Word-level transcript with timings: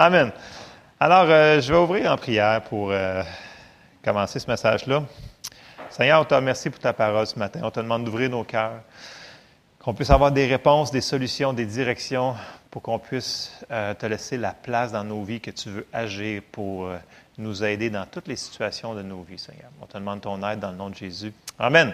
Amen. 0.00 0.30
Alors, 1.00 1.26
euh, 1.28 1.60
je 1.60 1.72
vais 1.72 1.78
ouvrir 1.80 2.12
en 2.12 2.16
prière 2.16 2.62
pour 2.62 2.92
euh, 2.92 3.20
commencer 4.04 4.38
ce 4.38 4.48
message-là. 4.48 5.02
Seigneur, 5.90 6.20
on 6.20 6.24
te 6.24 6.36
remercie 6.36 6.70
pour 6.70 6.78
ta 6.78 6.92
parole 6.92 7.26
ce 7.26 7.36
matin. 7.36 7.58
On 7.64 7.70
te 7.72 7.80
demande 7.80 8.04
d'ouvrir 8.04 8.30
nos 8.30 8.44
cœurs, 8.44 8.80
qu'on 9.82 9.94
puisse 9.94 10.10
avoir 10.10 10.30
des 10.30 10.46
réponses, 10.46 10.92
des 10.92 11.00
solutions, 11.00 11.52
des 11.52 11.66
directions 11.66 12.36
pour 12.70 12.82
qu'on 12.82 13.00
puisse 13.00 13.50
euh, 13.72 13.92
te 13.92 14.06
laisser 14.06 14.36
la 14.36 14.52
place 14.52 14.92
dans 14.92 15.02
nos 15.02 15.24
vies 15.24 15.40
que 15.40 15.50
tu 15.50 15.68
veux 15.68 15.86
agir 15.92 16.42
pour 16.52 16.88
nous 17.36 17.64
aider 17.64 17.90
dans 17.90 18.06
toutes 18.06 18.28
les 18.28 18.36
situations 18.36 18.94
de 18.94 19.02
nos 19.02 19.22
vies, 19.22 19.40
Seigneur. 19.40 19.70
On 19.82 19.86
te 19.86 19.98
demande 19.98 20.20
ton 20.20 20.48
aide 20.48 20.60
dans 20.60 20.70
le 20.70 20.76
nom 20.76 20.90
de 20.90 20.94
Jésus. 20.94 21.32
Amen. 21.58 21.92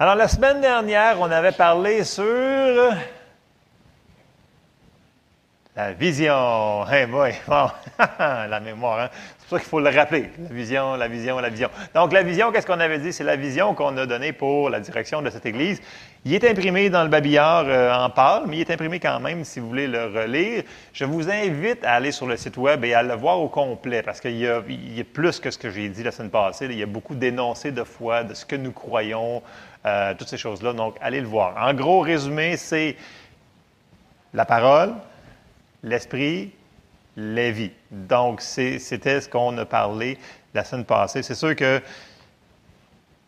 Alors, 0.00 0.16
la 0.16 0.26
semaine 0.26 0.60
dernière, 0.60 1.20
on 1.20 1.30
avait 1.30 1.52
parlé 1.52 2.02
sur 2.02 2.24
la 5.76 5.92
vision. 5.92 6.84
La 6.88 8.60
mémoire, 8.60 9.00
hein? 9.00 9.08
c'est 9.38 9.48
pour 9.48 9.58
ça 9.58 9.62
qu'il 9.62 9.68
faut 9.68 9.80
le 9.80 9.90
rappeler. 9.90 10.30
La 10.38 10.54
vision, 10.54 10.96
la 10.96 11.08
vision, 11.08 11.38
la 11.38 11.50
vision. 11.50 11.68
Donc, 11.94 12.12
la 12.12 12.22
vision, 12.22 12.50
qu'est-ce 12.50 12.66
qu'on 12.66 12.80
avait 12.80 12.98
dit? 12.98 13.12
C'est 13.12 13.24
la 13.24 13.36
vision 13.36 13.74
qu'on 13.74 13.96
a 13.98 14.06
donnée 14.06 14.32
pour 14.32 14.70
la 14.70 14.80
direction 14.80 15.20
de 15.20 15.28
cette 15.28 15.44
Église. 15.44 15.80
Il 16.24 16.34
est 16.34 16.48
imprimé 16.48 16.88
dans 16.88 17.02
le 17.02 17.08
babillard 17.08 17.66
euh, 17.68 17.94
en 17.94 18.10
pâle, 18.10 18.44
mais 18.46 18.56
il 18.56 18.60
est 18.62 18.70
imprimé 18.70 18.98
quand 18.98 19.20
même 19.20 19.44
si 19.44 19.60
vous 19.60 19.68
voulez 19.68 19.86
le 19.86 20.06
relire. 20.06 20.64
Je 20.92 21.04
vous 21.04 21.30
invite 21.30 21.84
à 21.84 21.92
aller 21.92 22.10
sur 22.10 22.26
le 22.26 22.36
site 22.36 22.56
web 22.56 22.84
et 22.84 22.94
à 22.94 23.02
le 23.02 23.14
voir 23.14 23.38
au 23.38 23.48
complet, 23.48 24.02
parce 24.02 24.20
qu'il 24.20 24.36
y, 24.36 24.48
a 24.48 24.62
plus 25.12 25.38
que 25.38 25.50
ce 25.50 25.58
que 25.58 25.70
j'ai 25.70 25.88
dit 25.88 26.02
la 26.02 26.10
semaine 26.10 26.30
passée. 26.30 26.66
Il 26.70 26.78
y 26.78 26.82
a 26.82 26.86
beaucoup 26.86 27.14
d'énoncés 27.14 27.70
de 27.70 27.84
foi, 27.84 28.24
de 28.24 28.34
ce 28.34 28.46
que 28.46 28.56
nous 28.56 28.72
croyons, 28.72 29.42
euh, 29.84 30.14
toutes 30.18 30.28
ces 30.28 30.38
choses-là. 30.38 30.72
Donc, 30.72 30.96
allez 31.00 31.20
le 31.20 31.28
voir. 31.28 31.54
En 31.60 31.74
gros, 31.74 32.00
résumé, 32.00 32.56
c'est 32.56 32.96
la 34.34 34.44
parole, 34.44 34.94
l'esprit, 35.86 36.52
les 37.16 37.52
vies. 37.52 37.72
Donc, 37.90 38.42
c'était 38.42 39.20
ce 39.20 39.28
qu'on 39.28 39.56
a 39.56 39.64
parlé 39.64 40.18
la 40.52 40.64
semaine 40.64 40.84
passée. 40.84 41.22
C'est 41.22 41.34
sûr 41.34 41.54
que 41.56 41.80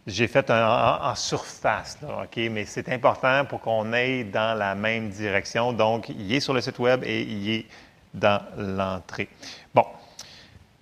j'ai 0.06 0.26
fait 0.26 0.50
un, 0.50 0.98
en, 1.02 1.14
surface, 1.14 1.98
OK? 2.02 2.36
Mais 2.50 2.64
c'est 2.66 2.88
important 2.90 3.44
pour 3.44 3.60
qu'on 3.60 3.92
aille 3.92 4.24
dans 4.24 4.58
la 4.58 4.74
même 4.74 5.08
direction. 5.08 5.72
Donc, 5.72 6.08
il 6.08 6.32
est 6.34 6.40
sur 6.40 6.52
le 6.52 6.60
site 6.60 6.78
web 6.78 7.02
et 7.04 7.22
il 7.22 7.50
est 7.50 7.66
dans 8.12 8.42
l'entrée. 8.56 9.28
Bon. 9.74 9.84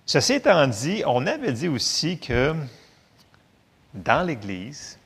Ceci 0.05 0.33
étant 0.33 0.65
dit, 0.67 1.03
on 1.05 1.27
avait 1.27 1.51
dit 1.51 1.67
aussi 1.67 2.17
que 2.17 2.55
dans 3.93 4.25
l'Église, 4.25 4.97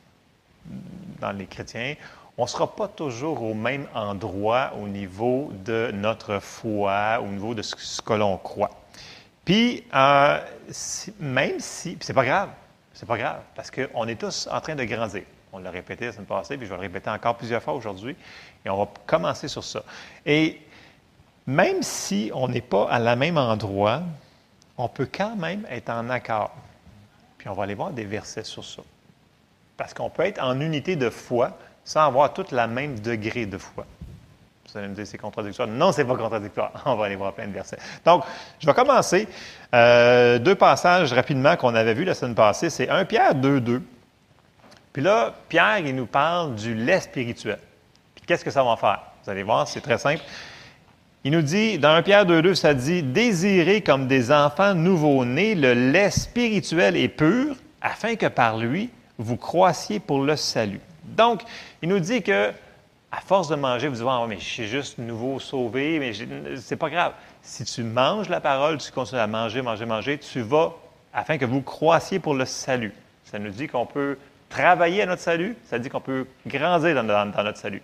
dans 1.20 1.32
les 1.32 1.46
chrétiens, 1.46 1.96
on 2.38 2.42
ne 2.42 2.48
sera 2.48 2.74
pas 2.74 2.88
toujours 2.88 3.42
au 3.42 3.54
même 3.54 3.86
endroit 3.94 4.72
au 4.80 4.88
niveau 4.88 5.52
de 5.64 5.90
notre 5.92 6.38
foi, 6.38 7.20
au 7.22 7.26
niveau 7.26 7.54
de 7.54 7.62
ce 7.62 8.00
que 8.00 8.12
l'on 8.14 8.38
croit. 8.38 8.70
Puis, 9.44 9.84
euh, 9.94 10.40
même 11.18 11.58
si, 11.58 11.98
c'est 12.00 12.14
pas 12.14 12.24
grave, 12.24 12.48
c'est 12.94 13.06
pas 13.06 13.18
grave, 13.18 13.40
parce 13.54 13.70
qu'on 13.70 14.06
est 14.06 14.20
tous 14.20 14.48
en 14.50 14.60
train 14.60 14.74
de 14.74 14.84
grandir. 14.84 15.22
On 15.52 15.58
l'a 15.58 15.70
répété 15.70 16.06
la 16.06 16.12
semaine 16.12 16.26
passée, 16.26 16.56
puis 16.56 16.66
je 16.66 16.70
vais 16.70 16.76
le 16.76 16.82
répéter 16.82 17.10
encore 17.10 17.36
plusieurs 17.36 17.62
fois 17.62 17.74
aujourd'hui, 17.74 18.16
et 18.64 18.70
on 18.70 18.78
va 18.78 18.88
commencer 19.06 19.48
sur 19.48 19.64
ça. 19.64 19.82
Et 20.24 20.60
même 21.46 21.82
si 21.82 22.30
on 22.34 22.48
n'est 22.48 22.60
pas 22.60 22.88
à 22.88 22.98
la 22.98 23.16
même 23.16 23.36
endroit, 23.36 24.02
on 24.78 24.88
peut 24.88 25.08
quand 25.12 25.36
même 25.36 25.66
être 25.70 25.90
en 25.90 26.08
accord. 26.08 26.52
Puis 27.36 27.48
on 27.48 27.52
va 27.52 27.64
aller 27.64 27.74
voir 27.74 27.90
des 27.90 28.04
versets 28.04 28.44
sur 28.44 28.64
ça. 28.64 28.82
Parce 29.76 29.92
qu'on 29.92 30.08
peut 30.08 30.22
être 30.22 30.40
en 30.40 30.60
unité 30.60 30.96
de 30.96 31.10
foi 31.10 31.58
sans 31.84 32.06
avoir 32.06 32.32
tout 32.32 32.44
le 32.50 32.66
même 32.66 32.98
degré 33.00 33.46
de 33.46 33.58
foi. 33.58 33.84
Vous 34.72 34.78
allez 34.78 34.88
me 34.88 34.94
dire, 34.94 35.06
c'est 35.06 35.18
contradictoire. 35.18 35.68
Non, 35.68 35.92
c'est 35.92 36.04
pas 36.04 36.16
contradictoire. 36.16 36.72
On 36.86 36.94
va 36.94 37.06
aller 37.06 37.16
voir 37.16 37.34
plein 37.34 37.46
de 37.46 37.52
versets. 37.52 37.78
Donc, 38.04 38.24
je 38.58 38.66
vais 38.66 38.72
commencer. 38.72 39.28
Euh, 39.74 40.38
deux 40.38 40.54
passages 40.54 41.12
rapidement 41.12 41.56
qu'on 41.56 41.74
avait 41.74 41.92
vus 41.92 42.04
la 42.04 42.14
semaine 42.14 42.34
passée. 42.34 42.70
C'est 42.70 42.88
1 42.88 43.04
Pierre 43.04 43.34
2, 43.34 43.60
2. 43.60 43.82
Puis 44.92 45.02
là, 45.02 45.34
Pierre, 45.48 45.78
il 45.78 45.94
nous 45.94 46.06
parle 46.06 46.54
du 46.54 46.74
lait 46.74 47.00
spirituel. 47.00 47.58
Puis 48.14 48.24
qu'est-ce 48.26 48.44
que 48.44 48.50
ça 48.50 48.64
va 48.64 48.76
faire? 48.76 49.00
Vous 49.22 49.30
allez 49.30 49.42
voir, 49.42 49.68
c'est 49.68 49.80
très 49.80 49.98
simple. 49.98 50.22
Il 51.24 51.32
nous 51.32 51.42
dit, 51.42 51.78
dans 51.78 51.90
1 51.90 52.02
Pierre 52.02 52.26
2, 52.26 52.40
2, 52.40 52.54
ça 52.54 52.72
dit 52.72 53.02
Désirez 53.02 53.82
comme 53.82 54.06
des 54.06 54.32
enfants 54.32 54.74
nouveau-nés 54.74 55.54
le 55.54 55.74
lait 55.74 56.10
spirituel 56.10 56.96
et 56.96 57.08
pur, 57.08 57.56
afin 57.80 58.16
que 58.16 58.26
par 58.26 58.56
lui, 58.56 58.90
vous 59.18 59.36
croissiez 59.36 60.00
pour 60.00 60.22
le 60.22 60.36
salut. 60.36 60.80
Donc, 61.04 61.42
il 61.82 61.88
nous 61.88 61.98
dit 61.98 62.22
que, 62.22 62.52
à 63.10 63.20
force 63.20 63.48
de 63.48 63.56
manger, 63.56 63.88
vous 63.88 63.96
dites, 63.96 64.06
ah, 64.08 64.24
mais 64.28 64.38
je 64.38 64.44
suis 64.44 64.66
juste 64.68 64.98
nouveau 64.98 65.38
sauvé, 65.40 65.98
mais 65.98 66.12
c'est 66.56 66.76
pas 66.76 66.88
grave. 66.88 67.12
Si 67.42 67.64
tu 67.64 67.82
manges 67.82 68.28
la 68.28 68.40
parole, 68.40 68.78
tu 68.78 68.90
continues 68.92 69.20
à 69.20 69.26
manger, 69.26 69.62
manger, 69.62 69.84
manger, 69.84 70.18
tu 70.18 70.40
vas 70.40 70.72
afin 71.12 71.36
que 71.36 71.44
vous 71.44 71.60
croissiez 71.60 72.20
pour 72.20 72.34
le 72.34 72.44
salut. 72.44 72.94
Ça 73.24 73.38
nous 73.38 73.50
dit 73.50 73.66
qu'on 73.66 73.84
peut 73.84 74.16
travailler 74.48 75.02
à 75.02 75.06
notre 75.06 75.22
salut, 75.22 75.56
ça 75.64 75.78
dit 75.78 75.88
qu'on 75.88 76.00
peut 76.00 76.26
grandir 76.46 76.94
dans, 76.94 77.42
notre 77.42 77.58
salut. 77.58 77.82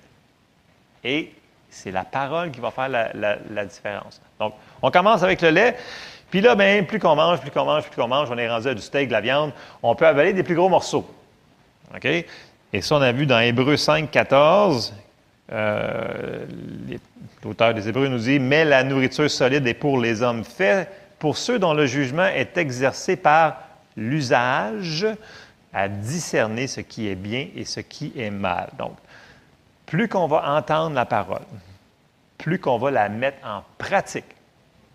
Et 1.02 1.32
c'est 1.70 1.90
la 1.90 2.04
parole 2.04 2.50
qui 2.50 2.60
va 2.60 2.70
faire 2.70 2.88
la, 2.88 3.64
différence. 3.64 4.20
Donc, 4.38 4.54
on 4.80 4.90
commence 4.90 5.22
avec 5.22 5.42
le 5.42 5.50
lait. 5.50 5.76
Puis 6.30 6.40
là, 6.40 6.54
bien, 6.54 6.84
plus 6.84 6.98
qu'on 6.98 7.16
mange, 7.16 7.40
plus 7.40 7.50
qu'on 7.50 7.64
mange, 7.64 7.84
plus 7.84 8.00
qu'on 8.00 8.08
mange, 8.08 8.30
on 8.30 8.38
est 8.38 8.48
rendu 8.48 8.68
à 8.68 8.74
du 8.74 8.82
steak, 8.82 9.08
de 9.08 9.12
la 9.12 9.20
viande, 9.20 9.52
on 9.82 9.94
peut 9.94 10.06
avaler 10.06 10.32
des 10.32 10.42
plus 10.42 10.54
gros 10.54 10.68
morceaux. 10.68 11.08
OK? 11.94 12.06
Et 12.72 12.82
ça, 12.82 12.96
on 12.96 13.00
a 13.00 13.12
vu 13.12 13.26
dans 13.26 13.40
Hébreux 13.40 13.76
5, 13.76 14.10
14, 14.10 14.94
euh, 15.52 16.44
l'auteur 17.42 17.72
des 17.72 17.88
Hébreux 17.88 18.08
nous 18.08 18.18
dit 18.18 18.38
Mais 18.38 18.64
la 18.64 18.84
nourriture 18.84 19.30
solide 19.30 19.66
est 19.66 19.74
pour 19.74 19.98
les 19.98 20.22
hommes 20.22 20.44
faits, 20.44 20.90
pour 21.18 21.38
ceux 21.38 21.58
dont 21.58 21.72
le 21.72 21.86
jugement 21.86 22.26
est 22.26 22.58
exercé 22.58 23.16
par 23.16 23.56
l'usage 23.96 25.06
à 25.72 25.88
discerner 25.88 26.66
ce 26.66 26.80
qui 26.80 27.08
est 27.08 27.14
bien 27.14 27.48
et 27.54 27.64
ce 27.64 27.80
qui 27.80 28.12
est 28.16 28.30
mal. 28.30 28.68
Donc, 28.78 28.96
plus 29.86 30.08
qu'on 30.08 30.26
va 30.26 30.54
entendre 30.54 30.94
la 30.94 31.06
parole, 31.06 31.46
plus 32.36 32.58
qu'on 32.58 32.78
va 32.78 32.90
la 32.90 33.08
mettre 33.08 33.38
en 33.46 33.64
pratique, 33.78 34.24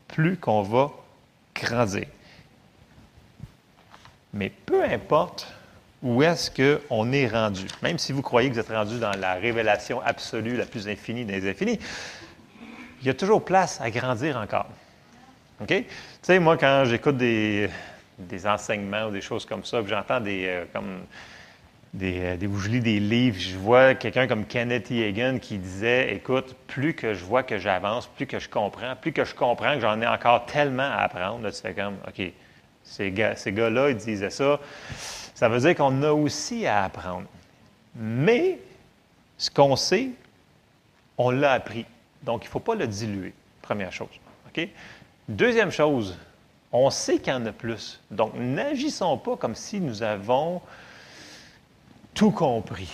plus 0.07 0.37
qu'on 0.37 0.61
va 0.61 0.91
grandir. 1.55 2.05
Mais 4.33 4.49
peu 4.49 4.83
importe 4.83 5.47
où 6.03 6.21
est-ce 6.21 6.51
qu'on 6.51 7.11
est 7.13 7.27
rendu? 7.27 7.65
Même 7.81 7.97
si 7.97 8.11
vous 8.11 8.21
croyez 8.21 8.49
que 8.49 8.55
vous 8.55 8.59
êtes 8.59 8.69
rendu 8.69 8.99
dans 8.99 9.17
la 9.17 9.35
révélation 9.35 10.01
absolue, 10.01 10.57
la 10.57 10.65
plus 10.65 10.87
infinie 10.89 11.23
des 11.23 11.49
infinis, 11.49 11.79
il 13.01 13.07
y 13.07 13.09
a 13.09 13.13
toujours 13.13 13.43
place 13.43 13.79
à 13.81 13.89
grandir 13.89 14.37
encore. 14.37 14.67
OK? 15.61 15.67
Tu 15.67 15.85
sais, 16.21 16.39
moi, 16.39 16.57
quand 16.57 16.83
j'écoute 16.85 17.15
des, 17.15 17.69
enseignements 18.45 19.05
ou 19.05 19.11
des 19.11 19.21
choses 19.21 19.45
comme 19.45 19.63
ça, 19.63 19.81
j'entends 19.85 20.19
des, 20.19 20.45
euh, 20.45 20.65
comme 20.73 20.99
des, 21.93 22.19
euh, 22.19 22.37
des, 22.37 22.49
je 22.53 22.69
lis 22.69 22.81
des 22.81 22.99
livres, 22.99 23.39
je 23.39 23.57
vois 23.57 23.95
quelqu'un 23.95 24.27
comme 24.27 24.45
Kenneth 24.45 24.91
Hagan 24.91 25.37
qui 25.39 25.57
disait, 25.57 26.13
écoute, 26.13 26.55
plus 26.67 26.93
que 26.95 27.13
je 27.13 27.23
vois 27.23 27.43
que 27.43 27.57
j'avance, 27.57 28.07
plus 28.07 28.27
que 28.27 28.39
je 28.39 28.49
comprends, 28.49 28.95
plus 28.97 29.13
que 29.13 29.23
je 29.23 29.33
comprends 29.33 29.75
que 29.75 29.81
j'en 29.81 30.01
ai 30.01 30.07
encore 30.07 30.45
tellement 30.47 30.83
à 30.83 31.03
apprendre, 31.03 31.43
là, 31.43 31.51
tu 31.51 31.61
fais 31.61 31.73
comme, 31.73 31.95
OK, 32.07 32.21
ces, 32.83 33.11
gars, 33.11 33.37
ces 33.37 33.53
gars-là, 33.53 33.89
ils 33.91 33.95
disaient 33.95 34.29
ça 34.29 34.59
ça 35.43 35.49
veut 35.49 35.59
dire 35.59 35.75
qu'on 35.75 36.01
a 36.03 36.11
aussi 36.13 36.65
à 36.65 36.85
apprendre. 36.85 37.27
Mais 37.97 38.59
ce 39.37 39.51
qu'on 39.51 39.75
sait, 39.75 40.11
on 41.17 41.31
l'a 41.31 41.51
appris. 41.51 41.85
Donc, 42.21 42.45
il 42.45 42.47
ne 42.47 42.51
faut 42.51 42.61
pas 42.61 42.75
le 42.75 42.87
diluer, 42.87 43.33
première 43.61 43.91
chose. 43.91 44.07
Deuxième 45.27 45.69
chose, 45.69 46.17
on 46.71 46.89
sait 46.89 47.17
qu'il 47.19 47.33
y 47.33 47.35
en 47.35 47.45
a 47.45 47.51
plus. 47.51 47.99
Donc, 48.09 48.35
n'agissons 48.35 49.17
pas 49.17 49.35
comme 49.35 49.53
si 49.53 49.81
nous 49.81 50.01
avons 50.01 50.61
tout 52.13 52.31
compris. 52.31 52.89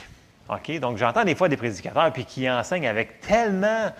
Donc, 0.82 0.98
j'entends 0.98 1.26
des 1.26 1.36
fois 1.36 1.50
des 1.50 1.58
prédicateurs 1.58 2.12
puis 2.12 2.26
qui 2.26 2.50
enseignent 2.50 2.88
avec 2.88 3.22
tellement 3.22 3.92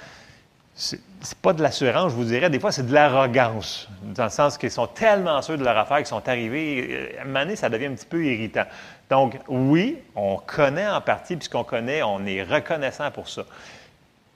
c'est 0.80 1.38
pas 1.42 1.52
de 1.52 1.62
l'assurance, 1.62 2.12
je 2.12 2.16
vous 2.16 2.24
dirais. 2.24 2.50
Des 2.50 2.60
fois, 2.60 2.72
c'est 2.72 2.88
de 2.88 2.94
l'arrogance, 2.94 3.90
dans 4.02 4.24
le 4.24 4.30
sens 4.30 4.58
qu'ils 4.58 4.72
sont 4.72 4.88
tellement 4.88 5.42
sûrs 5.42 5.58
de 5.58 5.64
leur 5.64 5.78
affaire 5.78 5.98
qu'ils 5.98 6.08
sont 6.08 6.28
arrivés. 6.28 7.12
Euh, 7.20 7.36
à 7.36 7.40
un 7.40 7.56
ça 7.56 7.70
devient 7.70 7.88
un 7.88 7.96
petit 7.96 8.06
peu 8.06 8.26
irritant. 8.26 8.64
Donc, 9.10 9.38
oui, 9.50 9.98
on 10.16 10.38
connaît 10.38 10.88
en 10.88 11.02
partie, 11.02 11.36
puisqu'on 11.36 11.66
connaît, 11.66 12.02
on 12.02 12.26
est 12.26 12.44
reconnaissant 12.44 13.12
pour 13.12 13.28
ça. 13.28 13.44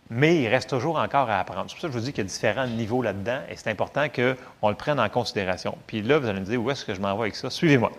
Mais 0.09 0.41
il 0.41 0.47
reste 0.49 0.69
toujours 0.69 0.97
encore 0.97 1.29
à 1.29 1.39
apprendre. 1.39 1.65
C'est 1.69 1.75
pour 1.75 1.81
ça 1.81 1.87
que 1.87 1.93
je 1.93 1.99
vous 1.99 2.03
dis 2.03 2.11
qu'il 2.11 2.25
y 2.25 2.27
a 2.27 2.29
différents 2.29 2.67
niveaux 2.67 3.01
là-dedans 3.01 3.39
et 3.49 3.55
c'est 3.55 3.69
important 3.69 4.07
qu'on 4.09 4.69
le 4.69 4.75
prenne 4.75 4.99
en 4.99 5.09
considération. 5.09 5.77
Puis 5.87 6.01
là, 6.01 6.19
vous 6.19 6.27
allez 6.27 6.41
me 6.41 6.45
dire, 6.45 6.61
où 6.61 6.69
est-ce 6.69 6.83
que 6.83 6.93
je 6.93 6.99
m'en 6.99 7.15
vais 7.15 7.21
avec 7.21 7.35
ça? 7.35 7.49
Suivez-moi. 7.49 7.91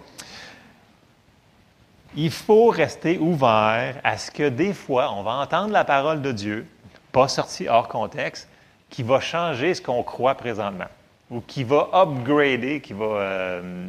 Il 2.15 2.31
faut 2.31 2.69
rester 2.69 3.19
ouvert 3.19 3.97
à 4.05 4.19
ce 4.19 4.31
que 4.31 4.49
des 4.49 4.75
fois, 4.75 5.13
on 5.15 5.23
va 5.23 5.33
entendre 5.33 5.73
la 5.73 5.85
parole 5.85 6.21
de 6.21 6.31
Dieu, 6.31 6.67
pas 7.15 7.29
sorti 7.29 7.69
hors 7.69 7.87
contexte, 7.87 8.49
qui 8.91 9.05
va 9.05 9.21
changer 9.21 9.73
ce 9.73 9.81
qu'on 9.81 10.03
croit 10.03 10.35
présentement, 10.35 10.89
ou 11.31 11.41
qui 11.41 11.63
va 11.63 11.89
upgrader, 11.93 12.81
qui 12.81 12.93
va, 12.93 13.05
euh, 13.05 13.87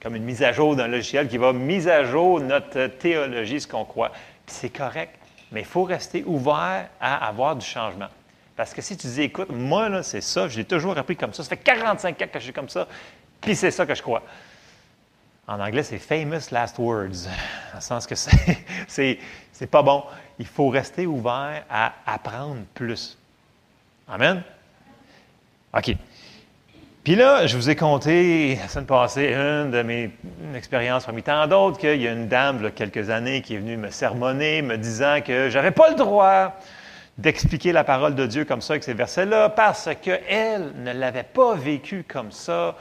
comme 0.00 0.14
une 0.14 0.22
mise 0.22 0.42
à 0.44 0.52
jour 0.52 0.76
d'un 0.76 0.86
logiciel, 0.86 1.26
qui 1.26 1.36
va 1.36 1.52
mise 1.52 1.88
à 1.88 2.04
jour 2.04 2.40
notre 2.40 2.86
théologie, 2.86 3.60
ce 3.60 3.66
qu'on 3.66 3.84
croit. 3.84 4.12
c'est 4.46 4.70
correct, 4.70 5.18
mais 5.50 5.60
il 5.60 5.66
faut 5.66 5.82
rester 5.82 6.22
ouvert 6.26 6.88
à 7.00 7.26
avoir 7.26 7.56
du 7.56 7.66
changement. 7.66 8.08
Parce 8.56 8.72
que 8.72 8.82
si 8.82 8.96
tu 8.96 9.08
dis, 9.08 9.22
écoute, 9.22 9.48
moi, 9.50 9.88
là, 9.88 10.04
c'est 10.04 10.20
ça, 10.20 10.46
je 10.46 10.56
l'ai 10.56 10.64
toujours 10.64 10.96
appris 10.96 11.16
comme 11.16 11.32
ça, 11.32 11.42
ça 11.42 11.48
fait 11.48 11.56
45 11.56 12.22
ans 12.22 12.26
que 12.32 12.38
je 12.38 12.44
suis 12.44 12.52
comme 12.52 12.68
ça, 12.68 12.86
puis 13.40 13.56
c'est 13.56 13.72
ça 13.72 13.84
que 13.84 13.96
je 13.96 14.02
crois. 14.02 14.22
En 15.46 15.60
anglais, 15.60 15.82
c'est 15.82 15.98
famous 15.98 16.50
last 16.50 16.78
words, 16.78 17.26
dans 17.26 17.76
le 17.76 17.80
sens 17.80 18.06
que 18.06 18.14
c'est, 18.86 19.18
pas 19.70 19.82
bon. 19.82 20.02
Il 20.38 20.46
faut 20.46 20.68
rester 20.68 21.06
ouvert 21.06 21.64
à 21.70 21.92
apprendre 22.06 22.62
plus. 22.74 23.18
Amen? 24.08 24.42
OK. 25.76 25.96
Puis 27.04 27.16
là, 27.16 27.46
je 27.46 27.56
vous 27.56 27.68
ai 27.68 27.76
conté 27.76 28.56
la 28.56 28.68
semaine 28.68 28.86
passée 28.86 29.34
une 29.34 29.70
de 29.70 29.82
mes 29.82 30.10
expériences 30.54 31.04
parmi 31.04 31.22
tant 31.22 31.46
d'autres 31.46 31.78
qu'il 31.78 32.00
y 32.00 32.08
a 32.08 32.12
une 32.12 32.28
dame, 32.28 32.56
il 32.60 32.64
y 32.64 32.66
a 32.66 32.70
quelques 32.70 33.10
années, 33.10 33.42
qui 33.42 33.54
est 33.54 33.58
venue 33.58 33.76
me 33.76 33.90
sermonner, 33.90 34.62
me 34.62 34.78
disant 34.78 35.20
que 35.20 35.50
j'avais 35.50 35.72
pas 35.72 35.90
le 35.90 35.96
droit 35.96 36.58
d'expliquer 37.18 37.72
la 37.72 37.84
parole 37.84 38.14
de 38.14 38.26
Dieu 38.26 38.46
comme 38.46 38.62
ça 38.62 38.72
avec 38.72 38.84
ces 38.84 38.94
versets-là 38.94 39.50
parce 39.50 39.90
qu'elle 40.00 40.72
ne 40.82 40.92
l'avait 40.92 41.22
pas 41.22 41.54
vécu 41.54 42.04
comme 42.08 42.32
ça 42.32 42.74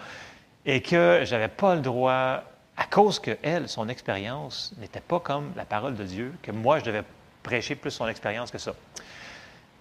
et 0.66 0.82
que 0.82 1.24
je 1.26 1.32
n'avais 1.32 1.50
pas 1.50 1.76
le 1.76 1.82
droit, 1.82 2.44
à 2.78 2.86
cause 2.86 3.20
que 3.20 3.38
elle, 3.44 3.70
son 3.70 3.88
expérience 3.90 4.74
n'était 4.78 5.02
pas 5.02 5.20
comme 5.20 5.52
la 5.56 5.66
parole 5.66 5.96
de 5.96 6.04
Dieu, 6.04 6.34
que 6.42 6.52
moi, 6.52 6.80
je 6.80 6.86
devais 6.86 7.04
prêcher 7.44 7.76
plus 7.76 7.92
son 7.92 8.08
expérience 8.08 8.52
que 8.52 8.58
ça. 8.58 8.74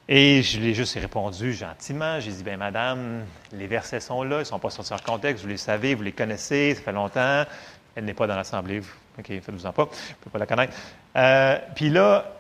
Et 0.09 0.43
je 0.43 0.59
lui 0.59 0.71
ai 0.71 0.75
juste 0.75 0.95
répondu 0.99 1.53
gentiment. 1.53 2.19
J'ai 2.21 2.33
dit, 2.33 2.43
bien, 2.43 2.57
madame, 2.57 3.25
les 3.53 3.67
versets 3.67 4.01
sont 4.01 4.23
là, 4.23 4.37
ils 4.37 4.41
ne 4.41 4.45
sont 4.45 4.59
pas 4.59 4.71
sortis 4.71 4.93
en 4.93 4.99
contexte, 4.99 5.45
vous 5.45 5.49
les 5.49 5.57
savez, 5.57 5.95
vous 5.95 6.03
les 6.03 6.13
connaissez, 6.13 6.75
ça 6.75 6.83
fait 6.83 6.93
longtemps. 6.93 7.45
Elle 7.95 8.05
n'est 8.05 8.15
pas 8.15 8.27
dans 8.27 8.37
l'Assemblée. 8.37 8.81
OK, 9.19 9.27
faites-vous-en 9.27 9.73
pas, 9.73 9.85
vous 9.85 9.91
ne 9.91 10.15
pouvez 10.17 10.33
pas 10.33 10.39
la 10.39 10.47
connaître. 10.47 10.73
Euh, 11.17 11.59
puis 11.75 11.91
là, 11.91 12.33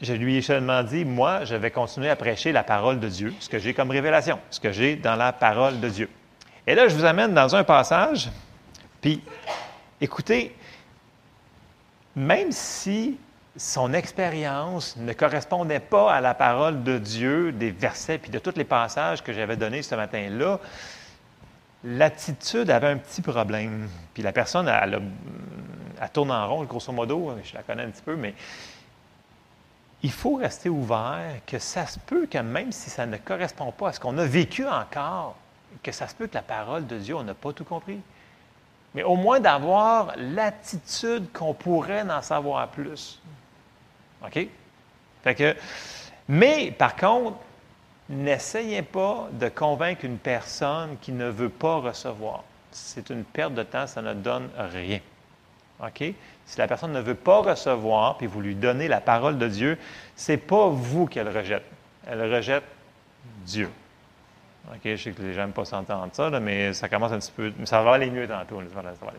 je 0.00 0.12
lui 0.12 0.36
ai 0.36 0.42
seulement 0.42 0.82
dit, 0.82 1.04
moi, 1.04 1.44
je 1.44 1.54
vais 1.54 1.70
continuer 1.70 2.10
à 2.10 2.16
prêcher 2.16 2.52
la 2.52 2.62
parole 2.62 3.00
de 3.00 3.08
Dieu, 3.08 3.34
ce 3.40 3.48
que 3.48 3.58
j'ai 3.58 3.74
comme 3.74 3.90
révélation, 3.90 4.38
ce 4.50 4.60
que 4.60 4.72
j'ai 4.72 4.96
dans 4.96 5.16
la 5.16 5.32
parole 5.32 5.80
de 5.80 5.88
Dieu. 5.88 6.10
Et 6.66 6.74
là, 6.74 6.88
je 6.88 6.94
vous 6.94 7.04
amène 7.04 7.32
dans 7.32 7.56
un 7.56 7.64
passage, 7.64 8.28
puis 9.00 9.22
écoutez, 10.00 10.56
même 12.14 12.52
si 12.52 13.18
son 13.56 13.94
expérience 13.94 14.96
ne 14.96 15.12
correspondait 15.12 15.80
pas 15.80 16.12
à 16.12 16.20
la 16.20 16.34
parole 16.34 16.82
de 16.82 16.98
Dieu, 16.98 17.52
des 17.52 17.70
versets, 17.70 18.18
puis 18.18 18.30
de 18.30 18.38
tous 18.38 18.56
les 18.56 18.64
passages 18.64 19.22
que 19.22 19.32
j'avais 19.32 19.56
donnés 19.56 19.82
ce 19.82 19.94
matin-là, 19.94 20.60
l'attitude 21.84 22.70
avait 22.70 22.88
un 22.88 22.98
petit 22.98 23.22
problème. 23.22 23.88
Puis 24.12 24.22
la 24.22 24.32
personne, 24.32 24.68
elle, 24.68 25.00
elle, 26.00 26.10
tourne 26.10 26.30
en 26.30 26.48
rond, 26.48 26.64
grosso 26.64 26.92
modo, 26.92 27.34
je 27.42 27.54
la 27.54 27.62
connais 27.62 27.84
un 27.84 27.90
petit 27.90 28.02
peu, 28.02 28.16
mais 28.16 28.34
il 30.02 30.12
faut 30.12 30.36
rester 30.36 30.68
ouvert, 30.68 31.40
que 31.46 31.58
ça 31.58 31.86
se 31.86 31.98
peut 31.98 32.26
que 32.26 32.38
même 32.38 32.72
si 32.72 32.90
ça 32.90 33.06
ne 33.06 33.16
correspond 33.16 33.72
pas 33.72 33.88
à 33.88 33.92
ce 33.92 34.00
qu'on 34.00 34.18
a 34.18 34.24
vécu 34.24 34.66
encore, 34.66 35.36
que 35.82 35.92
ça 35.92 36.06
se 36.08 36.14
peut 36.14 36.26
que 36.26 36.34
la 36.34 36.42
parole 36.42 36.86
de 36.86 36.98
Dieu, 36.98 37.16
on 37.16 37.24
n'a 37.24 37.34
pas 37.34 37.52
tout 37.52 37.64
compris. 37.64 38.00
Mais 38.96 39.02
au 39.02 39.14
moins 39.14 39.40
d'avoir 39.40 40.14
l'attitude 40.16 41.30
qu'on 41.32 41.52
pourrait 41.52 42.02
en 42.02 42.22
savoir 42.22 42.66
plus. 42.68 43.20
OK? 44.24 44.48
Mais 46.28 46.70
par 46.72 46.96
contre, 46.96 47.36
n'essayez 48.08 48.80
pas 48.82 49.28
de 49.32 49.48
convaincre 49.48 50.04
une 50.04 50.16
personne 50.16 50.96
qui 51.02 51.12
ne 51.12 51.28
veut 51.28 51.50
pas 51.50 51.76
recevoir. 51.76 52.42
C'est 52.70 53.10
une 53.10 53.22
perte 53.22 53.54
de 53.54 53.62
temps, 53.62 53.86
ça 53.86 54.00
ne 54.00 54.14
donne 54.14 54.48
rien. 54.56 55.00
OK? 55.84 56.02
Si 56.46 56.58
la 56.58 56.66
personne 56.66 56.92
ne 56.92 57.00
veut 57.00 57.14
pas 57.14 57.42
recevoir, 57.42 58.16
puis 58.16 58.26
vous 58.26 58.40
lui 58.40 58.54
donnez 58.54 58.88
la 58.88 59.02
parole 59.02 59.36
de 59.36 59.46
Dieu, 59.46 59.78
ce 60.16 60.32
n'est 60.32 60.38
pas 60.38 60.68
vous 60.68 61.06
qu'elle 61.06 61.28
rejette. 61.28 61.64
Elle 62.06 62.32
rejette 62.32 62.64
Dieu. 63.44 63.68
OK, 64.68 64.80
je 64.84 64.96
sais 64.96 65.10
que 65.12 65.22
les 65.22 65.32
gens 65.32 65.42
n'aiment 65.42 65.52
pas 65.52 65.64
s'entendre 65.64 66.08
ça, 66.12 66.28
mais 66.40 66.72
ça 66.72 66.88
commence 66.88 67.12
un 67.12 67.18
petit 67.18 67.32
peu. 67.34 67.52
Mais 67.56 67.66
ça 67.66 67.82
va 67.82 67.92
aller 67.94 68.10
mieux 68.10 68.26
tantôt. 68.26 68.60
Ça 68.74 68.82
va 68.82 68.88
aller 69.08 69.18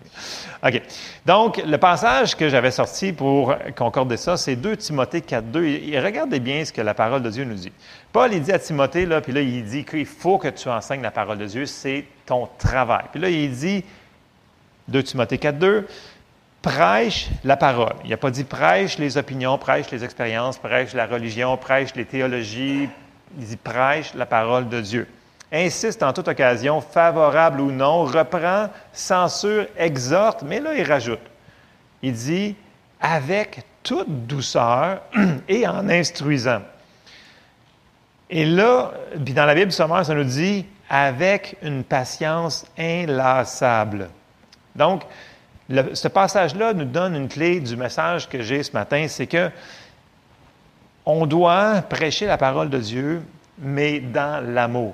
mieux. 0.74 0.80
OK. 0.80 0.82
Donc, 1.26 1.62
le 1.66 1.78
passage 1.78 2.36
que 2.36 2.50
j'avais 2.50 2.72
sorti 2.72 3.14
pour 3.14 3.56
concorder 3.76 4.18
ça, 4.18 4.36
c'est 4.36 4.58
2 4.58 4.76
Timothée 4.76 5.22
4.2. 5.22 5.92
Et 5.92 6.00
regardez 6.02 6.42
bien 6.42 6.66
ce 6.66 6.74
que 6.74 6.82
la 6.82 6.94
parole 6.94 7.24
de 7.24 7.30
Dieu 7.30 7.46
nous 7.46 7.56
dit. 7.56 7.72
Paul, 8.12 8.34
il 8.34 8.42
dit 8.42 8.52
à 8.52 8.60
Timothée, 8.60 9.06
là, 9.06 9.22
puis 9.22 9.32
là, 9.32 9.40
il 9.40 9.64
dit 9.64 9.86
qu'il 9.86 10.06
faut 10.06 10.38
que 10.38 10.50
tu 10.50 10.68
enseignes 10.68 11.02
la 11.02 11.12
parole 11.12 11.38
de 11.38 11.46
Dieu, 11.46 11.66
c'est 11.66 12.04
ton 12.26 12.50
travail. 12.58 13.06
Puis 13.12 13.22
là, 13.22 13.30
il 13.30 13.52
dit, 13.52 13.86
2 14.90 15.04
Timothée 15.04 15.38
4.2, 15.38 15.86
prêche 16.62 17.30
la 17.46 17.56
parole. 17.56 17.96
Il 18.04 18.10
n'a 18.10 18.18
pas 18.18 18.32
dit 18.32 18.44
prêche 18.44 18.98
les 18.98 19.18
opinions, 19.18 19.58
prêche 19.58 19.90
les 19.92 20.04
expériences, 20.04 20.58
prêche 20.58 20.94
la 20.94 21.06
religion, 21.06 21.56
prêche 21.56 21.96
les 21.96 22.04
théologies. 22.04 22.90
Il 23.38 23.46
dit 23.46 23.58
prêche 23.58 24.14
la 24.14 24.26
parole 24.26 24.68
de 24.68 24.82
Dieu. 24.82 25.08
Insiste 25.52 26.04
en 26.04 26.12
toute 26.12 26.28
occasion, 26.28 26.82
favorable 26.82 27.62
ou 27.62 27.72
non, 27.72 28.04
reprend, 28.04 28.70
censure, 28.92 29.68
exhorte, 29.78 30.44
mais 30.44 30.60
là, 30.60 30.76
il 30.76 30.84
rajoute. 30.84 31.22
Il 32.02 32.14
dit 32.14 32.56
avec 33.00 33.64
toute 33.82 34.28
douceur 34.28 35.02
et 35.48 35.66
en 35.66 35.88
instruisant. 35.88 36.62
Et 38.30 38.46
là, 38.46 38.92
puis 39.24 39.34
dans 39.34 39.46
la 39.46 39.56
Bible 39.56 39.72
sommaire, 39.72 40.06
ça 40.06 40.14
nous 40.14 40.26
dit 40.26 40.66
avec 40.90 41.56
une 41.62 41.84
patience 41.84 42.66
inlassable. 42.78 44.10
Donc, 44.76 45.04
ce 45.70 46.08
passage-là 46.08 46.74
nous 46.74 46.86
donne 46.86 47.16
une 47.16 47.28
clé 47.28 47.60
du 47.60 47.76
message 47.76 48.28
que 48.28 48.42
j'ai 48.42 48.64
ce 48.64 48.72
matin, 48.74 49.06
c'est 49.08 49.28
que 49.28 49.50
on 51.06 51.26
doit 51.26 51.82
prêcher 51.84 52.26
la 52.26 52.38
parole 52.38 52.70
de 52.70 52.80
Dieu, 52.80 53.24
mais 53.58 54.00
dans 54.02 54.44
l'amour. 54.46 54.94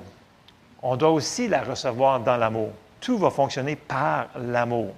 On 0.86 0.96
doit 0.96 1.10
aussi 1.10 1.48
la 1.48 1.62
recevoir 1.62 2.20
dans 2.20 2.36
l'amour. 2.36 2.68
Tout 3.00 3.16
va 3.16 3.30
fonctionner 3.30 3.74
par 3.74 4.26
l'amour. 4.38 4.92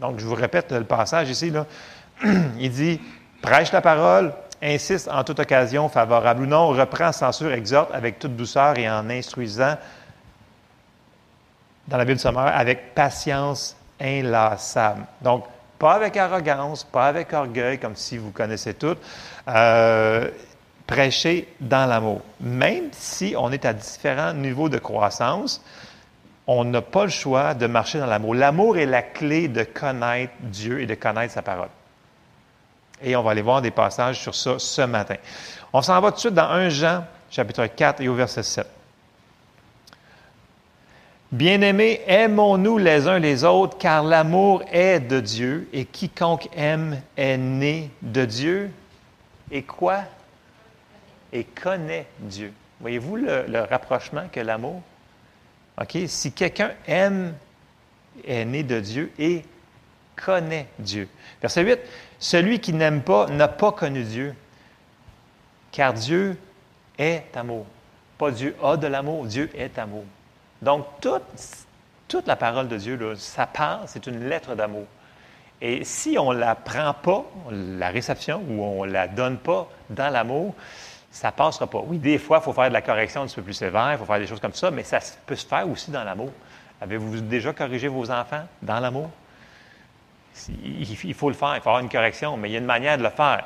Donc, 0.00 0.18
je 0.18 0.26
vous 0.26 0.34
répète 0.34 0.72
le 0.72 0.82
passage 0.82 1.30
ici. 1.30 1.52
Il 2.58 2.70
dit, 2.72 3.00
prêche 3.40 3.70
la 3.70 3.80
parole, 3.80 4.34
insiste 4.60 5.08
en 5.08 5.22
toute 5.22 5.38
occasion, 5.38 5.88
favorable 5.88 6.42
ou 6.42 6.46
non, 6.46 6.66
reprend, 6.68 7.12
censure, 7.12 7.52
exhorte 7.52 7.94
avec 7.94 8.18
toute 8.18 8.34
douceur 8.34 8.76
et 8.78 8.90
en 8.90 9.08
instruisant 9.08 9.76
dans 11.86 11.96
la 11.96 12.04
Bible 12.04 12.18
sommaire 12.18 12.52
avec 12.56 12.92
patience 12.96 13.76
inlassable. 14.00 15.04
Donc, 15.20 15.44
pas 15.78 15.94
avec 15.94 16.16
arrogance, 16.16 16.82
pas 16.82 17.06
avec 17.06 17.32
orgueil, 17.32 17.78
comme 17.78 17.94
si 17.94 18.18
vous 18.18 18.32
connaissez 18.32 18.74
tout. 18.74 18.96
Euh, 19.46 20.28
prêcher 20.88 21.46
dans 21.60 21.86
l'amour. 21.86 22.22
Même 22.40 22.88
si 22.92 23.34
on 23.38 23.52
est 23.52 23.64
à 23.64 23.74
différents 23.74 24.32
niveaux 24.32 24.68
de 24.68 24.78
croissance, 24.78 25.62
on 26.48 26.64
n'a 26.64 26.80
pas 26.80 27.04
le 27.04 27.10
choix 27.10 27.54
de 27.54 27.66
marcher 27.66 28.00
dans 28.00 28.06
l'amour. 28.06 28.34
L'amour 28.34 28.78
est 28.78 28.86
la 28.86 29.02
clé 29.02 29.46
de 29.48 29.62
connaître 29.62 30.32
Dieu 30.40 30.80
et 30.80 30.86
de 30.86 30.94
connaître 30.94 31.34
sa 31.34 31.42
parole. 31.42 31.68
Et 33.02 33.14
on 33.14 33.22
va 33.22 33.32
aller 33.32 33.42
voir 33.42 33.60
des 33.60 33.70
passages 33.70 34.18
sur 34.18 34.34
ça 34.34 34.58
ce 34.58 34.82
matin. 34.82 35.16
On 35.74 35.82
s'en 35.82 36.00
va 36.00 36.08
tout 36.08 36.16
de 36.16 36.20
suite 36.20 36.34
dans 36.34 36.48
1 36.48 36.70
Jean, 36.70 37.04
chapitre 37.30 37.66
4 37.66 38.00
et 38.00 38.08
au 38.08 38.14
verset 38.14 38.42
7. 38.42 38.66
Bien-aimés, 41.30 42.00
aimons-nous 42.06 42.78
les 42.78 43.06
uns 43.06 43.18
les 43.18 43.44
autres, 43.44 43.76
car 43.76 44.02
l'amour 44.02 44.62
est 44.72 45.00
de 45.00 45.20
Dieu, 45.20 45.68
et 45.74 45.84
quiconque 45.84 46.48
aime 46.56 46.98
est 47.18 47.36
né 47.36 47.90
de 48.00 48.24
Dieu. 48.24 48.70
Et 49.50 49.62
quoi? 49.62 50.04
Et 51.32 51.44
connaît 51.44 52.06
Dieu. 52.20 52.52
Voyez-vous 52.80 53.16
le, 53.16 53.60
rapprochement 53.68 54.28
que 54.30 54.40
l'amour? 54.40 54.82
Si 56.06 56.32
quelqu'un 56.32 56.72
aime, 56.86 57.34
est 58.26 58.44
né 58.44 58.62
de 58.62 58.80
Dieu 58.80 59.12
et 59.18 59.44
connaît 60.16 60.66
Dieu. 60.78 61.08
Verset 61.40 61.62
8, 61.62 61.78
celui 62.18 62.60
qui 62.60 62.72
n'aime 62.72 63.02
pas 63.02 63.26
n'a 63.28 63.48
pas 63.48 63.72
connu 63.72 64.02
Dieu, 64.02 64.34
car 65.70 65.92
Dieu 65.94 66.36
est 66.98 67.24
amour. 67.36 67.66
Pas 68.16 68.30
Dieu 68.30 68.56
a 68.62 68.76
de 68.76 68.86
l'amour, 68.86 69.26
Dieu 69.26 69.50
est 69.54 69.78
amour. 69.78 70.04
Donc, 70.60 70.86
toute, 71.00 72.26
la 72.26 72.36
parole 72.36 72.68
de 72.68 72.76
Dieu, 72.76 73.14
ça 73.16 73.46
parle, 73.46 73.82
c'est 73.86 74.06
une 74.06 74.28
lettre 74.28 74.54
d'amour. 74.54 74.86
Et 75.60 75.84
si 75.84 76.16
on 76.18 76.32
ne 76.32 76.38
la 76.38 76.54
prend 76.54 76.94
pas, 76.94 77.24
la 77.50 77.90
réception, 77.90 78.42
ou 78.48 78.62
on 78.62 78.84
ne 78.84 78.90
la 78.90 79.08
donne 79.08 79.38
pas 79.38 79.68
dans 79.90 80.08
l'amour, 80.08 80.54
ça 81.10 81.28
ne 81.28 81.32
passera 81.32 81.66
pas. 81.66 81.82
Oui, 81.86 81.98
des 81.98 82.18
fois, 82.18 82.38
il 82.40 82.44
faut 82.44 82.52
faire 82.52 82.68
de 82.68 82.74
la 82.74 82.82
correction 82.82 83.22
un 83.22 83.26
petit 83.26 83.36
peu 83.36 83.42
plus 83.42 83.54
sévère, 83.54 83.92
il 83.92 83.98
faut 83.98 84.04
faire 84.04 84.18
des 84.18 84.26
choses 84.26 84.40
comme 84.40 84.52
ça, 84.52 84.70
mais 84.70 84.82
ça 84.82 84.98
peut 85.26 85.36
se 85.36 85.46
faire 85.46 85.68
aussi 85.68 85.90
dans 85.90 86.04
l'amour. 86.04 86.30
Avez-vous 86.80 87.20
déjà 87.20 87.52
corrigé 87.52 87.88
vos 87.88 88.10
enfants 88.10 88.46
dans 88.62 88.78
l'amour? 88.78 89.10
Il 90.62 91.14
faut 91.14 91.28
le 91.28 91.34
faire, 91.34 91.56
il 91.56 91.60
faut 91.60 91.70
avoir 91.70 91.80
une 91.80 91.88
correction, 91.88 92.36
mais 92.36 92.48
il 92.48 92.52
y 92.52 92.54
a 92.56 92.58
une 92.58 92.64
manière 92.64 92.96
de 92.96 93.02
le 93.02 93.10
faire. 93.10 93.44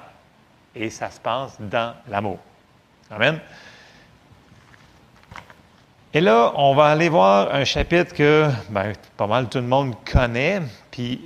Et 0.75 0.91
ça 0.91 1.11
se 1.11 1.21
passe 1.21 1.57
dans 1.59 1.95
l'amour. 2.09 2.39
Amen. 3.11 3.41
Et 6.15 6.21
là, 6.21 6.53
on 6.57 6.75
va 6.75 6.87
aller 6.87 7.09
voir 7.09 7.55
un 7.55 7.65
chapitre 7.65 8.15
que 8.15 8.47
ben, 8.69 8.93
pas 9.17 9.27
mal 9.27 9.49
tout 9.49 9.59
le 9.59 9.67
monde 9.67 9.95
connaît. 10.05 10.61
Puis 10.91 11.19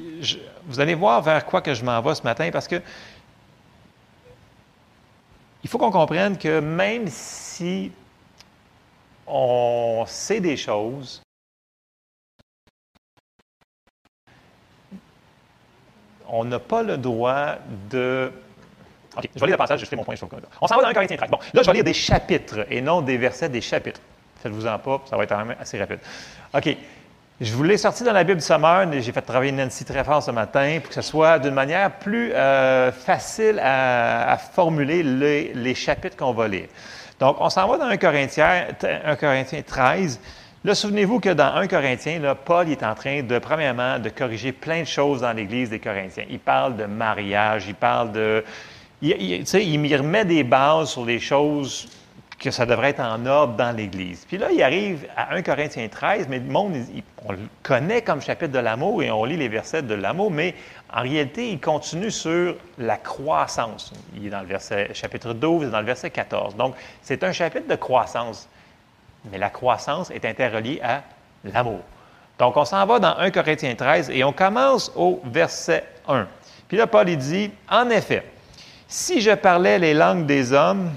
vous 0.67 0.79
allez 0.79 0.95
voir 0.95 1.23
vers 1.23 1.45
quoi 1.45 1.61
que 1.61 1.75
je 1.75 1.85
m'en 1.85 2.01
vais 2.01 2.15
ce 2.15 2.23
matin 2.23 2.51
parce 2.53 2.69
que 2.69 2.81
il 5.67 5.69
faut 5.69 5.79
qu'on 5.79 5.91
comprenne 5.91 6.39
que 6.39 6.61
même 6.61 7.09
si 7.09 7.91
on 9.27 10.05
sait 10.07 10.39
des 10.39 10.57
choses. 10.57 11.21
On 16.29 16.45
n'a 16.45 16.61
pas 16.61 16.85
le 16.85 16.97
droit 16.97 17.57
de. 17.91 18.33
OK, 19.17 19.29
je 19.35 19.41
vais 19.41 19.47
lire 19.47 19.55
le 19.55 19.59
passage, 19.59 19.81
je 19.81 19.87
fais 19.87 19.97
mon 19.97 20.05
point. 20.05 20.15
On 20.61 20.69
s'en 20.69 20.77
va 20.77 20.83
dans 20.83 20.89
1 20.89 20.95
Corinthiens 20.95 21.17
13. 21.17 21.31
Bon, 21.31 21.39
là, 21.53 21.63
je 21.63 21.67
vais 21.67 21.73
lire 21.73 21.85
des 21.85 21.95
chapitres 21.95 22.65
et 22.71 22.81
non 22.81 23.01
des 23.03 23.19
versets, 23.19 23.49
des 23.49 23.61
chapitres. 23.61 24.01
Faites-vous-en 24.41 24.79
pas, 24.79 25.03
ça 25.11 25.17
va 25.17 25.25
être 25.25 25.31
quand 25.31 25.45
même 25.45 25.57
assez 25.59 25.81
rapide. 25.81 25.99
OK. 26.55 26.77
Je 27.39 27.53
vous 27.53 27.65
l'ai 27.65 27.77
sorti 27.77 28.03
dans 28.03 28.15
la 28.15 28.25
Bible 28.25 28.39
du 28.39 28.47
Summer, 28.47 28.91
j'ai 28.91 29.13
fait 29.13 29.21
travailler 29.21 29.53
Nancy 29.53 29.85
très 29.85 30.03
fort 30.05 30.23
ce 30.23 30.31
matin 30.31 30.79
pour 30.81 30.89
que 30.89 30.95
ce 30.95 31.03
soit 31.03 31.39
d'une 31.39 31.53
manière 31.53 31.99
plus 31.99 32.33
euh, 32.33 32.91
facile 32.91 33.61
à, 33.63 34.39
formuler 34.39 35.03
les, 35.03 35.75
chapitres 35.75 36.17
qu'on 36.17 36.33
va 36.33 36.49
lire. 36.49 36.69
Donc, 37.21 37.37
on 37.39 37.51
s'en 37.51 37.69
va 37.69 37.77
dans 37.77 37.89
1 37.89 37.99
Corinthiens, 37.99 38.69
1 38.83 39.17
Corinthiens 39.17 39.61
13. 39.61 40.19
Là, 40.65 40.75
souvenez-vous 40.75 41.21
que 41.21 41.29
dans 41.29 41.55
1 41.57 41.67
Corinthiens, 41.67 42.21
là, 42.21 42.35
Paul 42.35 42.71
est 42.71 42.83
en 42.83 42.95
train 42.95 43.23
de, 43.23 43.39
premièrement, 43.39 43.99
de 43.99 44.09
corriger 44.09 44.53
plein 44.53 44.81
de 44.81 44.87
choses 44.87 45.21
dans 45.21 45.35
l'Église 45.35 45.69
des 45.69 45.79
Corinthiens. 45.79 46.25
Il 46.31 46.39
parle 46.39 46.75
de 46.79 46.87
mariage, 46.87 47.67
il 47.69 47.75
parle 47.75 48.13
de... 48.13 48.43
Il, 49.03 49.11
il, 49.11 49.85
il 49.85 49.97
remet 49.97 50.25
des 50.25 50.43
bases 50.43 50.89
sur 50.89 51.05
les 51.05 51.21
choses 51.21 51.87
que 52.39 52.51
ça 52.51 52.67
devrait 52.67 52.91
être 52.91 53.01
en 53.01 53.25
ordre 53.25 53.55
dans 53.55 53.75
l'Église. 53.75 54.25
Puis 54.27 54.37
là, 54.37 54.51
il 54.53 54.63
arrive 54.63 55.07
à 55.17 55.35
1 55.35 55.43
Corinthiens 55.43 55.89
13, 55.89 56.29
mais 56.29 56.39
le 56.39 56.45
monde, 56.45 56.75
on 57.25 57.33
le 57.33 57.39
connaît 57.63 58.03
comme 58.03 58.21
chapitre 58.21 58.53
de 58.53 58.59
l'amour 58.59 59.03
et 59.03 59.11
on 59.11 59.25
lit 59.25 59.39
les 59.39 59.49
versets 59.49 59.83
de 59.83 59.95
l'amour, 59.95 60.31
mais 60.31 60.55
en 60.93 61.03
réalité, 61.03 61.51
il 61.51 61.61
continue 61.61 62.11
sur 62.11 62.57
la 62.79 62.99
croissance. 62.99 63.93
Il 64.15 64.27
est 64.27 64.31
dans 64.31 64.41
le 64.41 64.47
verset, 64.47 64.91
chapitre 64.93 65.33
12 65.33 65.69
et 65.69 65.71
dans 65.71 65.81
le 65.81 65.87
verset 65.87 66.11
14. 66.11 66.57
Donc, 66.57 66.75
c'est 67.03 67.25
un 67.25 67.33
chapitre 67.33 67.69
de 67.69 67.77
croissance, 67.77 68.49
mais 69.31 69.39
la 69.39 69.51
croissance 69.51 70.11
est 70.11 70.25
interreliée 70.27 70.81
à 70.83 71.03
l'amour. 71.45 71.81
Donc, 72.39 72.57
on 72.59 72.67
s'en 72.67 72.85
va 72.85 72.99
dans 72.99 73.17
1 73.17 73.31
Corinthiens 73.31 73.75
13 73.75 74.11
et 74.11 74.23
on 74.25 74.33
commence 74.33 74.93
au 74.95 75.23
verset 75.25 75.85
1. 76.07 76.27
Puis 76.69 76.77
là, 76.77 76.87
Paul 76.87 77.09
il 77.09 77.17
dit, 77.17 77.51
en 77.71 77.89
effet, 77.89 78.25
si 78.89 79.23
je 79.23 79.33
parlais 79.33 79.79
les 79.79 79.95
langues 79.95 80.27
des 80.27 80.53
hommes 80.53 80.93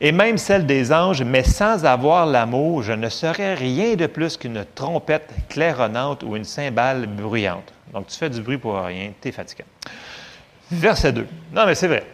Et 0.00 0.10
même 0.10 0.36
celle 0.36 0.66
des 0.66 0.92
anges, 0.92 1.22
mais 1.22 1.44
sans 1.44 1.84
avoir 1.84 2.26
l'amour, 2.26 2.82
je 2.82 2.92
ne 2.92 3.08
serais 3.08 3.54
rien 3.54 3.94
de 3.94 4.06
plus 4.06 4.36
qu'une 4.36 4.64
trompette 4.74 5.30
claironnante 5.48 6.24
ou 6.24 6.34
une 6.34 6.44
cymbale 6.44 7.06
bruyante. 7.06 7.72
Donc, 7.92 8.08
tu 8.08 8.16
fais 8.16 8.30
du 8.30 8.40
bruit 8.40 8.58
pour 8.58 8.80
rien, 8.80 9.12
tu 9.20 9.28
es 9.28 9.32
fatiguant. 9.32 9.66
Verset 10.70 11.12
2. 11.12 11.26
Non, 11.52 11.66
mais 11.66 11.74
c'est 11.74 11.86
vrai. 11.86 12.04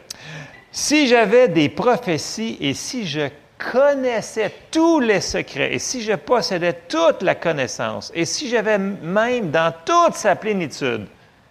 Si 0.70 1.06
j'avais 1.06 1.49
des 1.49 1.68
prophéties 1.68 2.58
et 2.61 2.75
si 2.75 3.06
je 3.06 3.28
connaissais 3.58 4.52
tous 4.70 5.00
les 5.00 5.20
secrets 5.20 5.73
et 5.75 5.78
si 5.78 6.02
je 6.02 6.12
possédais 6.12 6.75
toute 6.88 7.23
la 7.23 7.35
connaissance 7.35 8.12
et 8.14 8.25
si 8.25 8.49
j'avais 8.49 8.78
même 8.78 9.50
dans 9.50 9.73
toute 9.85 10.14
sa 10.14 10.37
plénitude 10.37 11.06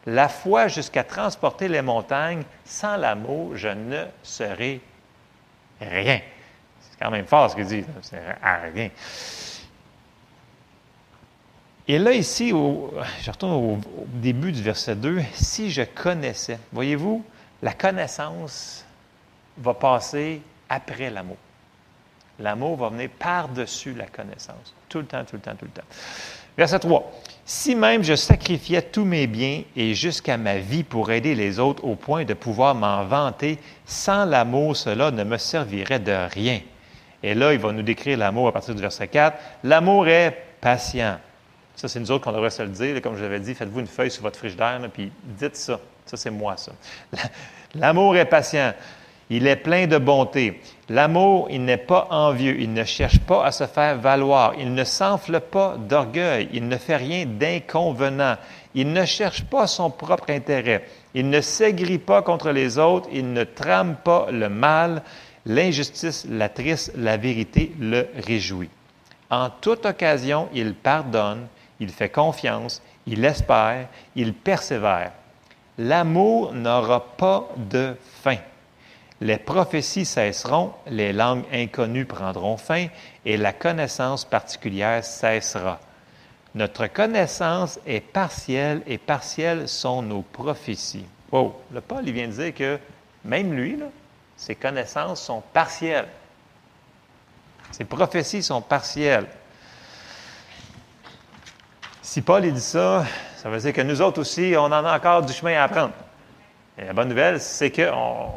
la 0.05 0.29
foi 0.29 0.69
jusqu'à 0.69 1.03
transporter 1.03 1.67
les 1.67 1.81
montagnes, 1.81 2.43
sans 2.63 2.95
l'amour, 2.95 3.57
je 3.57 3.67
ne 3.67 4.05
serais 4.23 4.79
Rien. 5.81 6.21
C'est 6.81 6.99
quand 6.99 7.11
même 7.11 7.25
fort 7.25 7.51
ce 7.51 7.55
qu'il 7.55 7.65
dit. 7.65 7.83
C'est 8.01 8.19
rien. 8.73 8.89
Et 11.87 11.97
là, 11.99 12.11
ici, 12.11 12.49
je 12.49 13.31
retourne 13.31 13.53
au, 13.53 13.79
début 14.07 14.51
du 14.51 14.61
verset 14.61 14.95
2, 14.95 15.21
si 15.33 15.71
je 15.71 15.83
connaissais, 15.83 16.59
voyez-vous, 16.73 17.23
la 17.61 17.73
connaissance 17.73 18.83
va 19.57 19.73
passer 19.73 20.41
après 20.67 21.09
l'amour. 21.09 21.37
L'amour 22.39 22.75
va 22.75 22.89
venir 22.89 23.09
par-dessus 23.17 23.93
la 23.93 24.05
connaissance. 24.05 24.73
Tout 24.89 24.99
le 24.99 25.05
temps, 25.05 25.23
tout 25.23 25.37
le 25.37 25.41
temps, 25.41 25.55
tout 25.55 25.65
le 25.65 25.71
temps. 25.71 25.87
Verset 26.57 26.79
3. 26.79 27.11
Si 27.49 27.75
même 27.75 28.03
je 28.03 28.13
sacrifiais 28.13 28.81
tous 28.81 29.05
mes 29.05 29.25
biens 29.25 29.63
et 29.77 29.93
jusqu'à 29.93 30.35
ma 30.35 30.57
vie 30.57 30.83
pour 30.83 31.11
aider 31.11 31.33
les 31.33 31.59
autres 31.59 31.85
au 31.85 31.95
point 31.95 32.25
de 32.25 32.33
pouvoir 32.33 32.75
m'en 32.75 33.05
vanter, 33.05 33.57
sans 33.85 34.25
l'amour, 34.25 34.75
cela 34.75 35.11
ne 35.11 35.23
me 35.23 35.37
servirait 35.37 36.01
de 36.01 36.11
rien. 36.33 36.59
Et 37.23 37.33
là, 37.33 37.53
il 37.53 37.59
va 37.59 37.71
nous 37.71 37.83
décrire 37.83 38.17
l'amour 38.17 38.49
à 38.49 38.51
partir 38.51 38.75
du 38.75 38.81
verset 38.81 39.07
4. 39.07 39.37
L'amour 39.63 40.09
est 40.09 40.37
patient. 40.59 41.19
Ça, 41.73 41.87
c'est 41.87 42.01
nous 42.01 42.11
autres 42.11 42.25
qu'on 42.25 42.33
devrait 42.33 42.49
se 42.49 42.63
le 42.63 42.67
dire. 42.67 43.01
Comme 43.01 43.15
je 43.15 43.23
l'avais 43.23 43.39
dit, 43.39 43.55
faites-vous 43.55 43.79
une 43.79 43.87
feuille 43.87 44.11
sur 44.11 44.23
votre 44.23 44.37
frigidaire, 44.37 44.81
puis 44.93 45.09
dites 45.23 45.55
ça. 45.55 45.79
Ça, 46.05 46.17
c'est 46.17 46.31
moi, 46.31 46.57
ça. 46.57 46.73
L'amour 47.75 48.17
est 48.17 48.25
patient. 48.25 48.73
Il 49.29 49.47
est 49.47 49.55
plein 49.55 49.87
de 49.87 49.97
bonté. 49.97 50.59
L'amour, 50.89 51.47
il 51.49 51.65
n'est 51.65 51.75
pas 51.75 52.07
envieux, 52.11 52.61
il 52.61 52.71
ne 52.71 52.85
cherche 52.85 53.19
pas 53.19 53.43
à 53.45 53.51
se 53.51 53.65
faire 53.65 53.97
valoir, 53.97 54.53
il 54.57 54.73
ne 54.73 54.85
s'enfle 54.85 55.41
pas 55.41 55.75
d'orgueil, 55.77 56.47
il 56.53 56.69
ne 56.69 56.77
fait 56.77 56.95
rien 56.95 57.25
d'inconvenant, 57.25 58.37
il 58.73 58.93
ne 58.93 59.03
cherche 59.03 59.43
pas 59.43 59.67
son 59.67 59.89
propre 59.89 60.29
intérêt, 60.29 60.85
il 61.13 61.29
ne 61.29 61.41
s'aigrit 61.41 61.97
pas 61.97 62.21
contre 62.21 62.51
les 62.51 62.77
autres, 62.77 63.09
il 63.11 63.33
ne 63.33 63.43
trame 63.43 63.97
pas 63.97 64.27
le 64.31 64.47
mal, 64.47 65.03
l'injustice 65.45 66.25
la 66.29 66.47
triste, 66.47 66.93
la 66.95 67.17
vérité 67.17 67.73
le 67.79 68.07
réjouit. 68.25 68.69
En 69.29 69.49
toute 69.49 69.85
occasion, 69.85 70.47
il 70.53 70.73
pardonne, 70.73 71.47
il 71.81 71.89
fait 71.89 72.09
confiance, 72.09 72.81
il 73.05 73.25
espère, 73.25 73.87
il 74.15 74.33
persévère. 74.33 75.11
L'amour 75.77 76.53
n'aura 76.53 77.05
pas 77.17 77.49
de 77.57 77.93
fin. 78.23 78.37
Les 79.19 79.37
prophéties 79.37 80.05
cesseront, 80.05 80.73
les 80.87 81.11
langues 81.11 81.45
inconnues 81.51 82.05
prendront 82.05 82.57
fin 82.57 82.87
et 83.25 83.37
la 83.37 83.51
connaissance 83.51 84.25
particulière 84.25 85.03
cessera. 85.03 85.79
Notre 86.53 86.87
connaissance 86.87 87.79
est 87.85 87.99
partielle 87.99 88.83
et 88.85 88.97
partielles 88.97 89.67
sont 89.67 90.01
nos 90.01 90.21
prophéties. 90.21 91.05
Wow! 91.31 91.59
Le 91.71 91.81
Paul 91.81 92.07
il 92.07 92.13
vient 92.13 92.27
de 92.27 92.33
dire 92.33 92.53
que 92.53 92.79
même 93.25 93.53
lui, 93.53 93.79
ses 94.35 94.55
connaissances 94.55 95.21
sont 95.23 95.41
partielles. 95.53 96.07
Ses 97.71 97.85
prophéties 97.85 98.43
sont 98.43 98.61
partielles. 98.61 99.27
Si 102.01 102.21
Paul 102.21 102.49
dit 102.49 102.61
ça, 102.61 103.05
ça 103.35 103.49
veut 103.49 103.59
dire 103.59 103.73
que 103.73 103.81
nous 103.81 104.01
autres 104.01 104.21
aussi, 104.21 104.53
on 104.57 104.65
en 104.65 104.71
a 104.71 104.95
encore 104.95 105.23
du 105.23 105.33
chemin 105.33 105.59
à 105.59 105.63
apprendre. 105.63 105.93
Et 106.77 106.85
la 106.85 106.93
bonne 106.93 107.09
nouvelle, 107.09 107.41
c'est 107.41 107.71
qu'on 107.71 108.31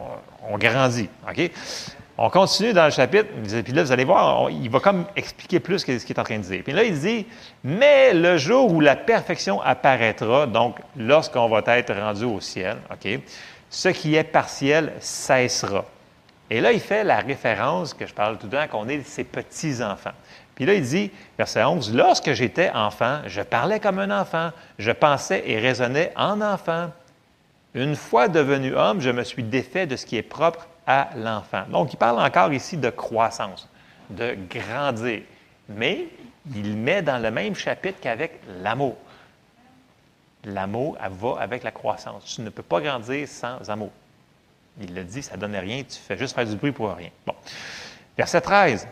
on 0.49 0.59
grandit. 0.59 1.09
On 2.23 2.29
continue 2.29 2.75
dans 2.75 2.85
le 2.85 2.91
chapitre, 2.91 3.29
puis 3.65 3.73
là, 3.73 3.83
vous 3.83 3.93
allez 3.93 4.05
voir, 4.05 4.51
il 4.51 4.69
va 4.69 4.79
comme 4.79 5.07
expliquer 5.17 5.59
plus 5.59 5.79
ce 5.79 5.85
qu'il 5.87 5.95
est 5.97 6.19
en 6.19 6.23
train 6.23 6.39
de 6.39 6.43
dire. 6.43 6.61
Puis 6.63 6.75
là, 6.75 6.85
il 6.85 6.99
dit 6.99 7.27
Mais 7.65 8.13
le 8.13 8.37
jour 8.37 8.71
où 8.73 8.81
la 8.81 8.95
perfection 8.95 9.61
apparaîtra, 9.63 10.47
donc 10.47 10.77
lorsqu'on 10.97 11.49
va 11.49 11.63
être 11.67 11.95
rendu 11.95 12.25
au 12.25 12.41
ciel, 12.41 12.77
ce 13.71 13.89
qui 13.89 14.17
est 14.17 14.25
partiel 14.25 14.93
cessera. 15.01 15.87
Et 16.51 16.61
là, 16.61 16.73
il 16.73 16.81
fait 16.81 17.05
la 17.05 17.21
référence 17.21 17.95
que 17.95 18.07
je 18.07 18.13
parle 18.13 18.37
tout 18.37 18.47
le 18.47 18.59
temps, 18.59 18.69
qu'on 18.69 18.89
est 18.89 19.03
ses 19.07 19.25
petits-enfants. 19.25 20.11
Puis 20.57 20.67
là, 20.67 20.75
il 20.75 20.83
dit, 20.83 21.11
verset 21.39 21.65
11, 21.65 21.95
Lorsque 21.95 22.33
j'étais 22.33 22.71
enfant, 22.75 23.21
je 23.27 23.41
parlais 23.41 23.81
comme 23.81 23.99
un 23.99 24.21
enfant, 24.21 24.51
je 24.79 24.91
pensais 24.91 25.43
et 25.47 25.59
raisonnais 25.59 26.13
en 26.17 26.43
enfant. 26.43 26.91
Une 27.75 27.95
fois 27.95 28.29
devenu 28.29 28.75
homme, 28.75 29.01
je 29.01 29.11
me 29.11 29.23
suis 29.23 29.43
défait 29.43 29.87
de 29.87 29.97
ce 29.97 30.07
qui 30.07 30.17
est 30.17 30.23
propre 30.23 30.67
à 30.87 31.11
l'enfant. 31.17 31.65
Donc, 31.71 31.93
il 31.93 31.97
parle 31.97 32.21
encore 32.21 32.53
ici 32.53 32.77
de 32.77 32.91
croissance, 32.91 33.69
de 34.11 34.37
grandir. 34.49 35.23
Mais 35.69 36.09
il 36.55 36.77
met 36.77 37.03
dans 37.03 37.23
le 37.23 37.31
même 37.31 37.55
chapitre 37.55 37.99
qu'avec 38.01 38.41
l'amour. 38.63 38.97
L'amour 40.45 40.99
va 41.01 41.41
avec 41.41 41.63
la 41.63 41.71
croissance. 41.71 42.25
Tu 42.25 42.41
ne 42.41 42.51
peux 42.51 42.63
pas 42.63 42.81
grandir 42.81 43.29
sans 43.29 43.71
amour. 43.71 43.91
Il 44.81 44.95
le 44.95 45.05
dit, 45.05 45.23
ça 45.23 45.37
ne 45.37 45.41
donne 45.41 45.57
rien, 45.57 45.83
tu 45.83 45.99
fais 45.99 46.17
juste 46.17 46.35
faire 46.35 46.47
du 46.47 46.57
bruit 46.57 46.73
pour 46.73 46.93
rien. 46.93 47.11
Bon. 47.27 47.35
Verset 48.17 48.41
13. 48.41 48.89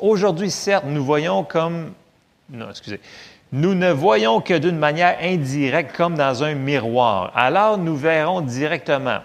Aujourd'hui, 0.00 0.50
certes, 0.50 0.84
nous 0.86 1.04
voyons 1.04 1.44
comme. 1.44 1.94
Non, 2.50 2.70
excusez. 2.70 3.00
Nous 3.52 3.74
ne 3.74 3.90
voyons 3.90 4.40
que 4.40 4.54
d'une 4.54 4.78
manière 4.78 5.18
indirecte 5.22 5.96
comme 5.96 6.16
dans 6.16 6.42
un 6.42 6.54
miroir. 6.54 7.32
Alors 7.34 7.78
nous 7.78 7.96
verrons 7.96 8.40
directement. 8.40 9.20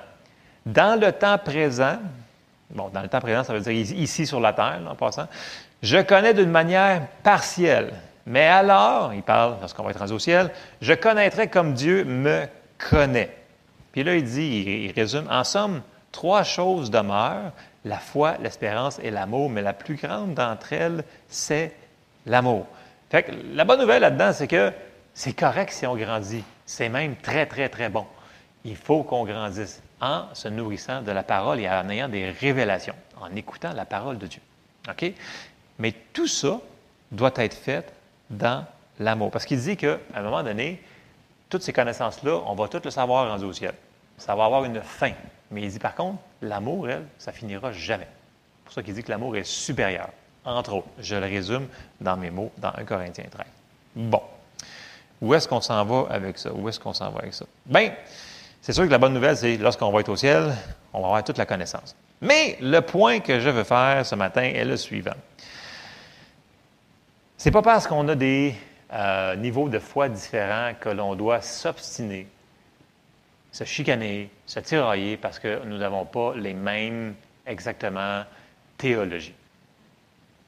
Dans 0.65 0.99
le 0.99 1.11
temps 1.11 1.37
présent, 1.39 1.97
bon, 2.69 2.89
dans 2.93 3.01
le 3.01 3.07
temps 3.07 3.19
présent, 3.19 3.43
ça 3.43 3.53
veut 3.53 3.59
dire 3.59 3.71
ici 3.71 4.27
sur 4.27 4.39
la 4.39 4.53
terre, 4.53 4.79
en 4.87 4.95
passant, 4.95 5.27
je 5.81 5.97
connais 5.97 6.33
d'une 6.33 6.51
manière 6.51 7.07
partielle. 7.23 7.93
Mais 8.27 8.45
alors, 8.45 9.13
il 9.13 9.23
parle, 9.23 9.55
lorsqu'on 9.59 9.83
va 9.83 9.89
être 9.89 9.99
rendu 9.99 10.13
au 10.13 10.19
ciel, 10.19 10.51
je 10.79 10.93
connaîtrai 10.93 11.47
comme 11.47 11.73
Dieu 11.73 12.03
me 12.05 12.45
connaît. 12.77 13.35
Puis 13.91 14.03
là, 14.03 14.15
il 14.15 14.23
dit, 14.23 14.85
il 14.85 14.91
résume, 14.91 15.27
en 15.29 15.43
somme, 15.43 15.81
trois 16.11 16.43
choses 16.43 16.91
demeurent, 16.91 17.51
la 17.83 17.97
foi, 17.97 18.35
l'espérance 18.41 18.99
et 19.01 19.09
l'amour, 19.09 19.49
mais 19.49 19.63
la 19.63 19.73
plus 19.73 19.95
grande 19.95 20.35
d'entre 20.35 20.73
elles, 20.73 21.03
c'est 21.27 21.73
l'amour. 22.27 22.67
La 23.53 23.65
bonne 23.65 23.81
nouvelle 23.81 24.01
là-dedans, 24.01 24.31
c'est 24.33 24.47
que 24.47 24.71
c'est 25.13 25.33
correct 25.33 25.71
si 25.71 25.85
on 25.85 25.95
grandit. 25.95 26.43
C'est 26.65 26.89
même 26.89 27.15
très, 27.17 27.45
très, 27.45 27.67
très 27.67 27.89
bon. 27.89 28.05
Il 28.63 28.77
faut 28.77 29.03
qu'on 29.03 29.25
grandisse 29.25 29.81
en 29.99 30.33
se 30.33 30.47
nourrissant 30.47 31.01
de 31.01 31.11
la 31.11 31.23
parole 31.23 31.59
et 31.59 31.69
en 31.69 31.89
ayant 31.89 32.07
des 32.07 32.29
révélations, 32.29 32.95
en 33.19 33.35
écoutant 33.35 33.73
la 33.73 33.85
parole 33.85 34.17
de 34.17 34.27
Dieu. 34.27 34.41
OK? 34.89 35.13
Mais 35.79 35.93
tout 36.13 36.27
ça 36.27 36.59
doit 37.11 37.33
être 37.35 37.55
fait 37.55 37.91
dans 38.29 38.65
l'amour. 38.99 39.31
Parce 39.31 39.45
qu'il 39.45 39.59
dit 39.59 39.75
qu'à 39.75 39.97
un 40.13 40.21
moment 40.21 40.43
donné, 40.43 40.81
toutes 41.49 41.63
ces 41.63 41.73
connaissances-là, 41.73 42.41
on 42.45 42.55
va 42.55 42.67
toutes 42.67 42.85
le 42.85 42.91
savoir 42.91 43.27
rendu 43.27 43.43
au 43.43 43.53
ciel. 43.53 43.73
Ça 44.17 44.35
va 44.35 44.45
avoir 44.45 44.63
une 44.63 44.81
fin. 44.81 45.11
Mais 45.49 45.63
il 45.63 45.69
dit 45.69 45.79
par 45.79 45.95
contre, 45.95 46.19
l'amour, 46.41 46.87
elle, 46.87 47.05
ça 47.17 47.33
finira 47.33 47.73
jamais. 47.73 48.07
C'est 48.07 48.63
pour 48.63 48.73
ça 48.73 48.83
qu'il 48.83 48.93
dit 48.93 49.03
que 49.03 49.11
l'amour 49.11 49.35
est 49.35 49.43
supérieur. 49.43 50.09
Entre 50.43 50.74
autres, 50.74 50.88
je 51.00 51.15
le 51.15 51.25
résume 51.25 51.67
dans 52.00 52.17
mes 52.17 52.31
mots 52.31 52.51
dans 52.57 52.71
1 52.75 52.83
Corinthiens 52.83 53.25
13. 53.29 53.45
Bon. 53.95 54.21
Où 55.21 55.33
est-ce 55.36 55.48
qu'on 55.48 55.62
s'en 55.62 55.86
va 55.86 56.13
avec 56.13 56.38
ça? 56.38 56.51
Où 56.51 56.67
est-ce 56.67 56.79
qu'on 56.79 56.93
s'en 56.93 57.12
va 57.12 57.19
avec 57.19 57.33
ça? 57.33 57.45
Bien, 57.65 57.93
c'est 58.62 58.74
sûr 58.74 58.86
que 58.86 58.89
la 58.89 58.98
bonne 58.98 59.13
nouvelle, 59.13 59.38
c'est 59.38 59.57
lorsqu'on 59.57 59.91
va 59.91 60.00
être 60.00 60.10
au 60.10 60.15
ciel, 60.15 60.51
on 60.93 61.01
va 61.01 61.07
avoir 61.07 61.24
toute 61.24 61.38
la 61.38 61.45
connaissance. 61.45 61.95
Mais 62.21 62.57
le 62.60 62.79
point 62.81 63.19
que 63.19 63.39
je 63.39 63.50
veux 63.50 63.63
faire 63.63 64.05
ce 64.05 64.15
matin 64.15 64.43
est 64.43 64.65
le 64.65 64.77
suivant. 64.77 65.15
C'est 67.38 67.51
pas 67.51 67.62
parce 67.62 67.88
qu'on 67.88 68.07
a 68.07 68.15
des 68.15 68.55
euh, 68.93 69.36
niveaux 69.36 69.69
de 69.69 69.79
foi 69.79 70.10
différents 70.10 70.74
que 70.79 70.89
l'on 70.89 71.15
doit 71.15 71.41
s'obstiner, 71.41 72.27
se 73.51 73.63
chicaner, 73.63 74.29
se 74.45 74.60
tirailler 74.60 75.17
parce 75.17 75.39
que 75.39 75.63
nous 75.65 75.77
n'avons 75.77 76.05
pas 76.05 76.33
les 76.36 76.53
mêmes 76.53 77.15
exactement 77.48 78.24
théologies. 78.77 79.33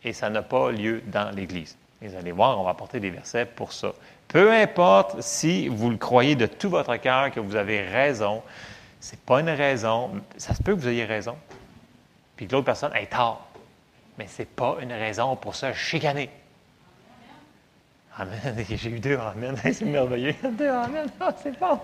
Et 0.04 0.14
ça 0.14 0.30
n'a 0.30 0.42
pas 0.42 0.72
lieu 0.72 1.02
dans 1.08 1.34
l'Église. 1.36 1.78
Vous 2.02 2.16
allez 2.16 2.34
voir, 2.34 2.60
on 2.60 2.64
va 2.64 2.72
apporter 2.72 3.00
des 3.00 3.10
versets 3.10 3.46
pour 3.46 3.72
ça. 3.72 3.94
Peu 4.28 4.52
importe 4.52 5.22
si 5.22 5.68
vous 5.70 5.90
le 5.90 5.98
croyez 5.98 6.36
de 6.36 6.46
tout 6.46 6.70
votre 6.70 6.96
cœur 6.98 7.32
que 7.32 7.40
vous 7.40 7.56
avez 7.56 7.82
raison, 7.82 8.42
ce 9.00 9.12
n'est 9.12 9.22
pas 9.26 9.40
une 9.40 9.50
raison. 9.50 10.12
Ça 10.38 10.54
se 10.54 10.62
peut 10.62 10.76
que 10.76 10.82
vous 10.82 10.88
ayez 10.88 11.06
raison, 11.06 11.36
puis 12.36 12.48
que 12.48 12.52
l'autre 12.52 12.66
personne 12.66 12.94
ait 12.96 13.06
tort. 13.06 13.48
Mais 14.18 14.28
ce 14.28 14.42
n'est 14.42 14.48
pas 14.48 14.78
une 14.82 14.92
raison 14.92 15.36
pour 15.36 15.56
se 15.56 15.72
chicaner. 15.74 16.30
Amen. 18.18 18.66
J'ai 18.70 18.90
eu 18.90 19.00
deux 19.00 19.18
Amen. 19.18 19.56
C'est 19.64 19.86
merveilleux. 19.86 20.36
Deux 20.58 20.70
Amen. 20.70 21.08
Ah, 21.20 21.34
c'est 21.42 21.58
bon. 21.60 21.80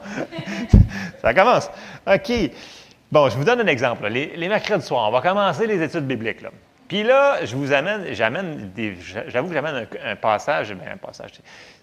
Ça 1.22 1.34
commence. 1.34 1.70
OK. 2.06 2.32
Bon, 3.12 3.30
je 3.30 3.38
vous 3.38 3.44
donne 3.44 3.62
un 3.62 3.68
exemple. 3.68 4.08
Les, 4.08 4.36
les 4.36 4.48
mercredis 4.48 4.86
soirs, 4.86 5.10
on 5.10 5.12
va 5.12 5.22
commencer 5.22 5.66
les 5.66 5.82
études 5.82 6.06
bibliques. 6.06 6.42
Là. 6.42 6.52
Puis 6.90 7.04
là, 7.04 7.46
je 7.46 7.56
vous 7.56 7.72
amène, 7.72 8.14
j'amène 8.14 8.72
j'avoue 9.28 9.48
que 9.48 9.54
j'amène 9.54 9.88
un, 10.04 10.16
passage, 10.16 10.74
ben, 10.74 10.94
un 10.94 10.98
passage. 10.98 11.32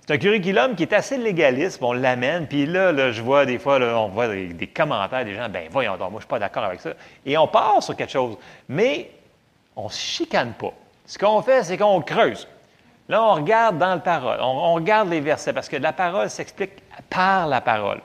C'est 0.04 0.14
un 0.14 0.18
curriculum 0.18 0.74
qui 0.74 0.82
est 0.82 0.92
assez 0.92 1.16
légaliste, 1.16 1.80
on 1.80 1.92
l'amène, 1.92 2.48
puis 2.48 2.66
là, 2.66 3.12
je 3.12 3.22
vois 3.22 3.46
des 3.46 3.60
fois, 3.60 3.78
on 3.80 4.08
voit 4.08 4.26
des, 4.26 4.66
commentaires 4.66 5.24
des 5.24 5.36
gens, 5.36 5.48
ben 5.48 5.68
voyons 5.70 5.96
moi 5.96 6.10
je 6.14 6.18
suis 6.18 6.26
pas 6.26 6.40
d'accord 6.40 6.64
avec 6.64 6.80
ça. 6.80 6.90
Et 7.24 7.38
on 7.38 7.46
part 7.46 7.80
sur 7.84 7.94
quelque 7.94 8.10
chose, 8.10 8.36
mais 8.68 9.12
on 9.76 9.84
ne 9.84 9.90
se 9.90 9.98
chicane 9.98 10.54
pas. 10.54 10.72
Ce 11.06 11.16
qu'on 11.16 11.40
fait, 11.40 11.62
c'est 11.62 11.78
qu'on 11.78 12.00
creuse. 12.00 12.48
Là, 13.08 13.22
on 13.22 13.34
regarde 13.34 13.78
dans 13.78 13.94
la 13.94 13.98
parole, 13.98 14.38
on, 14.40 14.44
on 14.44 14.74
regarde 14.74 15.08
les 15.08 15.20
versets, 15.20 15.52
parce 15.52 15.68
que 15.68 15.76
la 15.76 15.92
parole 15.92 16.28
s'explique 16.30 16.82
par 17.08 17.46
la 17.46 17.60
parole, 17.60 18.00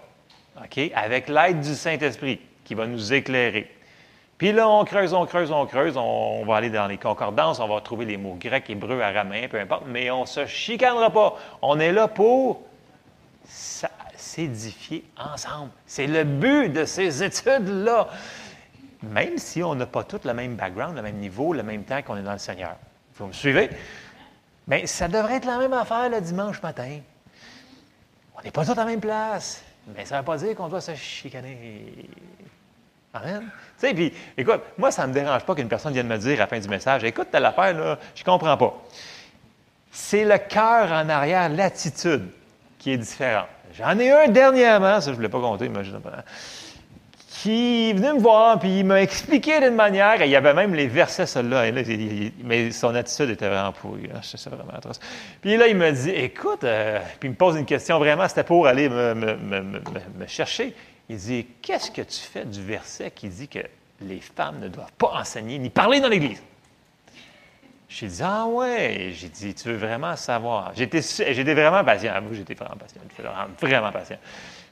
OK? 0.64 0.92
Avec 0.94 1.30
l'aide 1.30 1.62
du 1.62 1.74
Saint-Esprit 1.74 2.40
qui 2.64 2.76
va 2.76 2.86
nous 2.86 3.12
éclairer. 3.12 3.72
Puis 4.42 4.54
là, 4.54 4.68
on 4.68 4.84
creuse, 4.86 5.14
on 5.14 5.28
creuse, 5.28 5.52
on 5.52 5.68
creuse, 5.68 5.96
on, 5.98 6.44
va 6.46 6.56
aller 6.56 6.72
dans 6.72 6.88
les 6.88 6.98
concordances, 6.98 7.60
on 7.60 7.68
va 7.68 7.80
trouver 7.80 8.06
les 8.06 8.18
mots 8.18 8.36
grecs, 8.40 8.68
hébreux, 8.72 9.00
araméens, 9.00 9.48
peu 9.48 9.60
importe, 9.60 9.84
mais 9.86 10.10
on 10.10 10.22
ne 10.22 10.26
se 10.26 10.48
chicanera 10.48 11.12
pas. 11.12 11.38
On 11.62 11.80
est 11.80 11.92
là 11.92 12.08
pour 12.08 12.64
s'édifier 13.46 15.06
ensemble. 15.16 15.70
C'est 15.86 16.08
le 16.08 16.24
but 16.24 16.70
de 16.70 16.86
ces 16.86 17.22
études-là. 17.22 18.08
Même 19.04 19.38
si 19.38 19.62
on 19.62 19.76
n'a 19.76 19.86
pas 19.86 20.04
tous 20.04 20.26
le 20.26 20.34
même 20.34 20.56
background, 20.56 20.96
le 20.96 21.04
même 21.04 21.18
niveau, 21.18 21.54
le 21.54 21.62
même 21.62 21.84
temps 21.84 22.02
qu'on 22.02 22.18
est 22.18 22.24
dans 22.24 22.32
le 22.32 22.40
Seigneur. 22.40 22.78
Vous 23.18 23.28
me 23.28 23.34
suivez? 23.34 23.70
Mais 24.66 24.88
ça 24.88 25.08
devrait 25.08 25.36
être 25.36 25.46
la 25.46 25.60
même 25.60 25.74
affaire 25.74 26.10
le 26.10 26.20
dimanche 26.20 26.64
matin. 26.64 26.98
On 28.36 28.42
n'est 28.42 28.50
pas 28.50 28.66
tous 28.66 28.72
à 28.72 28.76
la 28.76 28.86
même 28.86 29.02
place. 29.02 29.64
Mais 29.96 30.04
ça 30.04 30.16
ne 30.16 30.22
veut 30.22 30.26
pas 30.26 30.38
dire 30.38 30.56
qu'on 30.56 30.68
doit 30.68 30.82
se 30.82 30.96
chicaner. 30.96 32.10
Amen. 33.14 33.42
Tu 33.80 33.88
sais, 33.88 33.94
puis, 33.94 34.14
écoute, 34.38 34.62
moi, 34.78 34.92
ça 34.92 35.04
ne 35.04 35.08
me 35.10 35.14
dérange 35.14 35.44
pas 35.44 35.54
qu'une 35.54 35.68
personne 35.68 35.94
vienne 35.94 36.08
me 36.08 36.18
dire 36.18 36.38
à 36.38 36.44
la 36.44 36.48
fin 36.48 36.60
du 36.60 36.68
message 36.70 37.04
Écoute, 37.04 37.28
telle 37.32 37.46
affaire, 37.46 37.74
là, 37.74 38.00
je 38.16 38.22
ne 38.22 38.26
comprends 38.26 38.56
pas. 38.56 38.74
C'est 39.92 40.24
le 40.24 40.38
cœur 40.38 40.92
en 40.92 41.10
arrière, 41.10 41.50
l'attitude 41.50 42.30
qui 42.80 42.92
est 42.92 42.98
différente. 42.98 43.48
J'en 43.78 43.98
ai 44.00 44.12
un 44.12 44.28
dernièrement, 44.28 45.02
ça, 45.02 45.08
je 45.08 45.12
ne 45.12 45.16
voulais 45.16 45.30
pas 45.30 45.42
compter, 45.42 45.68
mais 45.68 45.84
je 45.84 45.92
qui 47.42 47.90
est 47.90 47.94
venu 47.94 48.14
me 48.14 48.20
voir, 48.20 48.60
puis 48.60 48.80
il 48.80 48.86
m'a 48.86 49.02
expliqué 49.02 49.60
d'une 49.60 49.74
manière, 49.74 50.22
et 50.22 50.26
il 50.26 50.32
y 50.32 50.36
avait 50.36 50.54
même 50.54 50.76
les 50.76 50.86
versets, 50.86 51.26
ceux-là, 51.26 51.72
mais 52.44 52.72
son 52.72 52.94
attitude 52.94 53.32
était 53.32 53.48
vraiment 53.48 53.72
pourrie. 53.72 54.08
Là, 54.08 54.20
je 54.22 54.50
vraiment 54.50 54.74
atroce. 54.74 55.00
Puis 55.42 55.58
là, 55.58 55.68
il 55.68 55.76
me 55.76 55.92
dit, 55.92 56.12
écoute, 56.12 56.64
euh, 56.64 57.00
puis 57.20 57.30
il 57.30 57.32
me 57.32 57.36
pose 57.36 57.56
une 57.56 57.66
question, 57.66 57.98
vraiment, 57.98 58.28
c'était 58.28 58.44
pour 58.44 58.68
aller 58.68 58.90
me 58.90 60.28
chercher. 60.28 60.76
Il 61.12 61.18
dit, 61.18 61.46
qu'est-ce 61.62 61.92
que 61.92 62.04
tu 62.04 62.20
fais 62.20 62.46
du 62.46 62.64
verset 62.64 63.12
qui 63.12 63.28
dit 63.28 63.50
que 63.50 63.60
les 64.00 64.22
femmes 64.22 64.60
ne 64.62 64.70
doivent 64.70 64.94
pas 64.98 65.12
enseigner 65.20 65.60
ni 65.60 65.70
parler 65.70 66.00
dans 66.00 66.08
l'Église? 66.08 66.42
J'ai 67.90 68.08
dit, 68.08 68.22
ah 68.24 68.46
ouais. 68.46 69.12
J'ai 69.14 69.28
dit, 69.28 69.54
tu 69.54 69.68
veux 69.68 69.76
vraiment 69.76 70.16
savoir? 70.16 70.72
J'étais, 70.74 71.02
vraiment 71.54 71.84
patient. 71.84 72.14
Moi, 72.22 72.32
j'étais 72.32 72.54
vraiment 72.54 72.78
patient. 72.78 73.02
Vraiment, 73.60 73.92
patient. 73.92 74.16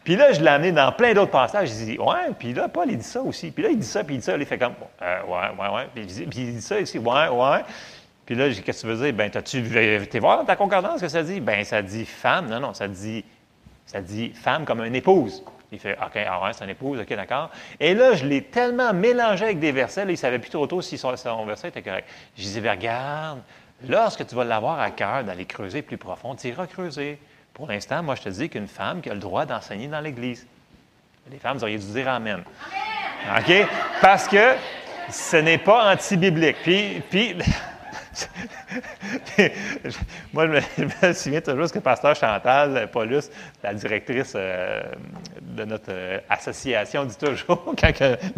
Puis 0.01 0.15
là, 0.15 0.31
je 0.31 0.39
l'ai 0.39 0.47
amené 0.47 0.71
dans 0.71 0.93
plein 0.93 1.13
d'autres 1.13 1.29
passages. 1.29 1.71
J'ai 1.77 1.85
dit, 1.87 1.97
ouais. 1.97 2.33
Puis 2.39 2.53
là, 2.53 2.69
Paul, 2.69 2.89
il 2.89 2.97
dit 2.99 3.03
ça 3.03 3.21
aussi. 3.21 3.51
Puis 3.51 3.61
là, 3.61 3.69
il 3.71 3.77
dit 3.77 3.85
ça, 3.85 4.05
puis 4.05 4.15
il 4.15 4.19
dit 4.19 4.23
ça. 4.25 4.37
Il 4.37 4.45
fait 4.45 4.57
comme, 4.57 4.75
euh, 5.01 5.21
ouais, 5.23 5.61
ouais, 5.61 5.75
ouais. 5.75 5.87
Puis, 5.93 6.05
il 6.05 6.53
dit 6.53 6.61
ça 6.61 6.79
aussi, 6.79 6.99
ouais, 6.99 7.27
ouais. 7.27 7.63
Puis 8.25 8.35
là, 8.35 8.47
qu'est-ce 8.47 8.61
que 8.61 8.87
tu 8.87 8.87
veux 8.87 9.03
dire? 9.03 9.13
Ben, 9.13 9.29
t'as-tu 9.29 9.57
été 9.57 10.19
voir 10.19 10.37
dans 10.37 10.45
ta 10.45 10.55
concordance 10.55 10.99
ce 10.99 11.01
que 11.01 11.09
ça 11.09 11.21
dit? 11.21 11.41
Ben, 11.41 11.65
ça 11.65 11.81
dit 11.81 12.05
femme. 12.05 12.47
Non, 12.47 12.61
non, 12.61 12.73
ça 12.73 12.87
dit, 12.87 13.25
ça 13.85 13.99
dit 13.99 14.29
femme 14.29 14.63
comme 14.63 14.85
une 14.85 14.95
épouse. 14.95 15.43
Il 15.71 15.79
fait 15.79 15.97
OK, 16.03 16.17
ah 16.27 16.43
ouais, 16.43 16.53
c'est 16.53 16.63
une 16.63 16.71
épouse, 16.71 16.99
OK, 16.99 17.13
d'accord. 17.15 17.51
Et 17.79 17.93
là, 17.93 18.13
je 18.13 18.25
l'ai 18.25 18.43
tellement 18.43 18.93
mélangé 18.93 19.45
avec 19.45 19.59
des 19.59 19.71
versets, 19.71 20.01
là, 20.01 20.11
il 20.11 20.13
ne 20.13 20.17
savait 20.17 20.39
plus 20.39 20.49
trop 20.49 20.65
tôt 20.65 20.81
si 20.81 20.97
son, 20.97 21.13
verset 21.45 21.69
était 21.69 21.81
correct. 21.81 22.07
Je 22.35 22.41
disais, 22.41 22.61
ben, 22.61 22.71
regarde, 22.71 23.39
lorsque 23.87 24.25
tu 24.25 24.35
vas 24.35 24.43
l'avoir 24.43 24.79
à 24.79 24.91
cœur 24.91 25.23
d'aller 25.23 25.45
creuser 25.45 25.81
plus 25.81 25.97
profond, 25.97 26.35
tu 26.35 26.47
iras 26.47 26.65
creuser. 26.65 27.19
Pour 27.53 27.67
l'instant, 27.67 28.01
moi, 28.01 28.15
je 28.15 28.23
te 28.23 28.29
dis 28.29 28.49
qu'une 28.49 28.67
femme 28.67 29.01
qui 29.01 29.09
a 29.09 29.13
le 29.13 29.19
droit 29.19 29.45
d'enseigner 29.45 29.87
dans 29.87 29.99
l'Église. 29.99 30.47
Les 31.29 31.37
femmes, 31.37 31.57
vous 31.57 31.63
auriez 31.63 31.77
dû 31.77 31.85
dire 31.85 32.07
Amen. 32.07 32.43
OK? 33.37 33.67
Parce 34.01 34.27
que 34.27 34.55
ce 35.11 35.37
n'est 35.37 35.57
pas 35.57 35.93
anti-biblique. 35.93 36.57
Puis, 36.63 37.01
puis 37.09 37.35
Moi, 40.33 40.47
je 40.47 41.07
me, 41.07 41.13
souviens 41.13 41.41
toujours 41.41 41.67
ce 41.67 41.73
que 41.73 41.79
Pasteur 41.79 42.15
Chantal 42.15 42.89
Paulus, 42.91 43.29
la 43.63 43.73
directrice 43.73 44.33
euh, 44.35 44.81
de 45.41 45.65
notre 45.65 45.89
euh, 45.89 46.19
association, 46.29 47.05
dit 47.05 47.17
toujours 47.17 47.73
quand 47.79 47.91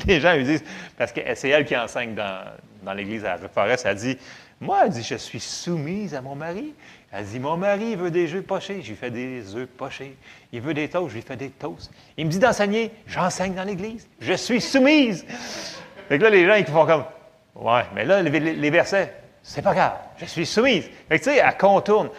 les 0.05 0.19
gens 0.19 0.35
lui 0.35 0.43
disent, 0.43 0.63
parce 0.97 1.11
que 1.11 1.21
c'est 1.35 1.49
elle 1.49 1.65
qui 1.65 1.75
enseigne 1.75 2.15
dans, 2.15 2.93
l'Église 2.93 3.25
à 3.25 3.37
Forest, 3.37 3.85
elle 3.85 3.95
dit 3.95 4.17
Moi, 4.59 4.81
elle 4.85 4.91
dit, 4.91 5.03
je 5.03 5.15
suis 5.15 5.39
soumise 5.39 6.15
à 6.15 6.21
mon 6.21 6.35
mari. 6.35 6.73
Elle 7.11 7.25
dit 7.25 7.39
Mon 7.39 7.57
mari 7.57 7.95
veut 7.95 8.11
des 8.11 8.33
œufs 8.33 8.43
pochés, 8.43 8.75
lui 8.75 8.95
fais 8.95 9.11
des 9.11 9.55
œufs 9.55 9.67
pochés. 9.67 10.15
Il 10.51 10.61
veut 10.61 10.73
des 10.73 10.89
toasts, 10.89 11.13
lui 11.13 11.21
fais 11.21 11.37
des 11.37 11.49
toasts. 11.49 11.91
Il 12.17 12.25
me 12.25 12.31
dit 12.31 12.39
d'enseigner, 12.39 12.91
j'enseigne 13.07 13.53
dans 13.53 13.63
l'Église. 13.63 14.07
Je 14.19 14.33
suis 14.33 14.61
soumise. 14.61 15.25
Fait 16.09 16.17
que 16.17 16.23
là, 16.23 16.29
les 16.29 16.45
gens, 16.45 16.55
ils 16.55 16.65
font 16.65 16.85
comme 16.85 17.05
Ouais, 17.55 17.83
mais 17.93 18.05
là, 18.05 18.21
les 18.21 18.69
versets, 18.69 19.13
c'est 19.43 19.61
pas 19.61 19.73
grave, 19.73 19.93
je 20.17 20.25
suis 20.25 20.45
soumise. 20.45 20.89
Tu 21.09 21.17
sais, 21.17 21.37
elle 21.37 21.57
contourne. 21.57 22.09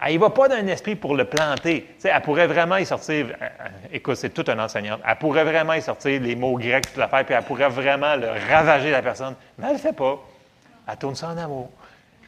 Elle 0.00 0.14
ne 0.14 0.18
va 0.18 0.30
pas 0.30 0.48
d'un 0.48 0.66
esprit 0.68 0.94
pour 0.94 1.16
le 1.16 1.24
planter. 1.24 1.96
Elle 2.04 2.22
pourrait 2.22 2.46
vraiment 2.46 2.76
y 2.76 2.86
sortir. 2.86 3.26
Euh, 3.26 3.32
euh, 3.44 3.68
écoute, 3.92 4.16
c'est 4.16 4.30
toute 4.30 4.48
une 4.48 4.60
enseignante. 4.60 5.00
Elle 5.06 5.16
pourrait 5.16 5.44
vraiment 5.44 5.72
y 5.72 5.82
sortir 5.82 6.20
les 6.20 6.36
mots 6.36 6.56
grecs, 6.56 6.86
toute 6.86 6.96
l'affaire, 6.96 7.24
puis 7.24 7.34
elle 7.34 7.44
pourrait 7.44 7.68
vraiment 7.68 8.14
le 8.14 8.28
ravager 8.48 8.90
la 8.90 9.02
personne. 9.02 9.34
Mais 9.58 9.66
elle 9.66 9.72
ne 9.72 9.76
le 9.76 9.82
fait 9.82 9.92
pas. 9.92 10.18
Elle 10.88 10.96
tourne 10.96 11.16
ça 11.16 11.28
en 11.28 11.36
amour. 11.36 11.70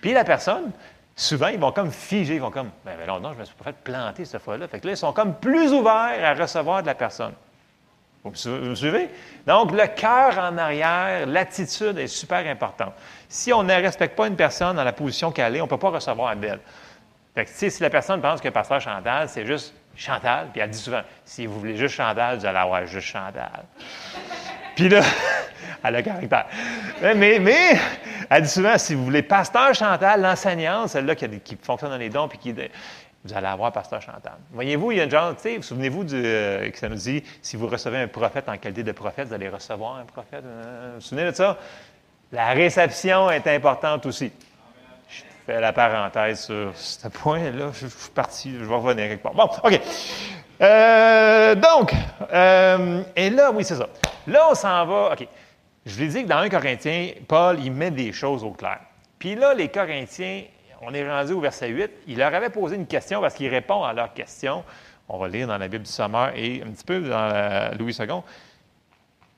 Puis 0.00 0.12
la 0.12 0.24
personne, 0.24 0.72
souvent, 1.14 1.48
ils 1.48 1.60
vont 1.60 1.70
comme 1.70 1.92
figer. 1.92 2.34
Ils 2.34 2.40
vont 2.40 2.50
comme, 2.50 2.70
ben, 2.84 2.94
ben 2.98 3.06
non, 3.06 3.30
je 3.30 3.34
ne 3.34 3.40
me 3.40 3.44
suis 3.44 3.54
pas 3.54 3.64
fait 3.66 3.76
planter 3.84 4.24
cette 4.24 4.42
fois-là. 4.42 4.66
Fait 4.66 4.80
que 4.80 4.86
là, 4.86 4.94
ils 4.94 4.96
sont 4.96 5.12
comme 5.12 5.34
plus 5.34 5.72
ouverts 5.72 6.24
à 6.24 6.34
recevoir 6.34 6.82
de 6.82 6.88
la 6.88 6.94
personne. 6.94 7.34
Vous 8.22 8.30
me 8.30 8.74
suivez? 8.74 9.08
Donc, 9.46 9.72
le 9.72 9.86
cœur 9.86 10.38
en 10.38 10.58
arrière, 10.58 11.26
l'attitude 11.26 11.98
est 11.98 12.06
super 12.06 12.46
importante. 12.46 12.92
Si 13.30 13.52
on 13.52 13.62
ne 13.62 13.72
respecte 13.72 14.16
pas 14.16 14.26
une 14.26 14.34
personne 14.34 14.74
dans 14.74 14.82
la 14.82 14.92
position 14.92 15.30
qu'elle 15.30 15.54
est, 15.54 15.60
on 15.60 15.66
ne 15.66 15.70
peut 15.70 15.78
pas 15.78 15.90
recevoir 15.90 16.34
d'elle. 16.34 16.58
Fait 17.32 17.44
que, 17.44 17.50
si 17.50 17.80
la 17.80 17.88
personne 17.88 18.20
pense 18.20 18.40
que 18.40 18.48
Pasteur 18.48 18.80
Chantal, 18.80 19.28
c'est 19.28 19.46
juste 19.46 19.72
Chantal, 19.94 20.48
puis 20.52 20.60
elle 20.60 20.70
dit 20.70 20.78
souvent, 20.78 21.02
si 21.24 21.46
vous 21.46 21.60
voulez 21.60 21.76
juste 21.76 21.94
Chantal, 21.94 22.38
vous 22.38 22.46
allez 22.46 22.58
avoir 22.58 22.84
juste 22.86 23.06
Chantal. 23.06 23.62
puis 24.74 24.88
là, 24.88 25.02
elle 25.84 25.94
a 25.94 26.02
caractère. 26.02 26.46
Mais, 27.00 27.38
mais, 27.38 27.78
elle 28.28 28.42
dit 28.42 28.48
souvent, 28.48 28.76
si 28.76 28.96
vous 28.96 29.04
voulez 29.04 29.22
Pasteur 29.22 29.76
Chantal, 29.76 30.20
l'enseignante, 30.20 30.88
celle-là 30.88 31.14
qui, 31.14 31.56
fonctionne 31.62 31.90
dans 31.90 31.98
les 31.98 32.10
dons, 32.10 32.26
puis 32.26 32.38
qui 32.38 32.52
vous 32.52 33.32
allez 33.32 33.46
avoir 33.46 33.70
Pasteur 33.70 34.02
Chantal. 34.02 34.38
Voyez-vous, 34.50 34.90
il 34.90 34.98
y 34.98 35.00
a 35.00 35.04
une 35.04 35.10
genre, 35.10 35.36
tu 35.36 35.42
sais, 35.42 35.56
vous 35.56 35.62
souvenez-vous 35.62 36.14
euh, 36.14 36.68
que 36.68 36.76
ça 36.76 36.88
nous 36.88 36.96
dit, 36.96 37.22
si 37.42 37.56
vous 37.56 37.68
recevez 37.68 37.98
un 37.98 38.08
prophète 38.08 38.48
en 38.48 38.56
qualité 38.56 38.82
de 38.82 38.90
prophète, 38.90 39.28
vous 39.28 39.34
allez 39.34 39.48
recevoir 39.48 39.98
un 39.98 40.04
prophète. 40.04 40.42
Vous 40.42 40.94
vous 40.94 41.00
souvenez 41.00 41.30
de 41.30 41.36
ça? 41.36 41.56
La 42.32 42.50
réception 42.50 43.28
est 43.28 43.46
importante 43.48 44.06
aussi. 44.06 44.30
Je 45.08 45.22
fais 45.46 45.60
la 45.60 45.72
parenthèse 45.72 46.44
sur 46.44 46.70
ce 46.76 47.08
point-là. 47.08 47.70
Je, 47.72 47.88
suis 47.88 48.10
parti, 48.14 48.54
je 48.56 48.64
vais 48.64 48.74
revenir 48.74 49.08
quelque 49.08 49.22
part. 49.22 49.34
Bon, 49.34 49.48
OK. 49.64 49.80
Euh, 50.60 51.54
donc, 51.56 51.92
euh, 52.32 53.02
et 53.16 53.30
là, 53.30 53.50
oui, 53.50 53.64
c'est 53.64 53.74
ça. 53.74 53.88
Là, 54.28 54.46
on 54.48 54.54
s'en 54.54 54.86
va. 54.86 55.12
OK. 55.12 55.26
Je 55.84 55.92
vous 55.92 56.02
ai 56.02 56.06
dit 56.06 56.22
que 56.22 56.28
dans 56.28 56.38
1 56.38 56.48
Corinthiens, 56.50 57.10
Paul, 57.26 57.58
il 57.58 57.72
met 57.72 57.90
des 57.90 58.12
choses 58.12 58.44
au 58.44 58.52
clair. 58.52 58.78
Puis 59.18 59.34
là, 59.34 59.52
les 59.52 59.68
Corinthiens, 59.68 60.42
on 60.82 60.94
est 60.94 61.08
rendu 61.08 61.32
au 61.32 61.40
verset 61.40 61.68
8. 61.68 61.90
Il 62.06 62.18
leur 62.18 62.32
avait 62.32 62.50
posé 62.50 62.76
une 62.76 62.86
question 62.86 63.20
parce 63.20 63.34
qu'il 63.34 63.48
répond 63.48 63.82
à 63.82 63.92
leur 63.92 64.14
question. 64.14 64.62
On 65.08 65.18
va 65.18 65.26
lire 65.26 65.48
dans 65.48 65.58
la 65.58 65.66
Bible 65.66 65.82
du 65.84 65.90
Sommeur 65.90 66.30
et 66.36 66.62
un 66.64 66.70
petit 66.70 66.84
peu 66.84 67.00
dans 67.00 67.76
Louis 67.76 67.96
II. 67.98 68.06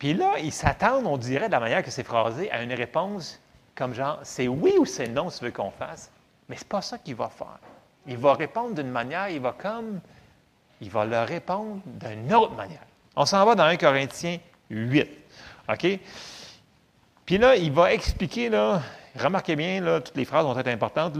Puis 0.02 0.14
là, 0.14 0.32
ils 0.42 0.50
s'attendent, 0.50 1.06
on 1.06 1.16
dirait, 1.16 1.46
de 1.46 1.52
la 1.52 1.60
manière 1.60 1.80
que 1.80 1.92
c'est 1.92 2.02
phrasé, 2.02 2.50
à 2.50 2.64
une 2.64 2.72
réponse 2.72 3.40
comme 3.76 3.94
genre, 3.94 4.18
c'est 4.24 4.48
oui 4.48 4.74
ou 4.76 4.84
c'est 4.84 5.06
non, 5.06 5.30
si 5.30 5.38
tu 5.38 5.44
veux 5.44 5.52
qu'on 5.52 5.70
fasse. 5.70 6.10
Mais 6.48 6.56
c'est 6.56 6.66
pas 6.66 6.82
ça 6.82 6.98
qu'il 6.98 7.14
va 7.14 7.28
faire. 7.28 7.60
Il 8.08 8.16
va 8.16 8.34
répondre 8.34 8.74
d'une 8.74 8.90
manière, 8.90 9.28
il 9.28 9.38
va 9.38 9.52
comme, 9.52 10.00
il 10.80 10.90
va 10.90 11.04
leur 11.04 11.28
répondre 11.28 11.82
d'une 11.86 12.34
autre 12.34 12.52
manière. 12.54 12.82
On 13.14 13.24
s'en 13.24 13.46
va 13.46 13.54
dans 13.54 13.62
1 13.62 13.76
Corinthiens 13.76 14.38
8. 14.70 15.08
OK? 15.68 16.00
Puis 17.24 17.38
là, 17.38 17.54
il 17.54 17.70
va 17.70 17.92
expliquer, 17.92 18.48
là, 18.48 18.82
remarquez 19.16 19.54
bien, 19.54 19.80
là, 19.80 20.00
toutes 20.00 20.16
les 20.16 20.24
phrases 20.24 20.44
vont 20.44 20.58
être 20.58 20.66
importantes, 20.66 21.16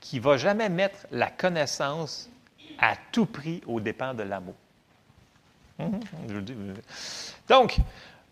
qu'il 0.00 0.20
ne 0.20 0.24
va 0.24 0.38
jamais 0.38 0.70
mettre 0.70 1.06
la 1.10 1.28
connaissance 1.28 2.30
à 2.78 2.94
tout 3.12 3.26
prix 3.26 3.60
au 3.66 3.80
dépens 3.80 4.14
de 4.14 4.22
l'amour. 4.22 4.54
Mhm. 5.78 6.00
Donc, 7.48 7.76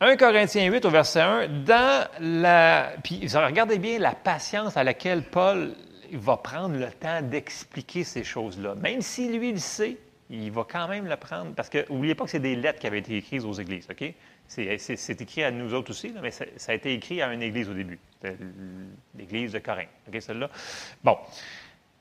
1 0.00 0.16
Corinthiens 0.16 0.70
8 0.70 0.84
au 0.84 0.90
verset 0.90 1.20
1, 1.20 1.48
dans 1.64 2.08
la. 2.20 2.92
Puis 3.02 3.26
regardez 3.34 3.78
bien 3.78 3.98
la 3.98 4.12
patience 4.12 4.76
à 4.76 4.84
laquelle 4.84 5.22
Paul 5.22 5.74
va 6.12 6.36
prendre 6.36 6.76
le 6.76 6.90
temps 6.90 7.22
d'expliquer 7.22 8.04
ces 8.04 8.24
choses-là. 8.24 8.74
Même 8.76 9.00
si 9.00 9.28
lui 9.36 9.52
le 9.52 9.58
sait, 9.58 9.96
il 10.30 10.50
va 10.50 10.66
quand 10.68 10.88
même 10.88 11.06
le 11.06 11.16
prendre. 11.16 11.54
Parce 11.54 11.68
que, 11.68 11.90
n'oubliez 11.90 12.14
pas 12.14 12.24
que 12.24 12.30
c'est 12.30 12.40
des 12.40 12.56
lettres 12.56 12.78
qui 12.78 12.86
avaient 12.86 12.98
été 12.98 13.16
écrites 13.16 13.44
aux 13.44 13.52
églises, 13.52 13.86
OK? 13.90 14.14
C'est 14.46 15.20
écrit 15.20 15.42
à 15.42 15.50
nous 15.50 15.72
autres 15.74 15.90
aussi, 15.90 16.12
mais 16.22 16.30
ça, 16.30 16.44
a 16.68 16.74
été 16.74 16.92
écrit 16.92 17.22
à 17.22 17.32
une 17.32 17.42
église 17.42 17.68
au 17.68 17.74
début. 17.74 17.98
l'église 19.16 19.52
de 19.52 19.58
Corinthe, 19.58 19.88
OK, 20.08 20.20
celle-là? 20.20 20.50
Bon. 21.02 21.16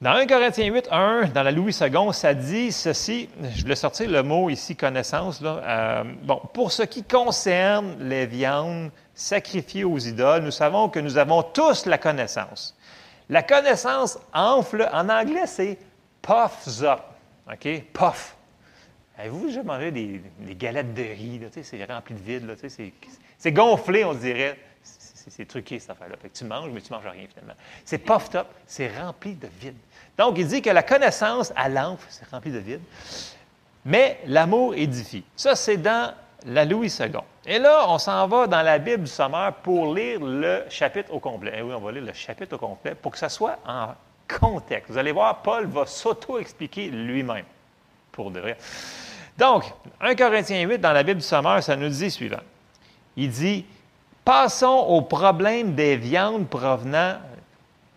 Dans 0.03 0.15
1 0.15 0.27
Corinthiens 0.27 0.65
8, 0.65 0.89
1, 0.91 1.27
dans 1.33 1.43
la 1.43 1.51
Louis 1.51 1.73
II, 1.79 2.13
ça 2.13 2.33
dit 2.33 2.73
ceci, 2.73 3.29
je 3.55 3.65
vais 3.65 3.77
sortir 3.77 4.09
le 4.09 4.21
mot 4.21 4.49
ici, 4.49 4.75
connaissance. 4.75 5.39
Euh, 5.41 6.03
bon, 6.23 6.41
pour 6.53 6.73
ce 6.73 6.83
qui 6.83 7.05
concerne 7.05 7.95
les 8.01 8.25
viandes 8.25 8.91
sacrifiées 9.15 9.85
aux 9.85 9.97
idoles, 9.97 10.43
nous 10.43 10.51
savons 10.51 10.89
que 10.89 10.99
nous 10.99 11.17
avons 11.17 11.41
tous 11.41 11.85
la 11.85 11.97
connaissance. 11.97 12.77
La 13.29 13.43
connaissance 13.43 14.19
enfle, 14.33 14.89
en 14.91 15.07
anglais, 15.07 15.47
c'est 15.47 15.77
puffs 16.21 16.81
up. 16.81 16.99
OK? 17.49 17.83
Puff. 17.93 18.35
Avez-vous 19.17 19.45
déjà 19.47 19.63
mangé 19.63 19.91
des, 19.91 20.21
galettes 20.55 20.93
de 20.93 21.01
riz? 21.01 21.39
C'est 21.61 21.85
rempli 21.85 22.13
de 22.13 22.19
vide. 22.19 22.57
C'est 23.37 23.51
gonflé, 23.53 24.03
on 24.03 24.15
dirait. 24.15 24.59
C'est 24.83 25.47
truqué, 25.47 25.79
cette 25.79 25.91
affaire-là. 25.91 26.17
Tu 26.33 26.43
manges, 26.43 26.71
mais 26.73 26.81
tu 26.81 26.91
manges 26.91 27.07
rien, 27.07 27.25
finalement. 27.33 27.55
C'est 27.85 27.99
puffed 27.99 28.35
up, 28.35 28.47
c'est 28.67 28.89
rempli 28.99 29.35
de 29.35 29.47
vide. 29.61 29.77
Donc, 30.17 30.37
il 30.37 30.47
dit 30.47 30.61
que 30.61 30.69
la 30.69 30.83
connaissance 30.83 31.51
à 31.55 31.69
l'enfant, 31.69 32.07
c'est 32.09 32.29
rempli 32.29 32.51
de 32.51 32.59
vide, 32.59 32.81
mais 33.85 34.19
l'amour 34.27 34.75
édifie. 34.75 35.23
Ça, 35.35 35.55
c'est 35.55 35.77
dans 35.77 36.13
la 36.45 36.65
Louis 36.65 36.93
II. 36.99 37.11
Et 37.45 37.59
là, 37.59 37.85
on 37.89 37.97
s'en 37.97 38.27
va 38.27 38.47
dans 38.47 38.61
la 38.61 38.77
Bible 38.77 39.03
du 39.03 39.09
Sommeur 39.09 39.53
pour 39.55 39.93
lire 39.93 40.19
le 40.21 40.63
chapitre 40.69 41.13
au 41.13 41.19
complet. 41.19 41.53
Eh 41.57 41.61
oui, 41.61 41.73
on 41.73 41.79
va 41.79 41.91
lire 41.91 42.03
le 42.03 42.13
chapitre 42.13 42.55
au 42.55 42.57
complet 42.57 42.95
pour 42.95 43.11
que 43.11 43.17
ça 43.17 43.29
soit 43.29 43.57
en 43.67 43.89
contexte. 44.39 44.91
Vous 44.91 44.97
allez 44.97 45.11
voir, 45.11 45.41
Paul 45.41 45.65
va 45.67 45.85
s'auto-expliquer 45.85 46.87
lui-même, 46.87 47.45
pour 48.11 48.31
de 48.31 48.39
vrai. 48.39 48.57
Donc, 49.37 49.65
1 49.99 50.15
Corinthiens 50.15 50.61
8, 50.61 50.77
dans 50.77 50.93
la 50.93 51.03
Bible 51.03 51.19
du 51.19 51.25
Sommeur, 51.25 51.61
ça 51.63 51.75
nous 51.75 51.89
dit 51.89 52.11
suivant. 52.11 52.41
Il 53.17 53.29
dit, 53.29 53.65
passons 54.23 54.85
au 54.87 55.01
problème 55.01 55.73
des 55.75 55.97
viandes 55.97 56.47
provenant 56.47 57.17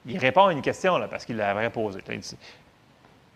il 0.07 0.19
répond 0.19 0.47
à 0.47 0.53
une 0.53 0.62
question, 0.62 0.99
là, 0.99 1.09
parce 1.09 1.25
qu'il 1.25 1.37
l'avait 1.37 1.71
posée. 1.71 2.01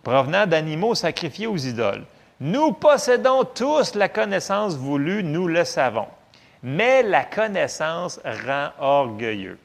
Provenant 0.03 0.47
d'animaux 0.47 0.95
sacrifiés 0.95 1.47
aux 1.47 1.57
idoles. 1.57 2.05
Nous 2.41 2.73
possédons 2.73 3.45
tous 3.45 3.95
la 3.95 4.09
connaissance 4.09 4.77
voulue, 4.77 5.23
nous 5.23 5.47
le 5.47 5.65
savons. 5.65 6.07
Mais 6.63 7.03
la 7.03 7.25
connaissance 7.25 8.21
rend 8.25 8.71
orgueilleux. 8.79 9.59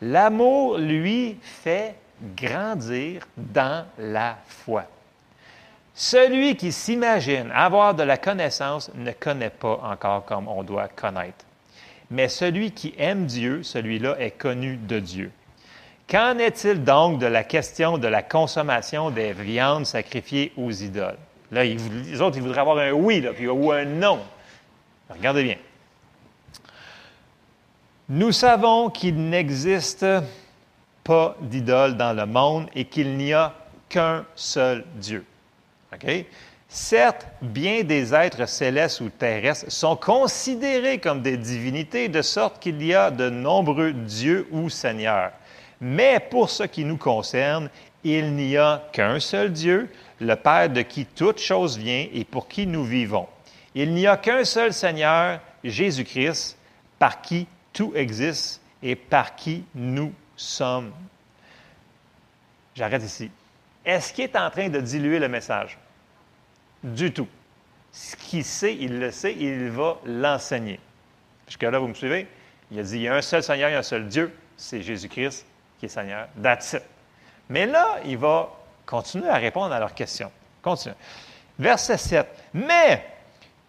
L'amour, 0.00 0.78
lui, 0.78 1.38
fait 1.42 1.94
grandir 2.36 3.26
dans 3.36 3.86
la 3.98 4.36
foi. 4.46 4.84
Celui 5.94 6.56
qui 6.56 6.72
s'imagine 6.72 7.50
avoir 7.52 7.94
de 7.94 8.02
la 8.02 8.18
connaissance 8.18 8.90
ne 8.94 9.12
connaît 9.12 9.50
pas 9.50 9.80
encore 9.82 10.24
comme 10.24 10.46
on 10.46 10.62
doit 10.62 10.88
connaître. 10.88 11.44
Mais 12.10 12.28
celui 12.28 12.72
qui 12.72 12.94
aime 12.98 13.26
Dieu, 13.26 13.62
celui-là 13.62 14.16
est 14.20 14.32
connu 14.32 14.76
de 14.76 15.00
Dieu. 15.00 15.32
Qu'en 16.08 16.38
est-il 16.38 16.84
donc 16.84 17.18
de 17.18 17.26
la 17.26 17.42
question 17.42 17.98
de 17.98 18.06
la 18.06 18.22
consommation 18.22 19.10
des 19.10 19.32
viandes 19.32 19.86
sacrifiées 19.86 20.52
aux 20.56 20.70
idoles? 20.70 21.18
Là, 21.50 21.64
les 21.64 22.20
autres, 22.20 22.36
ils 22.36 22.42
voudraient 22.42 22.60
avoir 22.60 22.78
un 22.78 22.92
oui 22.92 23.24
ou 23.48 23.72
un 23.72 23.84
non. 23.84 24.20
Regardez 25.10 25.42
bien. 25.42 25.56
Nous 28.08 28.30
savons 28.30 28.88
qu'il 28.88 29.16
n'existe 29.16 30.06
pas 31.02 31.36
d'idole 31.40 31.96
dans 31.96 32.12
le 32.12 32.26
monde 32.26 32.68
et 32.74 32.84
qu'il 32.84 33.16
n'y 33.16 33.32
a 33.32 33.52
qu'un 33.88 34.24
seul 34.36 34.84
Dieu. 34.94 35.24
Certes, 36.68 37.26
bien 37.42 37.82
des 37.82 38.14
êtres 38.14 38.48
célestes 38.48 39.00
ou 39.00 39.08
terrestres 39.08 39.70
sont 39.72 39.96
considérés 39.96 40.98
comme 40.98 41.22
des 41.22 41.36
divinités, 41.36 42.08
de 42.08 42.22
sorte 42.22 42.60
qu'il 42.60 42.84
y 42.84 42.94
a 42.94 43.10
de 43.10 43.30
nombreux 43.30 43.92
dieux 43.92 44.46
ou 44.50 44.68
seigneurs. 44.68 45.32
Mais 45.80 46.20
pour 46.20 46.50
ce 46.50 46.62
qui 46.62 46.84
nous 46.84 46.96
concerne, 46.96 47.68
il 48.02 48.34
n'y 48.34 48.56
a 48.56 48.88
qu'un 48.92 49.20
seul 49.20 49.52
Dieu, 49.52 49.90
le 50.20 50.34
Père 50.34 50.70
de 50.70 50.82
qui 50.82 51.04
toute 51.06 51.38
chose 51.38 51.76
vient 51.76 52.06
et 52.12 52.24
pour 52.24 52.48
qui 52.48 52.66
nous 52.66 52.84
vivons. 52.84 53.26
Il 53.74 53.92
n'y 53.92 54.06
a 54.06 54.16
qu'un 54.16 54.44
seul 54.44 54.72
Seigneur, 54.72 55.40
Jésus-Christ, 55.62 56.56
par 56.98 57.20
qui 57.20 57.46
tout 57.72 57.92
existe 57.94 58.62
et 58.82 58.96
par 58.96 59.36
qui 59.36 59.64
nous 59.74 60.14
sommes. 60.36 60.92
J'arrête 62.74 63.02
ici. 63.02 63.30
Est-ce 63.84 64.12
qu'il 64.12 64.24
est 64.24 64.36
en 64.36 64.50
train 64.50 64.68
de 64.68 64.80
diluer 64.80 65.18
le 65.18 65.28
message? 65.28 65.78
Du 66.82 67.12
tout. 67.12 67.28
Ce 67.92 68.16
qu'il 68.16 68.44
sait, 68.44 68.74
il 68.74 68.98
le 68.98 69.10
sait, 69.10 69.34
il 69.34 69.68
va 69.70 69.98
l'enseigner. 70.04 70.80
Jusque-là, 71.46 71.78
vous 71.78 71.88
me 71.88 71.94
suivez? 71.94 72.26
Il 72.70 72.78
a 72.78 72.82
dit, 72.82 72.96
il 72.96 73.02
y 73.02 73.08
a 73.08 73.14
un 73.14 73.22
seul 73.22 73.42
Seigneur, 73.42 73.68
il 73.68 73.72
y 73.72 73.76
a 73.76 73.78
un 73.78 73.82
seul 73.82 74.08
Dieu, 74.08 74.32
c'est 74.56 74.82
Jésus-Christ 74.82 75.46
qui 75.78 75.86
est 75.86 75.88
Seigneur. 75.88 76.28
That's 76.42 76.76
Mais 77.48 77.66
là, 77.66 77.98
il 78.04 78.18
va 78.18 78.50
continuer 78.84 79.28
à 79.28 79.36
répondre 79.36 79.72
à 79.74 79.80
leurs 79.80 79.94
questions. 79.94 80.30
Continue. 80.62 80.94
Verset 81.58 81.98
7. 81.98 82.26
Mais 82.54 83.04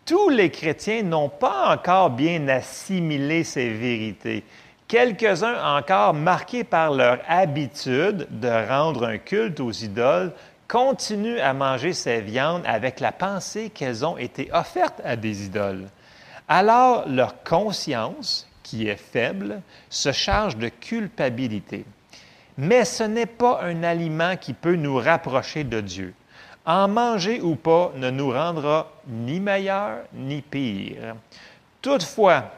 tous 0.05 0.29
les 0.29 0.49
chrétiens 0.49 1.03
n'ont 1.03 1.29
pas 1.29 1.73
encore 1.73 2.09
bien 2.09 2.47
assimilé 2.47 3.43
ces 3.43 3.69
vérités. 3.69 4.43
Quelques-uns 4.87 5.77
encore, 5.77 6.13
marqués 6.13 6.63
par 6.63 6.91
leur 6.91 7.19
habitude 7.27 8.27
de 8.29 8.67
rendre 8.69 9.05
un 9.05 9.17
culte 9.17 9.59
aux 9.59 9.71
idoles, 9.71 10.31
continuent 10.67 11.39
à 11.39 11.53
manger 11.53 11.93
ces 11.93 12.21
viandes 12.21 12.63
avec 12.65 12.99
la 12.99 13.11
pensée 13.11 13.69
qu'elles 13.69 14.05
ont 14.05 14.17
été 14.17 14.49
offertes 14.53 15.01
à 15.03 15.15
des 15.15 15.45
idoles. 15.45 15.87
Alors 16.47 17.07
leur 17.07 17.43
conscience, 17.43 18.47
qui 18.63 18.87
est 18.87 18.95
faible, 18.95 19.61
se 19.89 20.11
charge 20.11 20.57
de 20.57 20.69
culpabilité 20.69 21.85
mais 22.57 22.85
ce 22.85 23.03
n'est 23.03 23.27
pas 23.27 23.61
un 23.61 23.83
aliment 23.83 24.35
qui 24.35 24.53
peut 24.53 24.75
nous 24.75 24.95
rapprocher 24.95 25.63
de 25.63 25.79
Dieu. 25.79 26.13
En 26.65 26.87
manger 26.87 27.39
ou 27.41 27.55
pas 27.55 27.91
ne 27.95 28.09
nous 28.09 28.31
rendra 28.31 28.91
ni 29.07 29.39
meilleur 29.39 29.99
ni 30.13 30.41
pire. 30.41 31.15
Toutefois, 31.81 32.51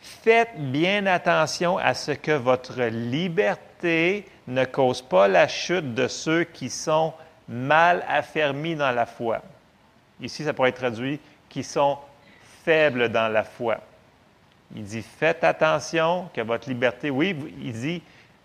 faites 0.00 0.56
bien 0.56 1.06
attention 1.06 1.78
à 1.78 1.94
ce 1.94 2.12
que 2.12 2.32
votre 2.32 2.82
liberté 2.82 4.26
ne 4.48 4.64
cause 4.64 5.02
pas 5.02 5.28
la 5.28 5.46
chute 5.46 5.94
de 5.94 6.08
ceux 6.08 6.44
qui 6.44 6.70
sont 6.70 7.12
mal 7.48 8.04
affermis 8.08 8.74
dans 8.74 8.90
la 8.90 9.06
foi. 9.06 9.40
Ici, 10.20 10.44
ça 10.44 10.52
pourrait 10.52 10.70
être 10.70 10.76
traduit 10.76 11.20
qui 11.48 11.62
sont 11.62 11.98
faibles 12.64 13.10
dans 13.10 13.28
la 13.28 13.44
foi. 13.44 13.78
Il 14.74 14.84
dit, 14.84 15.02
faites 15.02 15.44
attention 15.44 16.28
que 16.34 16.40
votre 16.40 16.68
liberté, 16.68 17.10
oui, 17.10 17.36
il 17.62 17.72
dit, 17.72 18.02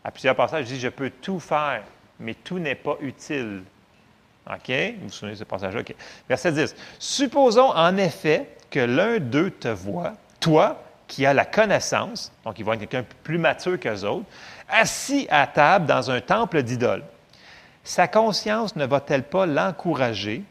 à 0.07 0.11
plusieurs 0.11 0.35
passages, 0.35 0.69
il 0.69 0.75
dit 0.75 0.79
Je 0.79 0.87
peux 0.87 1.09
tout 1.09 1.39
faire, 1.39 1.83
mais 2.17 2.33
tout 2.33 2.59
n'est 2.59 2.75
pas 2.75 2.95
utile. 3.01 3.63
OK? 4.49 4.69
Vous 4.69 5.03
vous 5.03 5.09
souvenez 5.09 5.33
de 5.33 5.39
ce 5.39 5.43
passage-là? 5.43 5.81
OK. 5.81 5.93
Verset 6.29 6.53
10. 6.53 6.75
Supposons 6.97 7.71
en 7.71 7.97
effet 7.97 8.47
que 8.71 8.79
l'un 8.79 9.19
d'eux 9.19 9.51
te 9.51 9.67
voit, 9.67 10.13
toi, 10.39 10.81
qui 11.09 11.25
a 11.25 11.33
la 11.33 11.43
connaissance, 11.43 12.31
donc 12.45 12.57
il 12.57 12.67
être 12.67 12.79
quelqu'un 12.79 13.05
plus 13.23 13.37
mature 13.37 13.77
qu'eux 13.77 14.03
autres, 14.05 14.25
assis 14.69 15.27
à 15.29 15.45
table 15.45 15.85
dans 15.85 16.09
un 16.09 16.21
temple 16.21 16.63
d'idoles. 16.63 17.03
Sa 17.83 18.07
conscience 18.07 18.77
ne 18.77 18.85
va-t-elle 18.85 19.23
pas 19.23 19.45
l'encourager, 19.45 20.43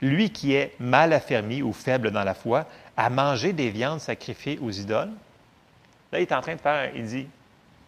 lui 0.00 0.30
qui 0.30 0.54
est 0.54 0.74
mal 0.80 1.12
affermi 1.12 1.60
ou 1.62 1.74
faible 1.74 2.12
dans 2.12 2.24
la 2.24 2.34
foi, 2.34 2.66
à 2.96 3.10
manger 3.10 3.52
des 3.52 3.68
viandes 3.68 4.00
sacrifiées 4.00 4.58
aux 4.62 4.70
idoles? 4.70 5.10
Là, 6.12 6.18
il 6.18 6.22
est 6.22 6.32
en 6.32 6.40
train 6.40 6.54
de 6.54 6.60
faire, 6.60 6.90
il 6.94 7.04
dit, 7.04 7.26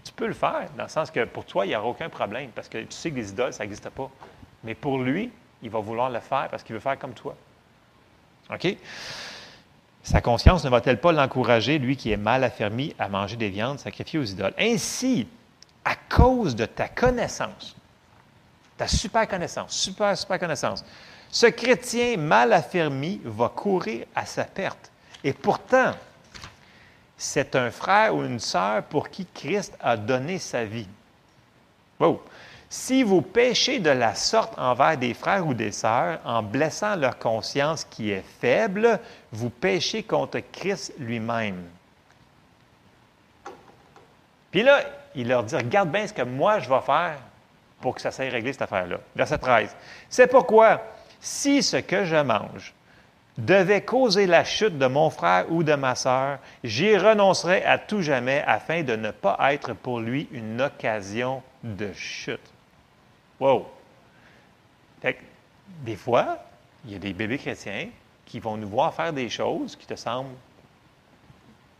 tu 0.04 0.12
peux 0.12 0.26
le 0.26 0.34
faire, 0.34 0.68
dans 0.76 0.84
le 0.84 0.88
sens 0.88 1.10
que 1.10 1.24
pour 1.24 1.44
toi, 1.44 1.64
il 1.66 1.70
n'y 1.70 1.76
aura 1.76 1.88
aucun 1.88 2.08
problème, 2.08 2.50
parce 2.54 2.68
que 2.68 2.78
tu 2.78 2.92
sais 2.92 3.10
que 3.10 3.16
les 3.16 3.30
idoles, 3.30 3.52
ça 3.52 3.64
n'existe 3.64 3.88
pas. 3.90 4.10
Mais 4.62 4.74
pour 4.74 4.98
lui, 4.98 5.32
il 5.62 5.70
va 5.70 5.80
vouloir 5.80 6.10
le 6.10 6.20
faire 6.20 6.48
parce 6.50 6.62
qu'il 6.62 6.74
veut 6.74 6.80
faire 6.80 6.98
comme 6.98 7.14
toi. 7.14 7.34
OK? 8.52 8.76
Sa 10.02 10.20
conscience 10.20 10.64
ne 10.64 10.70
va-t-elle 10.70 11.00
pas 11.00 11.12
l'encourager, 11.12 11.78
lui 11.78 11.96
qui 11.96 12.12
est 12.12 12.18
mal 12.18 12.44
affermi, 12.44 12.94
à 12.98 13.08
manger 13.08 13.36
des 13.36 13.48
viandes 13.48 13.78
sacrifiées 13.78 14.18
aux 14.18 14.24
idoles? 14.24 14.52
Ainsi, 14.58 15.26
à 15.84 15.96
cause 15.96 16.54
de 16.54 16.66
ta 16.66 16.88
connaissance, 16.88 17.74
ta 18.76 18.86
super 18.86 19.26
connaissance, 19.26 19.72
super, 19.72 20.16
super 20.16 20.38
connaissance, 20.38 20.84
ce 21.30 21.46
chrétien 21.46 22.18
mal 22.18 22.52
affermi 22.52 23.20
va 23.24 23.48
courir 23.48 24.06
à 24.14 24.26
sa 24.26 24.44
perte. 24.44 24.90
Et 25.22 25.32
pourtant, 25.32 25.92
c'est 27.16 27.54
un 27.56 27.70
frère 27.70 28.14
ou 28.14 28.24
une 28.24 28.40
sœur 28.40 28.82
pour 28.84 29.08
qui 29.08 29.26
Christ 29.26 29.76
a 29.80 29.96
donné 29.96 30.38
sa 30.38 30.64
vie. 30.64 30.88
Wow. 32.00 32.22
Si 32.68 33.04
vous 33.04 33.22
péchez 33.22 33.78
de 33.78 33.90
la 33.90 34.14
sorte 34.16 34.58
envers 34.58 34.96
des 34.98 35.14
frères 35.14 35.46
ou 35.46 35.54
des 35.54 35.70
sœurs 35.70 36.18
en 36.24 36.42
blessant 36.42 36.96
leur 36.96 37.18
conscience 37.18 37.84
qui 37.84 38.10
est 38.10 38.24
faible, 38.40 38.98
vous 39.30 39.50
péchez 39.50 40.02
contre 40.02 40.40
Christ 40.50 40.92
lui-même. 40.98 41.62
Puis 44.50 44.62
là, 44.62 44.80
il 45.14 45.28
leur 45.28 45.44
dit, 45.44 45.54
regarde 45.54 45.90
bien 45.90 46.06
ce 46.06 46.12
que 46.12 46.22
moi 46.22 46.58
je 46.58 46.68
vais 46.68 46.80
faire 46.80 47.18
pour 47.80 47.94
que 47.94 48.00
ça 48.00 48.10
s'aille 48.10 48.30
régler 48.30 48.52
cette 48.52 48.62
affaire-là. 48.62 48.98
Verset 49.14 49.38
13. 49.38 49.76
C'est 50.08 50.26
pourquoi, 50.26 50.82
si 51.20 51.62
ce 51.62 51.76
que 51.76 52.04
je 52.04 52.16
mange 52.16 52.74
devait 53.38 53.82
causer 53.82 54.26
la 54.26 54.44
chute 54.44 54.78
de 54.78 54.86
mon 54.86 55.10
frère 55.10 55.50
ou 55.50 55.62
de 55.62 55.74
ma 55.74 55.94
sœur, 55.94 56.38
j'y 56.62 56.96
renoncerai 56.96 57.64
à 57.64 57.78
tout 57.78 58.02
jamais 58.02 58.42
afin 58.46 58.82
de 58.82 58.94
ne 58.96 59.10
pas 59.10 59.36
être 59.52 59.72
pour 59.72 60.00
lui 60.00 60.28
une 60.32 60.60
occasion 60.60 61.42
de 61.62 61.92
chute. 61.92 62.52
Wow! 63.40 63.66
des 65.84 65.96
fois, 65.96 66.38
il 66.84 66.92
y 66.92 66.94
a 66.94 66.98
des 66.98 67.12
bébés 67.12 67.38
chrétiens 67.38 67.88
qui 68.24 68.40
vont 68.40 68.56
nous 68.56 68.68
voir 68.68 68.94
faire 68.94 69.12
des 69.12 69.28
choses 69.28 69.76
qui 69.76 69.86
te 69.86 69.96
semblent, 69.96 70.34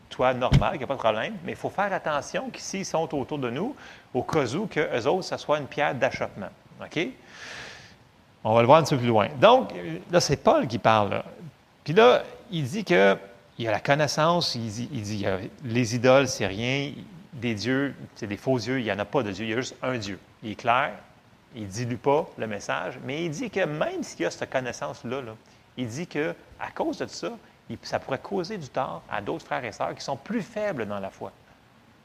toi, 0.09 0.33
normal, 0.33 0.71
qu'il 0.71 0.79
n'y 0.79 0.83
a 0.83 0.87
pas 0.87 0.93
de 0.93 0.99
problème, 0.99 1.35
mais 1.43 1.53
il 1.53 1.57
faut 1.57 1.69
faire 1.69 1.91
attention 1.91 2.49
qu'ici, 2.49 2.85
sont 2.85 3.13
autour 3.15 3.39
de 3.39 3.49
nous, 3.49 3.75
au 4.13 4.23
cas 4.23 4.45
où 4.53 4.67
que 4.67 4.79
eux 4.79 5.07
autres, 5.07 5.25
ça 5.25 5.37
soit 5.37 5.57
une 5.57 5.67
pierre 5.67 5.95
d'achoppement. 5.95 6.49
OK? 6.81 7.07
On 8.43 8.53
va 8.53 8.61
le 8.61 8.67
voir 8.67 8.79
un 8.79 8.83
peu 8.83 8.97
plus 8.97 9.07
loin. 9.07 9.27
Donc, 9.39 9.73
là, 10.11 10.19
c'est 10.19 10.37
Paul 10.37 10.67
qui 10.67 10.77
parle. 10.77 11.23
Puis 11.85 11.93
là, 11.93 12.23
il 12.51 12.65
dit 12.65 12.83
que 12.83 13.17
il 13.57 13.63
y 13.63 13.67
a 13.69 13.71
la 13.71 13.79
connaissance, 13.79 14.53
il 14.55 14.67
dit, 14.67 14.89
il 14.91 15.01
dit 15.01 15.25
les 15.63 15.95
idoles, 15.95 16.27
c'est 16.27 16.45
rien, 16.45 16.91
des 17.31 17.53
dieux, 17.53 17.95
c'est 18.15 18.27
des 18.27 18.35
faux 18.35 18.59
dieux, 18.59 18.79
il 18.79 18.83
n'y 18.83 18.91
en 18.91 18.99
a 18.99 19.05
pas 19.05 19.23
de 19.23 19.31
Dieu, 19.31 19.45
il 19.45 19.51
y 19.51 19.53
a 19.53 19.55
juste 19.55 19.75
un 19.81 19.97
Dieu. 19.97 20.19
Il 20.43 20.51
est 20.51 20.55
clair, 20.55 20.91
il 21.55 21.63
ne 21.63 21.67
dilue 21.67 21.95
pas 21.95 22.27
le 22.37 22.47
message, 22.47 22.99
mais 23.05 23.23
il 23.23 23.31
dit 23.31 23.49
que 23.49 23.63
même 23.63 24.03
s'il 24.03 24.21
y 24.21 24.25
a 24.25 24.31
cette 24.31 24.49
connaissance-là, 24.49 25.21
il 25.77 25.87
dit 25.87 26.07
que 26.07 26.35
à 26.59 26.71
cause 26.71 26.97
de 26.97 27.07
ça, 27.07 27.31
ça 27.83 27.99
pourrait 27.99 28.19
causer 28.19 28.57
du 28.57 28.67
tort 28.67 29.01
à 29.09 29.21
d'autres 29.21 29.45
frères 29.45 29.63
et 29.63 29.71
sœurs 29.71 29.95
qui 29.95 30.03
sont 30.03 30.17
plus 30.17 30.41
faibles 30.41 30.85
dans 30.85 30.99
la 30.99 31.09
foi. 31.09 31.31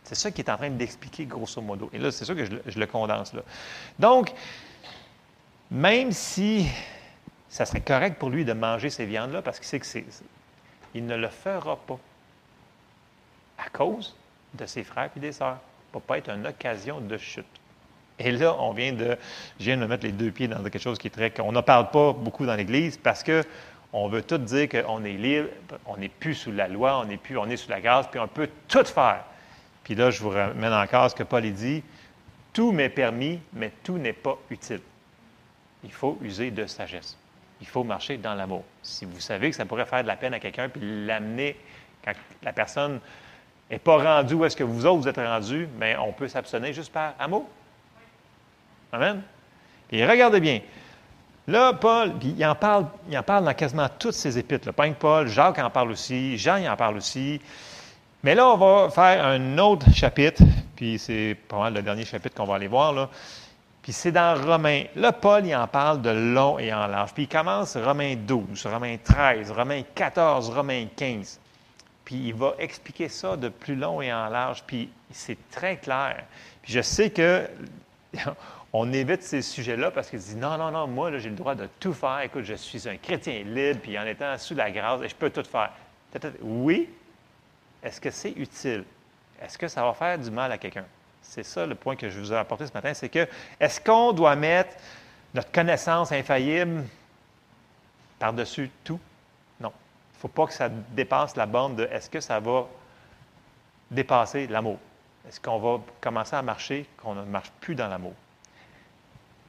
C'est 0.05 0.15
ça 0.15 0.31
qu'il 0.31 0.45
est 0.45 0.51
en 0.51 0.57
train 0.57 0.71
d'expliquer 0.71 1.27
grosso 1.27 1.61
modo. 1.61 1.91
Et 1.93 1.99
là, 1.99 2.11
c'est 2.11 2.25
ça 2.25 2.35
que 2.35 2.45
je, 2.45 2.79
le 2.79 2.87
condense 2.87 3.33
là. 3.35 3.43
Donc, 3.99 4.33
même 5.71 6.13
si 6.13 6.69
ça 7.51 7.67
serait 7.67 7.81
correct 7.81 8.19
pour 8.19 8.31
lui 8.31 8.45
de 8.45 8.53
manger 8.53 8.89
ces 8.89 9.05
viandes-là, 9.05 9.43
parce 9.43 9.59
qu'il 9.59 9.67
sait 9.67 9.81
que 9.81 9.87
c'est. 9.87 10.05
Il 10.95 11.05
ne 11.05 11.17
le 11.17 11.29
fera 11.29 11.77
pas. 11.77 11.99
À 13.59 13.69
cause 13.69 14.17
de 14.55 14.65
ses 14.65 14.85
frères 14.85 15.11
et 15.17 15.21
des 15.21 15.33
sœurs. 15.33 15.59
Ça 15.93 15.99
ne 15.99 16.01
pas 16.01 16.19
être 16.19 16.31
une 16.31 16.47
occasion 16.47 17.01
de 17.01 17.19
chute. 17.19 17.45
Et 18.19 18.33
là, 18.33 18.55
on 18.59 18.73
vient 18.73 18.93
de, 18.93 19.17
je 19.59 19.65
viens 19.65 19.77
de 19.77 19.87
mettre 19.87 20.05
les 20.05 20.13
deux 20.13 20.31
pieds 20.31 20.47
dans 20.47 20.63
quelque 20.63 20.79
chose 20.79 20.99
qui 20.99 21.09
est 21.09 21.11
très, 21.11 21.31
qu'on 21.31 21.53
ne 21.53 21.61
parle 21.61 21.91
pas 21.91 22.13
beaucoup 22.13 22.47
dans 22.47 22.55
l'Église 22.55 22.97
parce 22.97 23.23
que 23.23 23.45
on 23.93 24.09
veut 24.09 24.23
tout 24.23 24.39
dire 24.39 24.69
qu'on 24.69 25.05
est 25.05 25.15
libre, 25.15 25.49
on 25.87 25.97
n'est 25.97 26.09
plus 26.09 26.35
sous 26.35 26.53
la 26.53 26.69
loi, 26.69 27.01
on 27.01 27.07
n'est 27.07 27.17
plus, 27.17 27.37
on 27.37 27.47
est 27.47 27.57
sous 27.57 27.71
la 27.71 27.81
grâce, 27.81 28.07
puis 28.07 28.21
on 28.21 28.29
peut 28.29 28.49
tout 28.69 28.85
faire. 28.85 29.25
Puis 29.83 29.97
là, 29.97 30.11
je 30.11 30.23
vous 30.23 30.31
ramène 30.31 30.73
encore 30.73 31.11
ce 31.11 31.17
que 31.17 31.25
Paul 31.25 31.51
dit, 31.51 31.83
tout 32.53 32.71
m'est 32.71 32.89
permis, 32.89 33.41
mais 33.53 33.73
tout 33.83 33.99
n'est 33.99 34.13
pas 34.13 34.39
utile. 34.49 34.83
Il 35.83 35.91
faut 35.91 36.19
user 36.23 36.53
de 36.53 36.67
sagesse. 36.67 37.17
Il 37.61 37.67
faut 37.67 37.85
marcher 37.85 38.17
dans 38.17 38.35
l'amour. 38.35 38.65
Si 38.83 39.05
vous 39.05 39.21
savez 39.21 39.51
que 39.51 39.57
ça 39.57 39.67
pourrait 39.67 39.87
faire 39.87 40.03
de 40.03 40.09
la 40.09 40.17
peine 40.17 40.35
à 40.35 40.41
quelqu'un, 40.41 40.69
puis 40.69 40.81
l'amener 41.07 41.57
quand 42.05 42.13
la 42.43 42.53
personne 42.53 43.01
n'est 43.71 43.79
pas 43.79 43.99
rendue 43.99 44.35
où 44.35 44.45
est-ce 44.45 44.57
que 44.57 44.65
vous 44.65 44.87
autres 44.87 45.03
vous 45.03 45.09
êtes 45.09 45.17
rendus, 45.17 45.69
mais 45.79 45.97
on 45.97 46.13
peut 46.13 46.29
s'abstenir 46.29 46.73
juste 46.73 46.93
par 46.93 47.15
amour. 47.19 47.49
Amen. 48.93 49.23
Et 49.91 50.07
regardez 50.07 50.41
bien. 50.41 50.61
Là, 51.47 51.73
Paul, 51.73 52.13
il 52.23 52.45
en 52.47 52.55
parle, 52.55 52.87
il 53.09 53.19
en 53.19 53.23
parle 53.23 53.45
dans 53.45 53.55
quasiment 53.55 53.89
toutes 53.99 54.15
ses 54.15 54.39
épîtres. 54.39 54.73
Peintre 54.73 54.99
Paul, 54.99 55.27
Jacques 55.27 55.59
en 55.59 55.71
parle 55.71 55.91
aussi, 55.91 56.39
Jean 56.39 56.57
il 56.57 56.69
en 56.69 56.77
parle 56.77 56.97
aussi. 56.97 57.41
Mais 58.23 58.35
là, 58.35 58.49
on 58.49 58.57
va 58.57 58.91
faire 58.91 59.25
un 59.25 59.59
autre 59.59 59.91
chapitre, 59.93 60.43
puis 60.77 60.99
c'est 60.99 61.37
mal 61.51 61.75
le 61.75 61.83
dernier 61.83 62.05
chapitre 62.05 62.37
qu'on 62.37 62.45
va 62.45 62.57
aller 62.57 62.69
voir. 62.69 62.93
Là. 62.93 63.09
Puis 63.91 63.97
c'est 63.97 64.13
dans 64.13 64.41
Romains. 64.41 64.85
Là, 64.95 65.11
Paul, 65.11 65.45
il 65.45 65.53
en 65.53 65.67
parle 65.67 66.01
de 66.01 66.11
long 66.11 66.61
et 66.61 66.73
en 66.73 66.87
large. 66.87 67.13
Puis 67.13 67.25
il 67.25 67.29
commence 67.29 67.77
Romains 67.77 68.15
12, 68.15 68.65
Romains 68.67 68.97
13, 69.03 69.51
Romains 69.51 69.83
14, 69.97 70.51
Romains 70.51 70.87
15. 70.95 71.41
Puis 72.05 72.15
il 72.27 72.35
va 72.35 72.55
expliquer 72.61 73.09
ça 73.09 73.37
de 73.37 73.49
plus 73.49 73.75
long 73.75 74.01
et 74.01 74.13
en 74.13 74.29
large. 74.29 74.63
Puis 74.65 74.89
c'est 75.11 75.39
très 75.51 75.77
clair. 75.77 76.23
Puis 76.63 76.73
je 76.73 76.83
sais 76.83 77.11
que 77.11 77.49
on 78.73 78.93
évite 78.93 79.25
ces 79.25 79.43
sujets-là 79.43 79.91
parce 79.91 80.09
qu'il 80.09 80.21
dit 80.21 80.37
non, 80.37 80.57
non, 80.57 80.71
non, 80.71 80.87
moi, 80.87 81.19
j'ai 81.19 81.31
le 81.31 81.35
droit 81.35 81.57
de 81.57 81.69
tout 81.81 81.93
faire. 81.93 82.21
Écoute, 82.21 82.45
je 82.45 82.55
suis 82.55 82.89
un 82.89 82.97
chrétien 82.97 83.43
libre, 83.43 83.81
puis 83.83 83.99
en 83.99 84.07
étant 84.07 84.39
sous 84.39 84.55
la 84.55 84.71
grâce, 84.71 85.01
je 85.03 85.17
peux 85.17 85.31
tout 85.31 85.43
faire. 85.43 85.73
Oui. 86.43 86.89
Est-ce 87.83 88.01
que 88.01 88.13
c'est 88.13 88.35
utile? 88.37 88.85
Est-ce 89.43 89.59
que 89.59 89.67
ça 89.67 89.83
va 89.83 89.95
faire 89.95 90.17
du 90.17 90.31
mal 90.31 90.53
à 90.53 90.59
quelqu'un? 90.59 90.85
C'est 91.31 91.45
ça 91.45 91.65
le 91.65 91.77
point 91.77 91.95
que 91.95 92.11
je 92.11 92.19
vous 92.19 92.33
ai 92.33 92.37
apporté 92.37 92.67
ce 92.67 92.73
matin, 92.73 92.93
c'est 92.93 93.09
que 93.09 93.25
est-ce 93.61 93.81
qu'on 93.81 94.11
doit 94.11 94.35
mettre 94.35 94.75
notre 95.33 95.53
connaissance 95.53 96.11
infaillible 96.11 96.83
par-dessus 98.19 98.69
tout? 98.83 98.99
Non. 99.61 99.69
Il 99.69 100.17
ne 100.17 100.21
faut 100.23 100.29
pas 100.29 100.47
que 100.47 100.53
ça 100.53 100.69
dépasse 100.69 101.37
la 101.37 101.47
bande 101.47 101.77
de 101.77 101.85
est-ce 101.85 102.11
que 102.11 102.19
ça 102.19 102.41
va 102.41 102.67
dépasser 103.93 104.49
l'amour? 104.49 104.77
Est-ce 105.29 105.39
qu'on 105.39 105.61
va 105.61 105.81
commencer 106.01 106.35
à 106.35 106.43
marcher 106.43 106.85
qu'on 107.01 107.15
ne 107.15 107.23
marche 107.23 107.53
plus 107.61 107.77
dans 107.77 107.87
l'amour? 107.87 108.15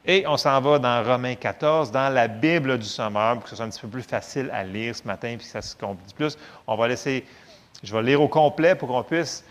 Et 0.05 0.27
on 0.27 0.37
s'en 0.37 0.61
va 0.61 0.77
dans 0.77 1.03
Romains 1.03 1.33
14, 1.33 1.91
dans 1.91 2.13
la 2.13 2.27
Bible 2.27 2.77
du 2.77 2.85
Sommeur, 2.85 3.33
pour 3.33 3.45
que 3.45 3.49
ce 3.49 3.55
soit 3.55 3.65
un 3.65 3.69
petit 3.69 3.81
peu 3.81 3.87
plus 3.87 4.03
facile 4.03 4.51
à 4.53 4.63
lire 4.63 4.95
ce 4.95 5.07
matin, 5.07 5.35
puis 5.35 5.47
que 5.47 5.51
ça 5.51 5.63
se 5.63 5.75
complique 5.75 6.15
plus. 6.15 6.37
On 6.67 6.75
va 6.75 6.87
laisser, 6.87 7.25
je 7.81 7.91
vais 7.91 8.03
lire 8.03 8.21
au 8.21 8.27
complet 8.27 8.75
pour 8.75 8.87
qu'on 8.87 9.01
puisse 9.01 9.43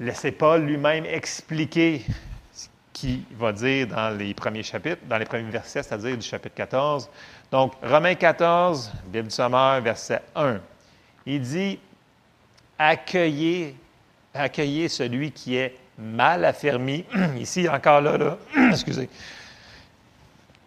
laisser 0.00 0.32
Paul 0.32 0.62
lui-même 0.62 1.04
expliquer 1.06 2.04
ce 2.52 2.68
qu'il 2.92 3.22
va 3.36 3.52
dire 3.52 3.88
dans 3.88 4.16
les 4.16 4.34
premiers 4.34 4.62
chapitres, 4.62 5.02
dans 5.08 5.18
les 5.18 5.24
premiers 5.24 5.50
versets, 5.50 5.82
c'est-à-dire 5.82 6.16
du 6.16 6.26
chapitre 6.26 6.54
14. 6.54 7.08
Donc, 7.50 7.72
Romains 7.82 8.14
14, 8.14 8.92
Bible 9.06 9.28
du 9.28 9.34
Sommeur, 9.34 9.80
verset 9.80 10.22
1. 10.34 10.58
Il 11.26 11.40
dit 11.40 11.78
Accueillez, 12.78 13.74
accueillez 14.32 14.88
celui 14.88 15.32
qui 15.32 15.56
est 15.56 15.76
mal 15.98 16.44
affermi. 16.44 17.04
Ici, 17.38 17.68
encore 17.68 18.00
là, 18.00 18.16
là 18.16 18.38
excusez. 18.70 19.08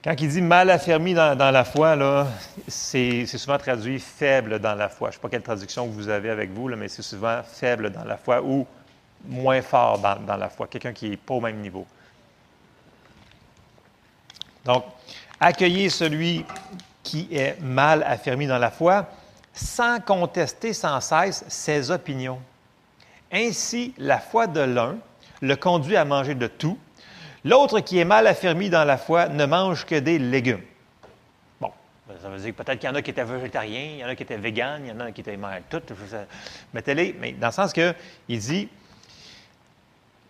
Quand 0.03 0.15
il 0.19 0.27
dit 0.29 0.41
mal 0.41 0.69
affermi 0.71 1.13
dans, 1.13 1.37
la 1.37 1.63
foi, 1.63 1.95
là, 1.95 2.27
c'est, 2.67 3.27
souvent 3.27 3.59
traduit 3.59 3.99
faible 3.99 4.57
dans 4.57 4.73
la 4.73 4.89
foi. 4.89 5.09
Je 5.09 5.11
ne 5.11 5.13
sais 5.13 5.21
pas 5.21 5.29
quelle 5.29 5.43
traduction 5.43 5.85
vous 5.85 6.09
avez 6.09 6.31
avec 6.31 6.49
vous, 6.51 6.67
là, 6.67 6.75
mais 6.75 6.87
c'est 6.87 7.03
souvent 7.03 7.41
faible 7.43 7.91
dans 7.91 8.03
la 8.03 8.17
foi 8.17 8.41
ou 8.41 8.65
moins 9.25 9.61
fort 9.61 9.99
dans, 9.99 10.37
la 10.37 10.49
foi, 10.49 10.67
quelqu'un 10.67 10.93
qui 10.93 11.09
n'est 11.09 11.17
pas 11.17 11.35
au 11.35 11.41
même 11.41 11.57
niveau. 11.57 11.85
Donc, 14.65 14.85
accueillez 15.39 15.89
celui 15.89 16.45
qui 17.03 17.27
est 17.31 17.59
mal 17.61 18.03
affermi 18.03 18.47
dans 18.47 18.59
la 18.59 18.71
foi 18.71 19.07
sans 19.53 19.99
contester 19.99 20.73
sans 20.73 21.01
cesse 21.01 21.43
ses 21.47 21.91
opinions. 21.91 22.39
Ainsi, 23.31 23.93
la 23.97 24.19
foi 24.19 24.47
de 24.47 24.61
l'un 24.61 24.97
le 25.41 25.55
conduit 25.55 25.97
à 25.97 26.05
manger 26.05 26.35
de 26.35 26.47
tout, 26.47 26.77
L'autre 27.43 27.79
qui 27.79 27.97
est 27.97 28.05
mal 28.05 28.27
affermi 28.27 28.69
dans 28.69 28.83
la 28.83 28.97
foi 28.97 29.27
ne 29.27 29.45
mange 29.45 29.85
que 29.85 29.95
des 29.95 30.19
légumes. 30.19 30.61
Bon, 31.59 31.71
Ça 32.21 32.29
veut 32.29 32.37
dire 32.37 32.53
peut-être 32.53 32.79
qu'il 32.79 32.87
y 32.87 32.91
en 32.91 32.95
a 32.95 33.01
qui 33.01 33.09
étaient 33.09 33.23
végétariens, 33.23 33.89
il 33.93 33.97
y 33.97 34.05
en 34.05 34.09
a 34.09 34.15
qui 34.15 34.23
étaient 34.23 34.37
véganes, 34.37 34.83
il 34.85 34.89
y 34.89 34.91
en 34.91 34.99
a 34.99 35.11
qui 35.11 35.21
étaient 35.21 35.39
tout. 35.69 35.81
Mettez-les, 36.73 37.15
mais 37.19 37.31
dans 37.31 37.47
le 37.47 37.53
sens 37.53 37.73
que 37.73 37.95
il 38.29 38.39
dit 38.39 38.69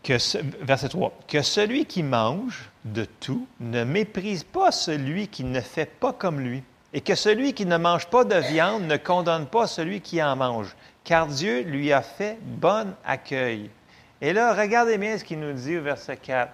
que 0.03 0.17
verset 0.63 0.89
3, 0.89 1.13
que 1.27 1.41
celui 1.41 1.85
qui 1.85 2.03
mange 2.03 2.69
de 2.85 3.05
tout 3.05 3.47
ne 3.59 3.83
méprise 3.83 4.43
pas 4.43 4.71
celui 4.71 5.27
qui 5.27 5.43
ne 5.43 5.61
fait 5.61 5.85
pas 5.85 6.13
comme 6.13 6.39
lui, 6.39 6.63
et 6.93 7.01
que 7.01 7.15
celui 7.15 7.53
qui 7.53 7.65
ne 7.65 7.77
mange 7.77 8.07
pas 8.07 8.25
de 8.25 8.35
viande 8.35 8.83
ne 8.83 8.97
condamne 8.97 9.45
pas 9.45 9.67
celui 9.67 10.01
qui 10.01 10.21
en 10.21 10.35
mange, 10.35 10.75
car 11.03 11.27
Dieu 11.27 11.61
lui 11.61 11.93
a 11.93 12.01
fait 12.01 12.37
bon 12.41 12.93
accueil. 13.05 13.69
Et 14.21 14.33
là, 14.33 14.53
regardez 14.53 14.97
bien 14.97 15.17
ce 15.17 15.23
qu'il 15.23 15.39
nous 15.39 15.53
dit 15.53 15.77
au 15.77 15.81
verset 15.81 16.17
4. 16.17 16.51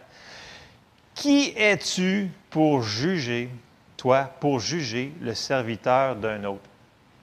Qui 1.15 1.53
es-tu 1.57 2.29
pour 2.49 2.83
juger, 2.83 3.49
toi, 3.97 4.29
pour 4.39 4.59
juger 4.59 5.11
le 5.21 5.33
serviteur 5.33 6.15
d'un 6.15 6.43
autre? 6.43 6.69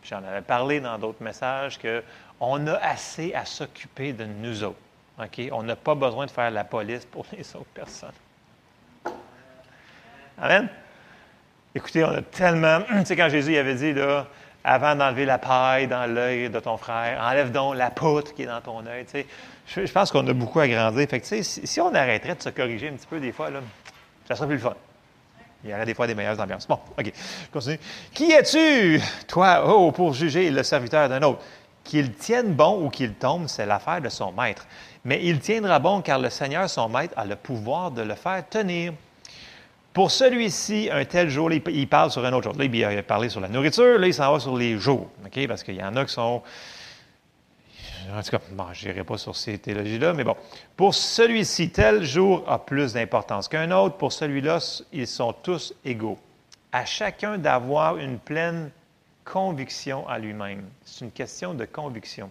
J'en 0.03 0.23
avais 0.25 0.43
parlé 0.43 0.81
dans 0.81 0.99
d'autres 0.99 1.23
messages 1.23 1.79
qu'on 1.79 2.67
a 2.67 2.75
assez 2.75 3.33
à 3.33 3.45
s'occuper 3.45 4.13
de 4.13 4.25
nous 4.25 4.65
autres. 4.65 4.77
On 5.53 5.63
n'a 5.63 5.77
pas 5.77 5.95
besoin 5.95 6.27
de 6.27 6.31
faire 6.31 6.51
la 6.51 6.65
police 6.65 7.05
pour 7.05 7.25
les 7.33 7.45
autres 7.55 7.65
personnes. 7.73 8.11
Amen? 10.39 10.69
Écoutez, 11.75 12.05
on 12.05 12.11
a 12.11 12.23
tellement. 12.23 12.81
Tu 13.01 13.07
sais, 13.07 13.17
quand 13.17 13.29
Jésus 13.29 13.57
avait 13.57 13.75
dit, 13.75 13.93
là, 13.93 14.27
avant 14.65 14.97
d'enlever 14.97 15.25
la 15.25 15.39
paille 15.39 15.87
dans 15.87 16.07
l'œil 16.07 16.51
de 16.51 16.59
ton 16.59 16.77
frère, 16.77 17.21
enlève 17.23 17.53
donc 17.53 17.77
la 17.77 17.91
poutre 17.91 18.35
qui 18.35 18.43
est 18.43 18.47
dans 18.47 18.61
ton 18.61 18.87
œil. 18.87 19.05
Tu 19.05 19.25
sais, 19.67 19.87
je, 19.87 19.93
pense 19.93 20.11
qu'on 20.11 20.27
a 20.27 20.33
beaucoup 20.33 20.61
à 20.61 20.69
grandir. 20.69 21.09
Fait 21.09 21.21
que, 21.21 21.27
tu 21.27 21.43
sais, 21.43 21.67
si, 21.67 21.81
on 21.81 21.95
arrêterait 21.95 22.35
de 22.35 22.43
se 22.43 22.49
corriger 22.49 22.89
un 22.89 22.93
petit 22.93 23.07
peu 23.07 23.21
des 23.21 23.33
fois, 23.33 23.51
là, 23.51 23.61
ça 24.27 24.35
serait 24.35 24.47
plus 24.47 24.57
le 24.57 24.63
fun. 24.63 24.75
Il 25.65 25.71
y 25.71 25.75
aurait 25.75 25.87
des 25.87 25.95
fois 25.95 26.07
des 26.07 26.15
meilleures 26.15 26.39
ambiances. 26.41 26.67
Bon, 26.67 26.79
OK. 26.99 27.13
Continue. 27.53 27.79
Qui 28.13 28.33
es-tu, 28.33 29.01
toi, 29.27 29.65
oh, 29.67 29.93
pour 29.93 30.13
juger 30.13 30.51
le 30.51 30.63
serviteur 30.63 31.09
d'un 31.09 31.23
autre? 31.23 31.41
Qu'il 31.83 32.13
tienne 32.13 32.55
bon 32.55 32.85
ou 32.85 32.91
qu'il 32.91 33.15
tombe, 33.15 33.47
c'est 33.47 33.67
l'affaire 33.67 34.01
de 34.01 34.09
son 34.09 34.33
maître. 34.33 34.67
Mais 35.05 35.21
il 35.23 35.41
tiendra 35.41 35.79
bon 35.79 36.01
car 36.01 36.19
le 36.19 36.31
Seigneur, 36.31 36.69
son 36.69 36.89
maître, 36.89 37.15
a 37.17 37.25
le 37.27 37.37
pouvoir 37.37 37.91
de 37.91 38.03
le 38.03 38.15
faire 38.15 38.49
tenir. 38.49 38.95
Pour 39.93 40.11
celui-ci, 40.11 40.89
un 40.91 41.05
tel 41.05 41.29
jour, 41.29 41.53
il 41.53 41.89
parle 41.89 42.11
sur 42.11 42.25
un 42.25 42.33
autre 42.33 42.51
jour. 42.51 42.59
Là, 42.59 42.65
il 42.65 42.85
a 42.85 43.03
parlé 43.03 43.29
sur 43.29 43.41
la 43.41 43.49
nourriture, 43.49 43.99
là, 43.99 44.07
il 44.07 44.15
s'en 44.15 44.33
va 44.33 44.41
sur 44.41 44.57
les 44.57 44.77
jours. 44.79 45.09
OK? 45.25 45.47
Parce 45.47 45.63
qu'il 45.63 45.77
y 45.77 45.83
en 45.83 45.95
a 45.95 46.05
qui 46.05 46.13
sont. 46.13 46.43
En 48.13 48.23
tout 48.23 48.31
cas, 48.31 48.41
je 48.73 48.89
n'irai 48.89 49.05
pas 49.05 49.17
sur 49.17 49.37
ces 49.37 49.57
théologies-là, 49.59 50.13
mais 50.13 50.25
bon. 50.25 50.37
Pour 50.77 50.95
celui-ci, 50.95 51.71
tel 51.71 52.03
jour 52.03 52.45
a 52.49 52.59
plus 52.59 52.93
d'importance 52.93 53.47
qu'un 53.47 53.71
autre. 53.71 53.97
Pour 53.97 54.13
celui-là, 54.13 54.59
ils 54.93 55.07
sont 55.07 55.33
tous 55.33 55.75
égaux. 55.85 56.19
À 56.73 56.85
chacun 56.85 57.39
d'avoir 57.39 57.97
une 57.99 58.19
pleine 58.19 58.71
conviction 59.25 60.09
à 60.09 60.19
lui-même. 60.19 60.65
C'est 60.85 61.05
une 61.05 61.13
question 61.13 61.55
de 61.55 61.65
conviction. 61.65 62.31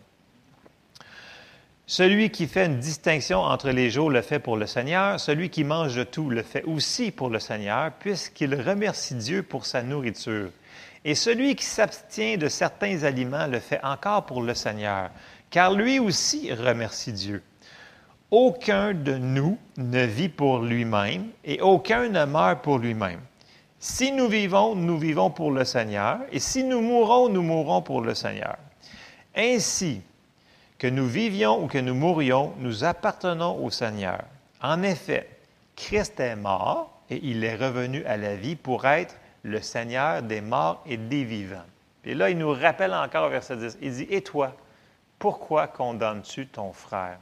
Celui 1.86 2.30
qui 2.30 2.48
fait 2.48 2.68
une 2.68 2.80
distinction 2.80 3.40
entre 3.40 3.70
les 3.70 3.90
jours 3.90 4.10
le 4.10 4.22
fait 4.22 4.40
pour 4.40 4.56
le 4.56 4.68
Seigneur, 4.68 5.20
celui 5.20 5.50
qui 5.50 5.66
mange 5.66 5.96
de 5.96 6.06
tout 6.06 6.30
le 6.30 6.42
fait 6.42 6.64
aussi 6.64 7.12
pour 7.12 7.30
le 7.30 7.40
Seigneur, 7.40 7.92
puisqu'il 8.00 8.56
remercie 8.56 9.16
Dieu 9.16 9.44
pour 9.44 9.66
sa 9.66 9.84
nourriture. 9.84 10.50
Et 11.04 11.14
celui 11.14 11.58
qui 11.58 11.66
s'abstient 11.66 12.38
de 12.38 12.48
certains 12.48 13.04
aliments 13.04 13.48
le 13.48 13.60
fait 13.60 13.84
encore 13.84 14.26
pour 14.26 14.42
le 14.42 14.54
Seigneur, 14.54 15.10
car 15.50 15.74
lui 15.74 16.00
aussi 16.00 16.54
remercie 16.54 17.12
Dieu. 17.12 17.44
Aucun 18.32 18.94
de 18.94 19.18
nous 19.18 19.58
ne 19.76 20.06
vit 20.06 20.30
pour 20.30 20.60
lui-même 20.60 21.28
et 21.44 21.60
aucun 21.60 22.08
ne 22.08 22.24
meurt 22.24 22.62
pour 22.62 22.78
lui-même. 22.78 23.20
Si 23.78 24.14
nous 24.14 24.30
vivons, 24.30 24.74
nous 24.74 24.98
vivons 24.98 25.30
pour 25.30 25.52
le 25.52 25.66
Seigneur, 25.66 26.20
et 26.32 26.40
si 26.40 26.64
nous 26.64 26.80
mourons, 26.80 27.28
nous 27.28 27.42
mourrons 27.42 27.82
pour 27.82 28.00
le 28.00 28.16
Seigneur. 28.16 28.56
Ainsi, 29.36 30.02
que 30.84 30.90
nous 30.90 31.08
vivions 31.08 31.64
ou 31.64 31.68
que 31.68 31.78
nous 31.78 31.96
mourions, 31.96 32.52
nous 32.58 32.84
appartenons 32.84 33.64
au 33.64 33.70
Seigneur. 33.70 34.26
En 34.62 34.84
effet, 34.84 35.30
Christ 35.78 36.20
est 36.20 36.36
mort 36.36 36.92
et 37.10 37.22
il 37.24 37.46
est 37.46 37.56
revenu 37.56 38.04
à 38.04 38.18
la 38.18 38.36
vie 38.36 38.58
pour 38.58 38.86
être 38.86 39.16
le 39.44 39.62
Seigneur 39.62 40.22
des 40.22 40.42
morts 40.42 40.84
et 40.86 40.98
des 40.98 41.24
vivants. 41.24 41.64
Et 42.04 42.14
là, 42.14 42.30
il 42.30 42.38
nous 42.38 42.52
rappelle 42.52 42.94
encore 42.94 43.30
verset 43.30 43.56
10, 43.56 43.78
il 43.82 43.94
dit, 43.94 44.08
Et 44.10 44.24
toi, 44.24 44.58
pourquoi 45.20 45.68
condamnes-tu 45.68 46.48
ton 46.48 46.74
frère? 46.74 47.18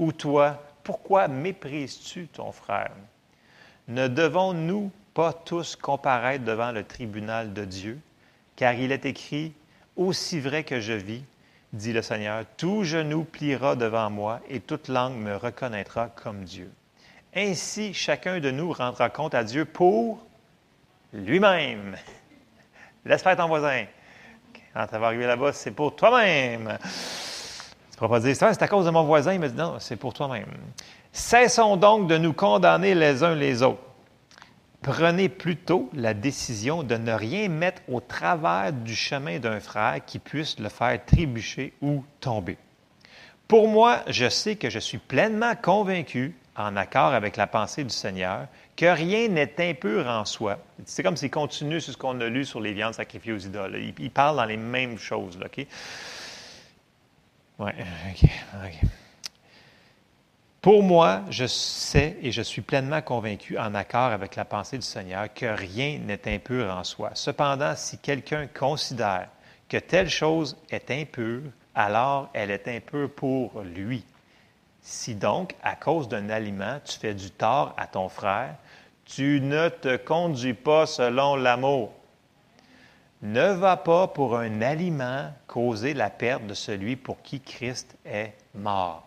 Ou 0.00 0.10
toi, 0.10 0.60
pourquoi 0.82 1.28
méprises-tu 1.28 2.26
ton 2.26 2.50
frère? 2.50 2.90
Ne 3.86 4.08
devons-nous 4.08 4.90
pas 5.14 5.32
tous 5.32 5.76
comparaître 5.76 6.44
devant 6.44 6.72
le 6.72 6.82
tribunal 6.82 7.52
de 7.52 7.64
Dieu? 7.64 8.00
Car 8.56 8.74
il 8.74 8.90
est 8.90 9.06
écrit, 9.06 9.52
Aussi 9.94 10.40
vrai 10.40 10.64
que 10.64 10.80
je 10.80 10.94
vis, 10.94 11.22
dit 11.74 11.92
le 11.92 12.02
Seigneur, 12.02 12.44
tout 12.56 12.84
genou 12.84 13.24
pliera 13.24 13.74
devant 13.76 14.08
moi 14.08 14.40
et 14.48 14.60
toute 14.60 14.88
langue 14.88 15.16
me 15.16 15.36
reconnaîtra 15.36 16.08
comme 16.08 16.44
Dieu. 16.44 16.70
Ainsi, 17.34 17.92
chacun 17.92 18.38
de 18.38 18.50
nous 18.50 18.72
rendra 18.72 19.10
compte 19.10 19.34
à 19.34 19.42
Dieu 19.42 19.64
pour 19.64 20.24
lui-même. 21.12 21.96
Laisse 23.04 23.22
faire 23.22 23.36
ton 23.36 23.48
voisin. 23.48 23.84
Quand 24.72 24.86
tu 24.86 24.96
vas 24.98 25.06
arriver 25.06 25.26
là-bas, 25.26 25.52
c'est 25.52 25.72
pour 25.72 25.94
toi-même. 25.96 26.78
Tu 26.80 27.92
ne 27.92 27.96
pourras 27.98 28.08
pas 28.08 28.20
dire, 28.20 28.36
c'est 28.36 28.62
à 28.62 28.68
cause 28.68 28.86
de 28.86 28.90
mon 28.90 29.04
voisin, 29.04 29.36
mais 29.38 29.48
non, 29.50 29.76
c'est 29.80 29.96
pour 29.96 30.14
toi-même. 30.14 30.46
Cessons 31.12 31.76
donc 31.76 32.08
de 32.08 32.18
nous 32.18 32.32
condamner 32.32 32.94
les 32.94 33.22
uns 33.22 33.34
les 33.34 33.62
autres 33.62 33.82
Prenez 34.84 35.30
plutôt 35.30 35.88
la 35.94 36.12
décision 36.12 36.82
de 36.82 36.96
ne 36.96 37.12
rien 37.12 37.48
mettre 37.48 37.80
au 37.88 38.00
travers 38.00 38.70
du 38.70 38.94
chemin 38.94 39.38
d'un 39.38 39.58
frère 39.58 40.04
qui 40.04 40.18
puisse 40.18 40.58
le 40.58 40.68
faire 40.68 41.02
trébucher 41.06 41.72
ou 41.80 42.04
tomber. 42.20 42.58
Pour 43.48 43.66
moi, 43.66 44.02
je 44.08 44.28
sais 44.28 44.56
que 44.56 44.68
je 44.68 44.78
suis 44.78 44.98
pleinement 44.98 45.54
convaincu, 45.56 46.34
en 46.54 46.76
accord 46.76 47.14
avec 47.14 47.38
la 47.38 47.46
pensée 47.46 47.82
du 47.82 47.94
Seigneur, 47.94 48.46
que 48.76 48.84
rien 48.84 49.28
n'est 49.28 49.54
impur 49.58 50.06
en 50.06 50.26
soi. 50.26 50.58
C'est 50.84 51.02
comme 51.02 51.16
s'il 51.16 51.30
continue 51.30 51.80
sur 51.80 51.94
ce 51.94 51.96
qu'on 51.96 52.20
a 52.20 52.26
lu 52.26 52.44
sur 52.44 52.60
les 52.60 52.74
viandes 52.74 52.92
sacrifiées 52.92 53.32
aux 53.32 53.38
idoles. 53.38 53.80
Il, 53.98 54.10
parle 54.10 54.36
dans 54.36 54.44
les 54.44 54.58
mêmes 54.58 54.98
choses. 54.98 55.38
OK? 55.42 55.66
Oui, 57.58 57.70
OK. 58.10 58.28
OK. 58.66 58.88
Pour 60.64 60.82
moi, 60.82 61.20
je 61.28 61.44
sais 61.44 62.16
et 62.22 62.32
je 62.32 62.40
suis 62.40 62.62
pleinement 62.62 63.02
convaincu, 63.02 63.58
en 63.58 63.74
accord 63.74 64.12
avec 64.12 64.34
la 64.34 64.46
pensée 64.46 64.78
du 64.78 64.86
Seigneur, 64.86 65.26
que 65.34 65.44
rien 65.44 65.98
n'est 65.98 66.26
impur 66.26 66.74
en 66.74 66.82
soi. 66.84 67.10
Cependant, 67.12 67.76
si 67.76 67.98
quelqu'un 67.98 68.46
considère 68.46 69.28
que 69.68 69.76
telle 69.76 70.08
chose 70.08 70.56
est 70.70 70.90
impure, 70.90 71.42
alors 71.74 72.30
elle 72.32 72.50
est 72.50 72.66
impure 72.66 73.10
pour 73.14 73.60
lui. 73.60 74.06
Si 74.80 75.14
donc, 75.14 75.54
à 75.62 75.76
cause 75.76 76.08
d'un 76.08 76.30
aliment, 76.30 76.80
tu 76.82 76.98
fais 76.98 77.12
du 77.12 77.30
tort 77.30 77.74
à 77.76 77.86
ton 77.86 78.08
frère, 78.08 78.54
tu 79.04 79.42
ne 79.42 79.68
te 79.68 79.98
conduis 79.98 80.54
pas 80.54 80.86
selon 80.86 81.36
l'amour. 81.36 81.92
Ne 83.20 83.52
va 83.52 83.76
pas 83.76 84.06
pour 84.06 84.38
un 84.38 84.62
aliment 84.62 85.30
causer 85.46 85.92
la 85.92 86.08
perte 86.08 86.46
de 86.46 86.54
celui 86.54 86.96
pour 86.96 87.20
qui 87.20 87.40
Christ 87.42 87.98
est 88.06 88.32
mort. 88.54 89.06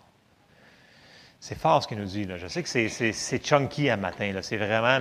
C'est 1.39 1.58
fort 1.58 1.84
ce 1.84 1.88
qu'il 1.88 1.97
nous 1.97 2.06
dit. 2.06 2.28
Je 2.38 2.47
sais 2.47 2.63
que 2.63 2.69
c'est 2.69 3.45
chunky 3.45 3.89
à 3.89 3.97
matin. 3.97 4.34
C'est 4.41 4.58
vraiment, 4.58 5.00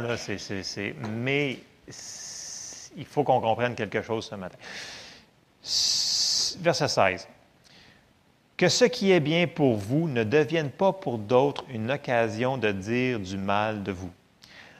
mais 1.10 1.58
il 2.96 3.04
faut 3.06 3.24
qu'on 3.24 3.40
comprenne 3.40 3.74
quelque 3.74 4.02
chose 4.02 4.26
ce 4.26 4.34
matin. 4.34 4.58
Verset 6.60 6.88
16. 6.88 7.28
Que 8.56 8.68
ce 8.68 8.86
qui 8.86 9.12
est 9.12 9.20
bien 9.20 9.46
pour 9.46 9.76
vous 9.76 10.08
ne 10.08 10.24
devienne 10.24 10.70
pas 10.70 10.92
pour 10.92 11.18
d'autres 11.18 11.64
une 11.68 11.90
occasion 11.90 12.56
de 12.56 12.72
dire 12.72 13.20
du 13.20 13.36
mal 13.36 13.82
de 13.82 13.92
vous. 13.92 14.10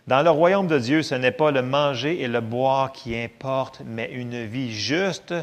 Dans 0.07 0.23
le 0.23 0.31
royaume 0.31 0.67
de 0.67 0.79
Dieu, 0.79 1.03
ce 1.03 1.15
n'est 1.15 1.33
pas 1.33 1.51
le 1.51 1.63
manger 1.63 2.23
et 2.23 2.29
le 2.29 2.41
boire 2.41 2.93
qui 2.93 3.19
importent, 3.19 3.83
mais 3.85 4.09
une 4.13 4.47
vie 4.47 4.73
juste, 4.73 5.35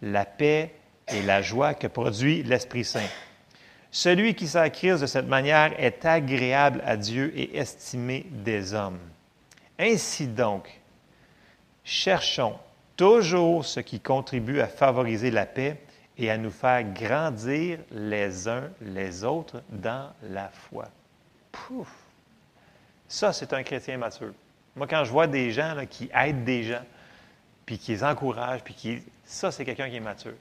la 0.00 0.24
paix 0.24 0.74
et 1.08 1.22
la 1.22 1.42
joie 1.42 1.74
que 1.74 1.88
produit 1.88 2.42
l'Esprit 2.44 2.84
Saint. 2.84 3.00
Celui 3.94 4.34
qui 4.34 4.48
s'acquiert 4.48 4.98
de 4.98 5.04
cette 5.04 5.28
manière 5.28 5.78
est 5.78 6.06
agréable 6.06 6.82
à 6.86 6.96
Dieu 6.96 7.30
et 7.36 7.58
estimé 7.58 8.24
des 8.30 8.72
hommes. 8.72 8.98
Ainsi 9.78 10.26
donc, 10.26 10.80
cherchons 11.84 12.58
toujours 12.96 13.66
ce 13.66 13.80
qui 13.80 14.00
contribue 14.00 14.60
à 14.60 14.66
favoriser 14.66 15.30
la 15.30 15.44
paix 15.44 15.76
et 16.16 16.30
à 16.30 16.38
nous 16.38 16.50
faire 16.50 16.82
grandir 16.84 17.80
les 17.90 18.48
uns 18.48 18.70
les 18.80 19.24
autres 19.24 19.62
dans 19.68 20.10
la 20.22 20.48
foi. 20.48 20.88
Pouf! 21.50 21.92
Ça, 23.06 23.34
c'est 23.34 23.52
un 23.52 23.62
chrétien 23.62 23.98
mature. 23.98 24.32
Moi, 24.74 24.86
quand 24.86 25.04
je 25.04 25.10
vois 25.10 25.26
des 25.26 25.50
gens 25.50 25.76
qui 25.90 26.08
aident 26.14 26.44
des 26.44 26.62
gens, 26.62 26.82
puis 27.66 27.76
qui 27.76 27.92
les 27.92 28.04
encouragent, 28.04 28.64
puis 28.64 28.72
qui... 28.72 29.02
Ça, 29.26 29.52
c'est 29.52 29.66
quelqu'un 29.66 29.90
qui 29.90 29.96
est 29.96 30.00
mature. 30.00 30.32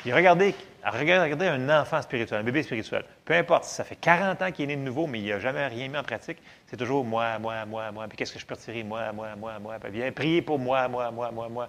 Puis 0.00 0.12
regardez, 0.14 0.54
regardez 0.82 1.46
un 1.46 1.80
enfant 1.80 2.00
spirituel, 2.00 2.40
un 2.40 2.42
bébé 2.42 2.62
spirituel. 2.62 3.04
Peu 3.24 3.34
importe, 3.34 3.64
ça 3.64 3.84
fait 3.84 3.96
40 3.96 4.40
ans 4.40 4.50
qu'il 4.50 4.64
est 4.64 4.68
né 4.68 4.76
de 4.76 4.80
nouveau, 4.80 5.06
mais 5.06 5.20
il 5.20 5.28
n'a 5.28 5.38
jamais 5.38 5.66
rien 5.66 5.88
mis 5.88 5.98
en 5.98 6.02
pratique, 6.02 6.38
c'est 6.66 6.76
toujours 6.76 7.04
moi, 7.04 7.38
moi, 7.38 7.66
moi, 7.66 7.92
moi. 7.92 8.08
Puis 8.08 8.16
qu'est-ce 8.16 8.32
que 8.32 8.38
je 8.38 8.46
peux 8.46 8.54
retirer? 8.54 8.82
Moi, 8.82 9.12
moi, 9.12 9.36
moi, 9.36 9.58
moi. 9.58 9.78
Puis 9.78 9.92
viens 9.92 10.10
prier 10.10 10.40
pour 10.40 10.58
moi, 10.58 10.88
moi, 10.88 11.10
moi, 11.10 11.30
moi, 11.30 11.48
moi. 11.48 11.68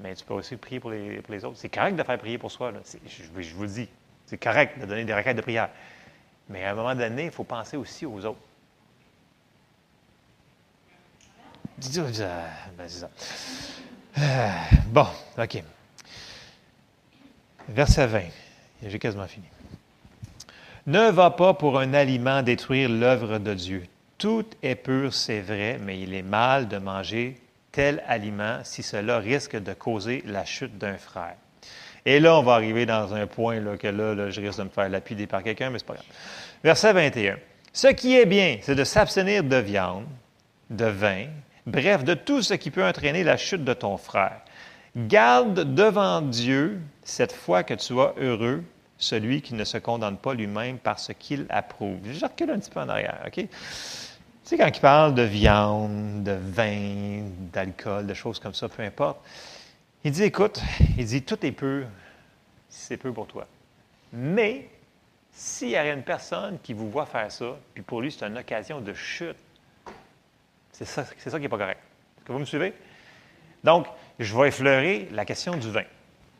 Mais 0.00 0.14
tu 0.14 0.24
peux 0.24 0.34
aussi 0.34 0.56
prier 0.56 0.80
pour 0.80 0.90
les, 0.90 1.44
autres. 1.44 1.56
C'est 1.56 1.68
correct 1.68 1.96
de 1.96 2.02
faire 2.02 2.18
prier 2.18 2.38
pour 2.38 2.50
soi. 2.50 2.72
Je, 3.06 3.42
je, 3.42 3.54
vous 3.54 3.62
le 3.62 3.68
dis. 3.68 3.88
C'est 4.24 4.38
correct 4.38 4.78
de 4.78 4.86
donner 4.86 5.04
des 5.04 5.14
requêtes 5.14 5.36
de 5.36 5.42
prière. 5.42 5.68
Mais 6.48 6.64
à 6.64 6.72
un 6.72 6.74
moment 6.74 6.94
donné, 6.94 7.26
il 7.26 7.30
faut 7.30 7.44
penser 7.44 7.76
aussi 7.76 8.06
aux 8.06 8.24
autres. 8.24 8.40
Ben, 12.76 12.88
c'est 12.88 13.00
ça. 13.00 13.10
Euh, 14.18 14.48
bon, 14.88 15.06
OK. 15.38 15.62
Verset 17.68 18.06
20. 18.06 18.20
J'ai 18.86 18.98
quasiment 18.98 19.26
fini. 19.26 19.46
Ne 20.86 21.10
va 21.10 21.30
pas 21.30 21.54
pour 21.54 21.80
un 21.80 21.94
aliment 21.94 22.42
détruire 22.42 22.88
l'œuvre 22.88 23.38
de 23.38 23.54
Dieu. 23.54 23.84
Tout 24.18 24.46
est 24.62 24.76
pur, 24.76 25.12
c'est 25.12 25.40
vrai, 25.40 25.78
mais 25.82 26.00
il 26.00 26.14
est 26.14 26.22
mal 26.22 26.68
de 26.68 26.78
manger 26.78 27.36
tel 27.72 28.02
aliment 28.06 28.60
si 28.62 28.82
cela 28.82 29.18
risque 29.18 29.56
de 29.56 29.72
causer 29.74 30.22
la 30.26 30.44
chute 30.44 30.78
d'un 30.78 30.96
frère. 30.96 31.34
Et 32.04 32.20
là, 32.20 32.38
on 32.38 32.42
va 32.42 32.54
arriver 32.54 32.86
dans 32.86 33.14
un 33.14 33.26
point 33.26 33.60
là, 33.60 33.76
que 33.76 33.88
là, 33.88 34.30
je 34.30 34.40
risque 34.40 34.58
de 34.58 34.64
me 34.64 34.68
faire 34.68 34.88
lapider 34.88 35.26
par 35.26 35.42
quelqu'un, 35.42 35.70
mais 35.70 35.80
c'est 35.80 35.86
pas 35.86 35.94
grave. 35.94 36.06
Verset 36.62 36.92
21. 36.92 37.36
Ce 37.72 37.88
qui 37.88 38.16
est 38.16 38.26
bien, 38.26 38.58
c'est 38.62 38.76
de 38.76 38.84
s'abstenir 38.84 39.42
de 39.42 39.56
viande, 39.56 40.06
de 40.70 40.86
vin, 40.86 41.26
bref, 41.66 42.04
de 42.04 42.14
tout 42.14 42.42
ce 42.42 42.54
qui 42.54 42.70
peut 42.70 42.84
entraîner 42.84 43.24
la 43.24 43.36
chute 43.36 43.64
de 43.64 43.74
ton 43.74 43.96
frère. 43.96 44.40
Garde 44.96 45.74
devant 45.74 46.22
Dieu 46.22 46.80
cette 47.04 47.32
fois 47.32 47.62
que 47.62 47.74
tu 47.74 48.00
as 48.00 48.14
heureux 48.16 48.64
celui 48.96 49.42
qui 49.42 49.52
ne 49.52 49.64
se 49.64 49.76
condamne 49.76 50.16
pas 50.16 50.32
lui-même 50.32 50.78
par 50.78 50.98
ce 50.98 51.12
qu'il 51.12 51.44
approuve. 51.50 51.98
Je 52.10 52.24
recule 52.24 52.50
un 52.50 52.58
petit 52.58 52.70
peu 52.70 52.80
en 52.80 52.88
arrière, 52.88 53.20
OK? 53.26 53.34
Tu 53.34 53.48
sais, 54.42 54.56
quand 54.56 54.68
il 54.74 54.80
parle 54.80 55.14
de 55.14 55.22
viande, 55.22 56.24
de 56.24 56.32
vin, 56.32 57.28
d'alcool, 57.52 58.06
de 58.06 58.14
choses 58.14 58.38
comme 58.38 58.54
ça, 58.54 58.70
peu 58.70 58.82
importe, 58.82 59.18
il 60.02 60.12
dit, 60.12 60.22
écoute, 60.22 60.62
il 60.96 61.04
dit, 61.04 61.22
tout 61.22 61.44
est 61.44 61.52
peu 61.52 61.84
si 62.70 62.86
c'est 62.86 62.96
peu 62.96 63.12
pour 63.12 63.26
toi. 63.26 63.46
Mais, 64.14 64.70
s'il 65.30 65.70
y 65.70 65.76
a 65.76 65.92
une 65.92 66.04
personne 66.04 66.58
qui 66.62 66.72
vous 66.72 66.90
voit 66.90 67.04
faire 67.04 67.30
ça, 67.30 67.56
puis 67.74 67.82
pour 67.82 68.00
lui, 68.00 68.10
c'est 68.10 68.24
une 68.24 68.38
occasion 68.38 68.80
de 68.80 68.94
chute, 68.94 69.36
c'est 70.72 70.86
ça, 70.86 71.04
c'est 71.18 71.28
ça 71.28 71.36
qui 71.36 71.42
n'est 71.42 71.48
pas 71.50 71.58
correct. 71.58 71.80
Est-ce 72.16 72.24
que 72.24 72.32
vous 72.32 72.38
me 72.38 72.44
suivez? 72.46 72.72
Donc, 73.62 73.86
je 74.18 74.36
vais 74.36 74.48
effleurer 74.48 75.08
la 75.12 75.24
question 75.24 75.56
du 75.56 75.70
vin. 75.70 75.84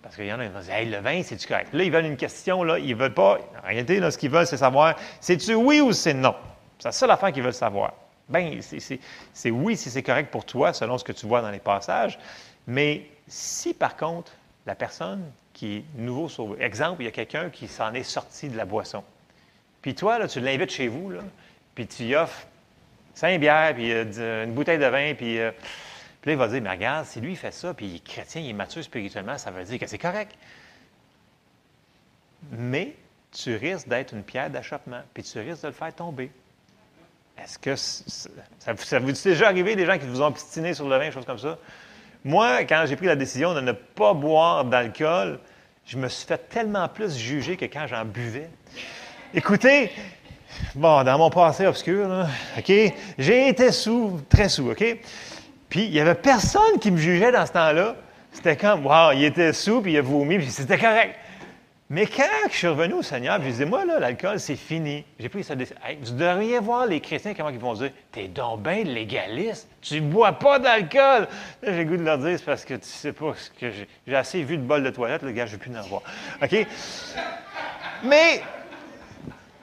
Parce 0.03 0.17
qu'il 0.17 0.27
y 0.27 0.33
en 0.33 0.39
a 0.39 0.47
qui 0.47 0.53
vont 0.53 0.61
dire 0.61 0.73
Hey, 0.73 0.89
le 0.89 0.99
vin, 0.99 1.23
c'est-tu 1.23 1.49
correct? 1.49 1.73
Là, 1.73 1.83
ils 1.83 1.91
veulent 1.91 2.07
une 2.07 2.17
question, 2.17 2.63
là, 2.63 2.79
ils 2.79 2.91
ne 2.91 2.95
veulent 2.95 3.15
pas. 3.15 3.39
En 3.63 3.67
réalité, 3.67 4.11
ce 4.11 4.17
qu'ils 4.17 4.31
veulent, 4.31 4.47
c'est 4.47 4.57
savoir 4.57 4.95
c'est-tu 5.21 5.55
oui 5.55 5.81
ou 5.81 5.93
c'est 5.93 6.15
non? 6.15 6.35
C'est 6.79 6.89
la 6.89 6.93
seule 6.93 7.11
affaire 7.11 7.33
qu'ils 7.33 7.43
veulent 7.43 7.53
savoir. 7.53 7.93
Bien, 8.29 8.59
c'est 8.61 9.51
oui 9.51 9.77
si 9.77 9.91
c'est 9.91 10.03
correct 10.03 10.31
pour 10.31 10.45
toi, 10.45 10.73
selon 10.73 10.99
ce 10.99 11.05
que 11.05 11.13
tu 11.13 11.27
vois 11.27 11.43
dans 11.43 11.51
les 11.51 11.59
passages. 11.59 12.19
Mais 12.67 13.07
si, 13.27 13.75
par 13.75 13.97
contre, 13.97 14.33
la 14.65 14.75
personne 14.75 15.25
qui 15.53 15.77
est 15.77 15.85
nouveau 15.97 16.29
sauvé, 16.29 16.63
exemple, 16.63 17.03
il 17.03 17.07
y 17.07 17.09
a 17.09 17.13
quelqu'un 17.13 17.51
qui 17.51 17.69
s'en 17.69 17.93
est 17.95 18.03
sorti 18.03 18.49
de 18.49 18.57
la 18.57 18.65
boisson. 18.65 19.03
Puis 19.83 19.95
toi, 19.95 20.19
là, 20.19 20.29
tu 20.29 20.41
l'invites 20.41 20.71
chez 20.71 20.89
vous, 20.89 21.11
là, 21.11 21.21
puis 21.75 21.87
tu 21.87 22.05
y 22.05 22.15
offres 22.15 22.47
cinq 23.15 23.41
bières, 23.41 23.75
puis 23.75 23.93
euh, 23.93 24.45
une 24.45 24.53
bouteille 24.53 24.79
de 24.79 24.87
vin, 24.87 25.15
puis. 25.15 25.41
Euh, 25.41 25.51
là, 26.27 26.33
il 26.33 26.39
va 26.39 26.49
dire, 26.49 26.61
mais 26.61 26.71
regarde, 26.71 27.07
si 27.07 27.21
lui 27.21 27.37
fait 27.37 27.53
ça, 27.53 27.73
puis 27.73 27.87
il 27.87 27.97
est 27.97 28.05
chrétien, 28.05 28.43
il 28.43 28.51
est 28.51 28.53
mature 28.53 28.83
spirituellement, 28.83 29.39
ça 29.39 29.51
veut 29.51 29.65
dire 29.65 29.79
que 29.79 29.87
c'est 29.87 29.99
correct. 29.99 30.37
Mais 32.51 32.95
tu 33.33 33.55
risques 33.57 33.89
d'être 33.89 34.13
une 34.13 34.23
pierre 34.23 34.51
d'achoppement, 34.51 35.03
puis 35.15 35.23
tu 35.23 35.39
risques 35.39 35.63
de 35.63 35.69
le 35.69 35.73
faire 35.73 35.95
tomber. 35.95 36.31
Est-ce 37.39 37.59
que 37.59 37.77
ça, 37.77 38.99
vous 38.99 39.11
est 39.11 39.25
déjà 39.25 39.49
arrivé 39.49 39.77
des 39.77 39.87
gens 39.87 39.99
qui 39.99 40.07
vous 40.07 40.23
ont 40.23 40.27
obstiné 40.27 40.75
sur 40.75 40.89
le 40.89 40.97
vin, 40.97 41.11
choses 41.11 41.27
comme 41.27 41.39
ça? 41.39 41.59
Moi, 42.25 42.65
quand 42.65 42.85
j'ai 42.89 42.97
pris 42.97 43.07
la 43.07 43.17
décision 43.17 43.55
de 43.55 43.61
ne 43.61 43.73
pas 43.73 44.15
boire 44.15 44.65
d'alcool, 44.65 45.39
je 45.85 45.97
me 45.97 46.09
suis 46.09 46.27
fait 46.27 46.49
tellement 46.49 46.89
plus 46.89 47.17
juger 47.17 47.57
que 47.57 47.67
quand 47.67 47.87
j'en 47.87 48.05
buvais. 48.05 48.51
Écoutez, 49.35 49.93
bon, 50.75 51.05
dans 51.05 51.19
mon 51.19 51.31
passé 51.31 51.67
obscur, 51.67 52.27
OK, 52.59 52.73
j'ai 53.19 53.49
été 53.49 53.71
sous, 53.71 54.21
très 54.29 54.49
sous, 54.49 54.71
OK? 54.71 54.85
Puis, 55.69 55.85
il 55.85 55.91
n'y 55.91 56.01
avait 56.01 56.15
personne 56.15 56.79
qui 56.81 56.91
me 56.91 56.97
jugeait 56.97 57.33
dans 57.33 57.47
ce 57.47 57.53
temps-là. 57.53 57.97
C'était 58.33 58.57
comme, 58.57 58.87
wow, 58.87 59.13
il 59.13 59.25
était 59.25 59.53
sous, 59.53 59.81
puis 59.81 59.93
il 59.93 59.99
a 59.99 60.03
vomi, 60.03 60.39
puis 60.39 60.51
c'était 60.51 60.79
correct. 60.79 61.15
Mais 61.89 62.07
quand 62.07 62.25
je 62.51 62.57
suis 62.57 62.67
revenu 62.67 62.95
au 62.95 63.03
Seigneur, 63.03 63.41
je 63.41 63.47
disais, 63.47 63.65
moi, 63.65 63.85
là, 63.85 64.01
l'alcool, 64.01 64.41
c'est 64.41 64.57
fini. 64.57 65.05
J'ai 65.21 65.29
pris 65.29 65.45
ça. 65.45 65.55
Hey, 65.55 65.99
vous 66.03 66.15
devriez 66.15 66.59
voir 66.59 66.85
les 66.87 67.01
chrétiens, 67.01 67.33
comment 67.33 67.51
ils 67.51 67.61
vont 67.61 67.75
dire, 67.75 67.93
t'es 68.11 68.27
donc 68.27 68.63
bien 68.63 68.83
légaliste, 68.83 69.69
tu 69.81 70.01
bois 70.01 70.33
pas 70.33 70.59
d'alcool. 70.59 71.29
Là, 71.63 71.73
j'ai 71.73 71.85
le 71.85 71.85
goût 71.85 71.97
de 71.97 72.03
leur 72.03 72.19
dire, 72.19 72.37
c'est 72.39 72.45
parce 72.45 72.65
que 72.65 72.75
tu 72.75 72.89
sais 72.89 73.13
pas 73.13 73.35
ce 73.37 73.51
que 73.51 73.71
j'ai. 73.71 73.89
J'ai 74.05 74.17
assez 74.17 74.43
vu 74.43 74.57
de 74.57 74.63
bol 74.63 74.83
de 74.83 74.91
toilette, 74.91 75.23
le 75.23 75.31
gars, 75.31 75.47
je 75.47 75.53
ne 75.53 75.59
vais 75.59 75.65
plus 75.65 75.79
en 75.79 75.83
voir. 75.83 76.03
OK? 76.43 76.67
Mais, 78.03 78.43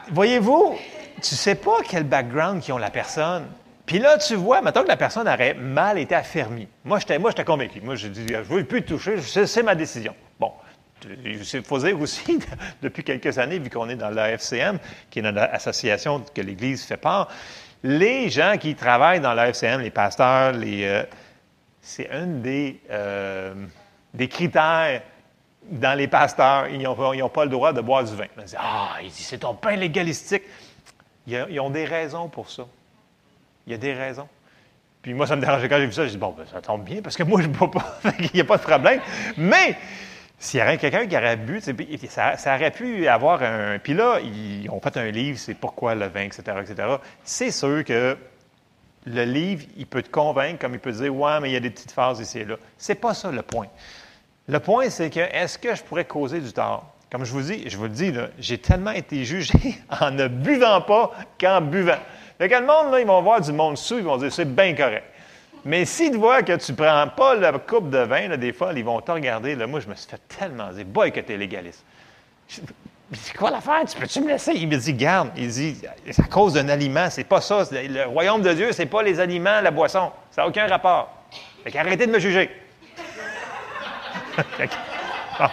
voyez-vous, 0.10 0.78
tu 1.22 1.36
sais 1.36 1.56
pas 1.56 1.78
quel 1.90 2.06
background 2.06 2.62
qui 2.62 2.72
ont 2.72 2.78
la 2.78 2.90
personne. 2.90 3.48
Puis 3.86 4.00
là, 4.00 4.18
tu 4.18 4.36
vois, 4.36 4.62
maintenant 4.62 4.84
que 4.84 4.88
la 4.88 4.98
personne 4.98 5.28
aurait 5.28 5.54
mal 5.56 5.98
été 6.00 6.16
affermie. 6.16 6.68
Moi, 6.86 7.00
j'étais, 7.00 7.20
moi, 7.20 7.34
convaincu. 7.34 7.82
Moi, 7.82 7.96
j'ai 7.96 8.10
dit, 8.10 8.26
je 8.28 8.38
ne 8.38 8.42
veux 8.44 8.64
plus 8.64 8.84
te 8.84 8.94
toucher, 8.94 9.20
c'est, 9.22 9.64
ma 9.64 9.76
décision. 9.76 10.16
Bon. 10.40 10.52
Il 11.26 11.44
faut 11.44 11.80
dire 11.80 12.00
aussi, 12.00 12.40
depuis 12.82 13.04
quelques 13.04 13.38
années, 13.38 13.60
vu 13.60 13.70
qu'on 13.70 13.90
est 13.90 13.98
dans 13.98 14.10
la 14.10 14.32
FCM, 14.32 14.80
qui 15.10 15.20
est 15.20 15.22
dans 15.22 15.36
l'association 15.36 16.24
que 16.34 16.42
l'Église 16.42 16.86
fait 16.86 16.96
part, 16.96 17.30
les 17.84 18.30
gens 18.30 18.56
qui 18.58 18.74
travaillent 18.76 19.20
dans 19.20 19.34
la 19.34 19.50
FCM, 19.50 19.82
les 19.82 19.90
pasteurs, 19.90 20.54
les, 20.54 20.86
euh, 20.86 21.04
c'est 21.82 22.10
un 22.10 22.26
des, 22.26 22.80
euh, 22.90 23.54
des 24.14 24.30
critères 24.30 25.02
dans 25.70 25.98
les 25.98 26.08
pasteurs. 26.08 26.70
Ils 26.70 26.82
n'ont 26.82 27.30
pas 27.30 27.44
le 27.44 27.52
droit 27.52 27.74
de 27.74 27.82
boire 27.82 28.06
du 28.06 28.16
vin. 28.16 28.28
Ils 28.38 28.44
disent, 28.44 28.58
ah, 28.58 28.96
c'est 29.12 29.40
ton 29.40 29.56
pain 29.56 29.76
légalistique. 29.76 30.44
ils 31.28 31.60
ont 31.60 31.70
des 31.70 31.84
raisons 31.84 32.30
pour 32.30 32.50
ça. 32.50 32.66
Il 33.66 33.72
y 33.72 33.76
a 33.76 33.78
des 33.78 33.94
raisons. 33.94 34.28
Puis 35.02 35.14
moi, 35.14 35.28
ça 35.28 35.36
me 35.36 35.42
dérangeait 35.42 35.68
quand 35.68 35.78
j'ai 35.78 35.86
vu 35.86 35.92
ça. 35.92 36.06
J'ai 36.06 36.12
dit, 36.12 36.18
bon, 36.18 36.34
ben, 36.38 36.46
ça 36.52 36.62
tombe 36.62 36.84
bien 36.84 37.02
parce 37.02 37.18
que 37.18 37.24
moi, 37.24 37.42
je 37.42 37.48
ne 37.48 37.54
bois 37.54 37.70
pas. 37.70 38.00
Il 38.20 38.30
n'y 38.34 38.42
a 38.42 38.46
pas 38.46 38.58
de 38.58 38.64
problème. 38.64 39.02
Mais 39.38 39.76
s'il 40.40 40.58
y 40.58 40.62
avait 40.62 40.78
quelqu'un 40.78 41.08
qui 41.08 41.16
aurait 41.16 41.38
bu, 41.38 41.62
ça, 42.10 42.36
aurait 42.56 42.72
pu 42.72 43.08
avoir 43.08 43.42
un. 43.44 43.80
Puis 43.80 43.94
là, 43.94 44.20
ils 44.20 44.70
ont 44.70 44.80
fait 44.82 44.98
un 44.98 45.10
livre, 45.10 45.38
c'est 45.40 45.54
pourquoi 45.54 45.96
le 45.96 46.08
vin, 46.08 46.24
etc., 46.24 46.44
etc. 46.62 46.88
C'est 47.24 47.52
sûr 47.52 47.84
que 47.86 48.18
le 49.06 49.24
livre, 49.24 49.66
il 49.78 49.86
peut 49.86 50.02
te 50.02 50.10
convaincre, 50.10 50.60
comme 50.60 50.74
il 50.74 50.80
peut 50.80 50.92
te 50.92 51.02
dire, 51.02 51.16
ouais, 51.16 51.40
mais 51.40 51.50
il 51.50 51.54
y 51.54 51.58
a 51.58 51.62
des 51.62 51.70
petites 51.70 51.92
phases 51.92 52.20
ici 52.20 52.40
et 52.40 52.46
là. 52.46 52.56
C'est 52.78 52.96
pas 52.96 53.14
ça 53.14 53.32
le 53.32 53.42
point. 53.42 53.68
Le 54.48 54.60
point, 54.60 54.90
c'est 54.90 55.10
que 55.10 55.20
est-ce 55.20 55.58
que 55.58 55.76
je 55.76 55.84
pourrais 55.84 56.06
causer 56.06 56.42
du 56.42 56.52
tort? 56.52 56.94
Comme 57.10 57.24
je 57.24 57.32
vous 57.32 57.42
dis, 57.42 57.70
je 57.70 57.78
vous 57.78 57.84
le 57.84 57.90
dis, 57.90 58.12
j'ai 58.40 58.58
tellement 58.58 58.92
été 58.92 59.24
jugé 59.24 59.54
en 60.02 60.12
ne 60.12 60.28
buvant 60.28 60.82
pas 60.82 61.12
qu'en 61.40 61.62
buvant. 61.62 62.00
Fait 62.38 62.50
que 62.50 62.56
le 62.56 62.66
monde, 62.66 62.92
là, 62.92 63.00
ils 63.00 63.08
vont 63.08 63.22
voir 63.22 63.42
du 63.42 63.52
monde 63.52 63.78
sous, 63.78 63.98
ils 63.98 64.04
vont 64.04 64.18
dire 64.18 64.32
c'est 64.32 64.46
bien 64.46 64.74
correct. 64.76 65.06
Mais 65.66 65.86
s'ils 65.86 66.18
voient 66.18 66.44
que 66.44 66.56
tu 66.58 66.72
ne 66.74 66.78
prends 66.78 67.08
pas 67.08 67.36
la 67.36 67.54
coupe 67.54 67.90
de 67.90 68.00
vin, 68.00 68.36
des 68.36 68.52
fois, 68.52 68.74
ils 68.76 68.84
vont 68.84 69.00
te 69.00 69.12
regarder. 69.12 69.56
Moi, 69.56 69.80
je 69.80 69.88
me 69.88 69.96
suis 69.96 70.10
fait 70.10 70.22
tellement 70.28 70.72
dire, 70.72 70.86
boy, 70.86 71.12
que 71.12 71.22
tu 71.22 71.34
es 71.34 71.38
légaliste. 71.38 71.86
C'est 72.48 73.38
quoi 73.38 73.52
l'affaire? 73.52 73.84
Tu 73.88 73.98
peux-tu 73.98 74.22
me 74.22 74.30
laisser? 74.30 74.54
Il 74.56 74.68
me 74.68 74.76
dit, 74.76 74.94
garde. 74.94 75.30
Il 75.38 75.48
dit, 75.50 75.82
c'est 76.12 76.24
à 76.24 76.28
cause 76.28 76.54
d'un 76.54 76.68
aliment. 76.68 77.10
C'est 77.10 77.24
pas 77.24 77.40
ça. 77.40 77.64
Le 77.72 78.06
royaume 78.06 78.42
de 78.42 78.52
Dieu, 78.54 78.72
c'est 78.72 78.88
pas 78.88 79.04
les 79.04 79.20
aliments, 79.20 79.62
la 79.62 79.72
boisson. 79.72 80.12
Ça 80.32 80.42
n'a 80.42 80.48
aucun 80.48 80.68
rapport. 80.68 81.10
Fait 81.64 81.72
qu'arrêtez 81.72 82.08
de 82.08 82.12
me 82.12 82.20
juger. 82.20 82.50
bon. 84.38 85.48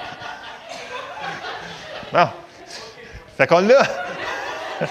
bon. 2.13 2.29
Fait 3.37 3.47
qu'on 3.47 3.61
l'a. 3.61 3.83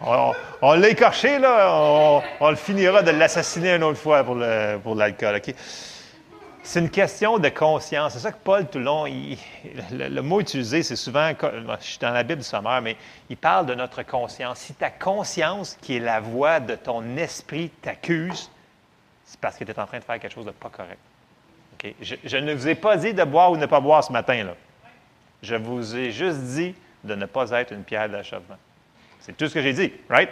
On, 0.00 0.32
l'a 0.62 0.88
écorché, 0.88 1.38
là, 1.38 2.20
on, 2.40 2.50
le 2.50 2.56
finira 2.56 3.02
de 3.02 3.10
l'assassiner 3.10 3.74
une 3.74 3.82
autre 3.82 3.98
fois 3.98 4.24
pour, 4.24 4.34
l'alcool. 4.94 5.40
C'est 6.62 6.80
une 6.80 6.90
question 6.90 7.38
de 7.38 7.48
conscience. 7.48 8.14
C'est 8.14 8.18
ça 8.18 8.32
que 8.32 8.42
Paul, 8.42 8.66
tout 8.66 8.80
le 8.80 10.20
mot 10.20 10.40
utilisé, 10.40 10.82
c'est 10.82 10.96
souvent, 10.96 11.30
je 11.30 11.84
suis 11.84 11.98
dans 11.98 12.10
la 12.10 12.24
Bible 12.24 12.42
sommaire, 12.42 12.82
mais 12.82 12.96
il 13.30 13.36
parle 13.36 13.66
de 13.66 13.74
notre 13.74 14.02
conscience. 14.02 14.58
Si 14.58 14.74
ta 14.74 14.90
conscience, 14.90 15.78
qui 15.80 15.96
est 15.96 16.00
la 16.00 16.18
voix 16.20 16.58
de 16.58 16.74
ton 16.74 17.16
esprit, 17.16 17.70
t'accuse, 17.82 18.50
c'est 19.24 19.38
parce 19.38 19.56
que 19.56 19.64
tu 19.64 19.70
es 19.70 19.78
en 19.78 19.86
train 19.86 19.98
de 19.98 20.04
faire 20.04 20.18
quelque 20.18 20.32
chose 20.32 20.46
de 20.46 20.50
pas 20.50 20.70
correct. 20.70 20.98
Je, 22.00 22.36
ne 22.36 22.54
vous 22.54 22.68
ai 22.68 22.74
pas 22.74 22.96
dit 22.96 23.14
de 23.14 23.22
boire 23.22 23.52
ou 23.52 23.56
ne 23.56 23.66
pas 23.66 23.80
boire 23.80 24.02
ce 24.02 24.10
matin. 24.10 24.42
là. 24.42 24.54
Je 25.42 25.54
vous 25.54 25.94
ai 25.94 26.10
juste 26.10 26.40
dit 26.40 26.74
de 27.04 27.14
ne 27.14 27.26
pas 27.26 27.50
être 27.50 27.72
une 27.72 27.84
pierre 27.84 28.08
d'achoppement. 28.08 28.56
C'est 29.20 29.36
tout 29.36 29.46
ce 29.48 29.54
que 29.54 29.62
j'ai 29.62 29.72
dit, 29.72 29.92
right? 30.08 30.30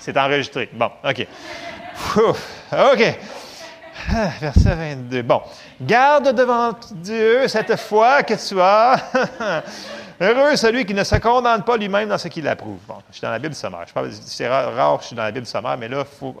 C'est 0.00 0.16
enregistré. 0.16 0.68
Bon, 0.72 0.90
OK. 1.04 1.26
OK. 2.16 3.18
Ah, 4.12 4.30
verset 4.40 4.74
22. 4.74 5.22
Bon. 5.22 5.42
Garde 5.80 6.34
devant 6.34 6.72
Dieu 6.92 7.46
cette 7.48 7.76
foi 7.76 8.22
que 8.22 8.34
tu 8.34 8.60
as. 8.60 8.96
Heureux 10.20 10.56
celui 10.56 10.84
qui 10.84 10.94
ne 10.94 11.04
se 11.04 11.16
condamne 11.16 11.62
pas 11.62 11.76
lui-même 11.76 12.08
dans 12.08 12.18
ce 12.18 12.28
qu'il 12.28 12.46
approuve. 12.48 12.78
Bon, 12.86 12.96
je 13.08 13.16
suis 13.16 13.22
dans 13.22 13.30
la 13.30 13.38
Bible 13.38 13.54
sommaire. 13.54 13.86
C'est 14.10 14.48
rare, 14.48 14.96
que 14.96 15.02
je 15.02 15.06
suis 15.08 15.16
dans 15.16 15.22
la 15.22 15.30
Bible 15.30 15.46
sommaire, 15.46 15.78
mais 15.78 15.88
là, 15.88 16.04
faut, 16.04 16.34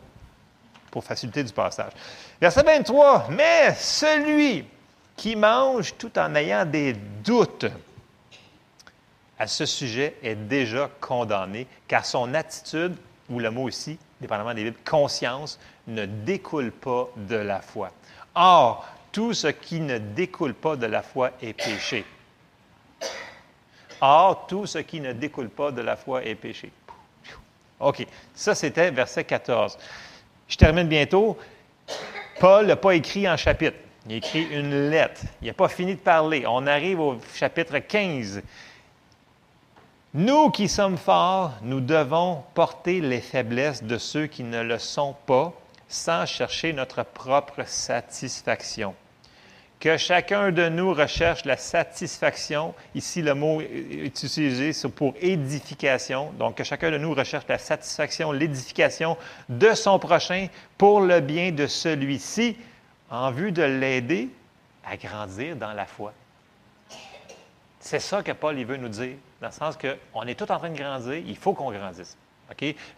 pour 0.90 1.04
faciliter 1.04 1.44
du 1.44 1.52
passage. 1.52 1.92
Verset 2.40 2.62
23. 2.62 3.28
Mais 3.30 3.74
celui 3.74 4.64
qui 5.16 5.36
mange 5.36 5.94
tout 5.96 6.18
en 6.18 6.34
ayant 6.34 6.64
des 6.64 6.94
doutes 6.94 7.66
à 9.38 9.46
ce 9.46 9.64
sujet 9.64 10.16
est 10.22 10.34
déjà 10.34 10.90
condamné, 11.00 11.66
car 11.88 12.04
son 12.04 12.34
attitude, 12.34 12.96
ou 13.30 13.38
le 13.38 13.50
mot 13.50 13.68
ici, 13.68 13.98
dépendamment 14.20 14.54
des 14.54 14.64
Bibles, 14.64 14.78
conscience, 14.84 15.58
ne 15.86 16.04
découle 16.04 16.72
pas 16.72 17.08
de 17.16 17.36
la 17.36 17.60
foi. 17.60 17.90
Or, 18.34 18.86
tout 19.12 19.32
ce 19.34 19.48
qui 19.48 19.80
ne 19.80 19.98
découle 19.98 20.54
pas 20.54 20.76
de 20.76 20.86
la 20.86 21.02
foi 21.02 21.30
est 21.40 21.52
péché. 21.52 22.04
Or, 24.00 24.46
tout 24.46 24.66
ce 24.66 24.78
qui 24.78 25.00
ne 25.00 25.12
découle 25.12 25.48
pas 25.48 25.70
de 25.70 25.82
la 25.82 25.96
foi 25.96 26.24
est 26.24 26.34
péché. 26.34 26.70
OK, 27.80 28.06
ça 28.34 28.54
c'était 28.54 28.90
verset 28.90 29.24
14. 29.24 29.78
Je 30.48 30.56
termine 30.56 30.86
bientôt. 30.86 31.38
Paul 32.38 32.66
n'a 32.66 32.76
pas 32.76 32.94
écrit 32.94 33.28
en 33.28 33.36
chapitre. 33.36 33.76
Il 34.06 34.14
a 34.14 34.16
écrit 34.16 34.42
une 34.50 34.90
lettre. 34.90 35.22
Il 35.40 35.48
n'a 35.48 35.54
pas 35.54 35.68
fini 35.68 35.94
de 35.94 36.00
parler. 36.00 36.44
On 36.46 36.66
arrive 36.66 37.00
au 37.00 37.18
chapitre 37.34 37.78
15. 37.78 38.42
Nous 40.12 40.50
qui 40.50 40.68
sommes 40.68 40.98
forts, 40.98 41.52
nous 41.62 41.80
devons 41.80 42.42
porter 42.54 43.00
les 43.00 43.20
faiblesses 43.20 43.84
de 43.84 43.96
ceux 43.96 44.26
qui 44.26 44.42
ne 44.42 44.60
le 44.60 44.80
sont 44.80 45.14
pas 45.24 45.52
sans 45.86 46.26
chercher 46.26 46.72
notre 46.72 47.04
propre 47.04 47.62
satisfaction. 47.64 48.96
Que 49.78 49.96
chacun 49.96 50.50
de 50.50 50.68
nous 50.68 50.92
recherche 50.92 51.44
la 51.44 51.56
satisfaction. 51.56 52.74
Ici, 52.96 53.22
le 53.22 53.34
mot 53.34 53.60
est 53.60 54.04
utilisé 54.04 54.72
pour 54.88 55.14
édification. 55.20 56.32
Donc, 56.40 56.56
que 56.56 56.64
chacun 56.64 56.90
de 56.90 56.98
nous 56.98 57.14
recherche 57.14 57.44
la 57.48 57.58
satisfaction, 57.58 58.32
l'édification 58.32 59.16
de 59.48 59.74
son 59.74 60.00
prochain 60.00 60.48
pour 60.76 61.02
le 61.02 61.20
bien 61.20 61.52
de 61.52 61.68
celui-ci, 61.68 62.56
en 63.10 63.30
vue 63.30 63.52
de 63.52 63.62
l'aider 63.62 64.28
à 64.84 64.96
grandir 64.96 65.54
dans 65.54 65.72
la 65.72 65.86
foi. 65.86 66.12
C'est 67.78 68.00
ça 68.00 68.24
que 68.24 68.32
Paul 68.32 68.60
veut 68.64 68.76
nous 68.76 68.88
dire 68.88 69.14
dans 69.40 69.48
le 69.48 69.52
sens 69.52 69.76
qu'on 69.76 70.22
est 70.22 70.34
tous 70.34 70.52
en 70.52 70.58
train 70.58 70.70
de 70.70 70.78
grandir, 70.78 71.14
il 71.14 71.36
faut 71.36 71.54
qu'on 71.54 71.72
grandisse. 71.72 72.16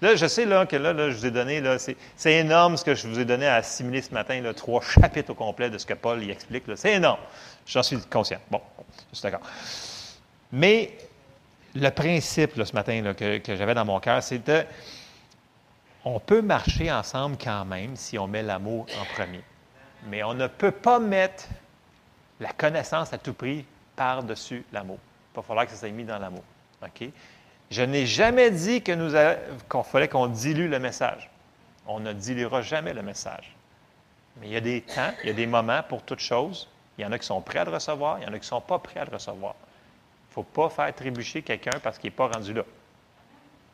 Là, 0.00 0.16
je 0.16 0.26
sais 0.26 0.44
là, 0.44 0.66
que 0.66 0.76
là, 0.76 1.10
je 1.10 1.16
vous 1.16 1.26
ai 1.26 1.30
donné, 1.30 1.60
là, 1.60 1.76
c'est, 1.78 2.32
énorme 2.32 2.76
ce 2.76 2.84
que 2.84 2.94
je 2.94 3.06
vous 3.06 3.18
ai 3.18 3.24
donné 3.24 3.46
à 3.46 3.56
assimiler 3.56 4.02
ce 4.02 4.12
matin, 4.12 4.40
là, 4.40 4.54
trois 4.54 4.80
chapitres 5.00 5.30
au 5.30 5.34
complet 5.34 5.70
de 5.70 5.78
ce 5.78 5.86
que 5.86 5.94
Paul 5.94 6.22
y 6.22 6.30
explique. 6.30 6.64
C'est 6.76 6.94
énorme. 6.94 7.20
J'en 7.66 7.82
suis 7.82 8.00
conscient. 8.00 8.40
Bon, 8.50 8.60
je 9.10 9.18
suis 9.18 9.22
d'accord. 9.22 9.42
Mais 10.50 10.96
le 11.74 11.90
principe 11.90 12.62
ce 12.62 12.72
matin 12.72 13.14
que, 13.14 13.38
que 13.38 13.56
j'avais 13.56 13.74
dans 13.74 13.84
mon 13.84 14.00
cœur, 14.00 14.22
c'était 14.22 14.66
on 16.04 16.18
peut 16.18 16.42
marcher 16.42 16.90
ensemble 16.90 17.36
quand 17.42 17.64
même 17.64 17.94
si 17.96 18.18
on 18.18 18.26
met 18.26 18.42
l'amour 18.42 18.86
en 19.00 19.04
premier. 19.14 19.42
Mais 20.08 20.22
on 20.24 20.34
ne 20.34 20.48
peut 20.48 20.72
pas 20.72 20.98
mettre 20.98 21.44
la 22.40 22.52
connaissance 22.52 23.12
à 23.12 23.18
tout 23.18 23.34
prix 23.34 23.64
par-dessus 23.94 24.64
l'amour. 24.72 24.98
Il 25.32 25.36
va 25.36 25.42
falloir 25.42 25.66
que 25.66 25.72
ça 25.72 25.78
soit 25.78 25.90
mis 25.90 26.04
dans 26.04 26.18
l'amour. 26.18 26.44
OK? 26.82 27.08
Je 27.70 27.82
n'ai 27.82 28.04
jamais 28.06 28.50
dit 28.50 28.82
que 28.82 28.92
nous 28.92 29.12
qu'on 29.68 29.82
fallait 29.82 30.08
qu'on 30.08 30.26
dilue 30.26 30.68
le 30.68 30.78
message. 30.78 31.30
On 31.86 32.00
ne 32.00 32.12
diluera 32.12 32.60
jamais 32.60 32.92
le 32.92 33.02
message. 33.02 33.54
Mais 34.40 34.48
il 34.48 34.52
y 34.52 34.56
a 34.56 34.60
des 34.60 34.82
temps, 34.82 35.12
il 35.22 35.28
y 35.28 35.30
a 35.30 35.34
des 35.34 35.46
moments 35.46 35.82
pour 35.88 36.02
toutes 36.02 36.20
choses. 36.20 36.68
Il 36.98 37.02
y 37.02 37.06
en 37.06 37.12
a 37.12 37.18
qui 37.18 37.26
sont 37.26 37.40
prêts 37.40 37.60
à 37.60 37.64
le 37.64 37.70
recevoir, 37.70 38.18
il 38.18 38.24
y 38.24 38.26
en 38.26 38.28
a 38.28 38.32
qui 38.32 38.40
ne 38.40 38.44
sont 38.44 38.60
pas 38.60 38.78
prêts 38.78 39.00
à 39.00 39.04
le 39.04 39.12
recevoir. 39.12 39.54
Il 39.58 40.30
ne 40.30 40.34
faut 40.34 40.42
pas 40.42 40.68
faire 40.68 40.94
trébucher 40.94 41.42
quelqu'un 41.42 41.78
parce 41.82 41.98
qu'il 41.98 42.08
n'est 42.08 42.16
pas 42.16 42.28
rendu 42.28 42.52
là. 42.52 42.62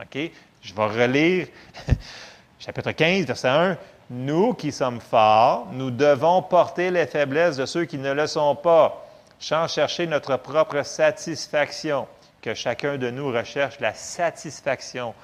OK? 0.01 0.31
Je 0.63 0.75
vais 0.75 0.87
relire 0.87 1.49
chapitre 2.59 2.93
15, 2.93 3.27
verset 3.27 3.49
1. 3.49 3.79
Nous 4.11 4.55
qui 4.55 4.73
sommes 4.73 5.01
forts, 5.01 5.69
nous 5.73 5.91
devons 5.91 6.41
porter 6.43 6.91
les 6.91 7.07
faiblesses 7.07 7.57
de 7.57 7.67
ceux 7.67 7.85
qui 7.85 7.99
ne 7.99 8.13
le 8.13 8.27
sont 8.27 8.55
pas 8.55 9.08
sans 9.39 9.69
chercher 9.69 10.07
notre 10.07 10.37
propre 10.37 10.83
satisfaction, 10.83 12.09
que 12.43 12.55
chacun 12.55 12.99
de 12.99 13.11
nous 13.11 13.29
recherche 13.29 13.81
la 13.81 13.95
satisfaction 13.95 15.15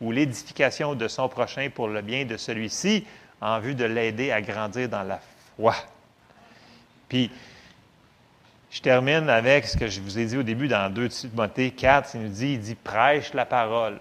ou 0.00 0.12
l'édification 0.12 0.94
de 0.94 1.08
son 1.08 1.28
prochain 1.28 1.68
pour 1.74 1.88
le 1.88 2.02
bien 2.02 2.24
de 2.24 2.36
celui-ci, 2.36 3.06
en 3.40 3.60
vue 3.60 3.74
de 3.74 3.84
l'aider 3.84 4.30
à 4.30 4.40
grandir 4.40 4.88
dans 4.88 5.02
la 5.02 5.20
foi. 5.56 5.74
Puis, 7.08 7.30
je 8.70 8.80
termine 8.80 9.28
avec 9.28 9.66
ce 9.66 9.76
que 9.76 9.86
je 9.86 10.00
vous 10.00 10.18
ai 10.18 10.26
dit 10.26 10.36
au 10.36 10.42
début 10.42 10.66
dans 10.66 10.92
2 10.92 11.08
Timothée 11.08 11.70
4, 11.70 12.14
il 12.14 12.22
nous 12.22 12.28
dit, 12.28 12.54
il 12.54 12.60
dit, 12.60 12.74
prêche 12.74 13.32
la 13.34 13.46
parole. 13.46 13.98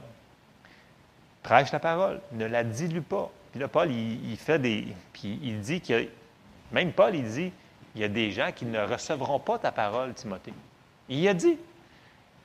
Prêche 1.44 1.72
la 1.72 1.80
parole, 1.80 2.22
ne 2.32 2.46
la 2.46 2.64
dilue 2.64 3.02
pas. 3.02 3.30
Puis 3.52 3.60
là, 3.60 3.68
Paul, 3.68 3.92
il, 3.92 4.32
il 4.32 4.38
fait 4.38 4.60
des... 4.60 4.88
Puis 5.12 5.40
il 5.44 5.60
dit 5.60 5.82
que, 5.82 6.08
même 6.72 6.92
Paul, 6.92 7.16
il 7.16 7.26
dit, 7.26 7.52
il 7.96 8.02
y 8.02 8.04
a 8.04 8.08
des 8.08 8.32
gens 8.32 8.52
qui 8.54 8.66
ne 8.66 8.80
recevront 8.80 9.40
pas 9.40 9.60
ta 9.60 9.72
parole, 9.72 10.14
Timothée. 10.14 10.54
Il 11.10 11.28
a 11.28 11.34
dit. 11.34 11.58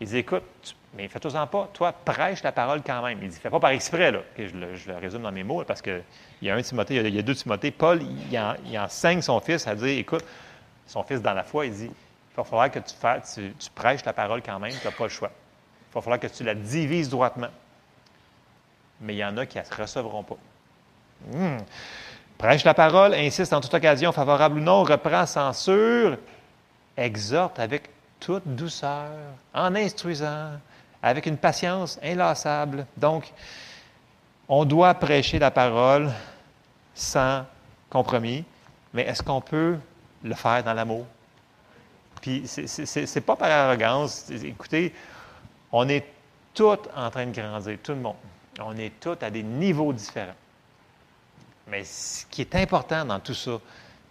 Il 0.01 0.07
dit, 0.07 0.19
écoute, 0.19 0.43
mais 0.95 1.09
fais-toi-en 1.09 1.47
pas. 1.47 1.69
Toi, 1.73 1.93
prêche 1.93 2.43
la 2.43 2.53
parole 2.53 2.83
quand 2.85 3.03
même. 3.03 3.19
Il 3.23 3.29
dit, 3.29 3.39
fais 3.39 3.51
pas 3.51 3.59
par 3.59 3.71
exprès, 3.71 4.13
là, 4.13 4.21
je 4.37 4.57
le, 4.57 4.97
résume 4.97 5.23
dans 5.23 5.33
mes 5.33 5.43
mots, 5.43 5.65
parce 5.65 5.83
qu'il 5.83 6.03
y 6.43 6.51
a 6.51 6.55
un 6.55 6.63
Timothée, 6.63 6.97
il 6.97 7.15
y 7.15 7.19
a, 7.19 7.23
deux 7.23 7.35
Timothées. 7.35 7.71
Paul, 7.71 8.01
il, 8.03 8.79
enseigne 8.79 9.23
son 9.23 9.41
fils 9.41 9.67
à 9.67 9.75
dire, 9.75 9.99
écoute, 9.99 10.25
son 10.87 11.03
fils 11.03 11.21
dans 11.21 11.35
la 11.35 11.45
foi, 11.45 11.67
il 11.67 11.73
dit, 11.73 11.91
il 11.91 12.37
va 12.37 12.45
falloir 12.45 12.71
que 12.71 12.79
tu, 12.79 12.95
fasses, 12.95 13.41
tu, 13.59 13.71
prêches 13.75 14.05
la 14.05 14.13
parole 14.13 14.43
quand 14.43 14.59
même, 14.61 14.73
tu 14.73 14.87
n'as 14.87 14.93
pas 14.93 15.05
le 15.05 15.11
choix. 15.11 15.31
Il 15.91 15.95
va 15.95 16.01
falloir 16.01 16.21
que 16.21 16.29
tu 16.29 16.45
la 16.45 16.55
divises 16.55 17.09
droitement. 17.09 17.51
Mais 19.01 19.15
il 19.15 19.19
y 19.19 19.25
en 19.25 19.37
a 19.37 19.47
qui 19.47 19.59
ne 19.59 19.81
recevront 19.81 20.23
pas. 20.23 20.37
Hmm. 21.33 21.59
Prêche 22.39 22.63
la 22.63 22.73
parole, 22.73 23.15
insiste 23.15 23.53
en 23.53 23.61
toute 23.61 23.75
occasion, 23.75 24.13
favorable 24.13 24.61
ou 24.61 24.63
non, 24.63 24.85
reprend, 24.85 25.27
censure, 25.27 26.17
exhorte 26.97 27.59
avec 27.59 27.91
toute 28.21 28.47
douceur, 28.47 29.11
en 29.53 29.75
instruisant, 29.75 30.53
avec 31.03 31.27
une 31.27 31.37
patience 31.37 31.99
inlassable. 32.01 32.87
Donc, 32.97 33.33
on 34.49 34.65
doit 34.65 34.95
prêcher 34.95 35.41
la 35.41 35.51
parole 35.51 36.13
sans 36.95 37.45
compromis, 37.91 38.45
mais 38.95 39.03
est-ce 39.03 39.23
qu'on 39.23 39.41
peut 39.41 39.77
le 40.23 40.35
faire 40.35 40.63
dans 40.63 40.75
l'amour? 40.75 41.07
Puis, 42.21 42.47
ce 42.47 43.15
n'est 43.15 43.21
pas 43.21 43.35
par 43.35 43.51
arrogance. 43.51 44.31
Écoutez, 44.31 44.95
on 45.73 45.89
est 45.89 46.07
tous 46.55 46.79
en 46.97 47.11
train 47.11 47.27
de 47.27 47.33
grandir, 47.33 47.79
tout 47.83 47.93
le 47.93 48.01
monde. 48.01 48.17
On 48.61 48.77
est 48.77 48.93
tous 49.01 49.17
à 49.23 49.31
des 49.31 49.43
niveaux 49.43 49.93
différents. 49.93 50.35
Mais 51.71 51.85
ce 51.85 52.25
qui 52.27 52.41
est 52.41 52.55
important 52.55 53.05
dans 53.05 53.21
tout 53.21 53.35
ça, 53.35 53.61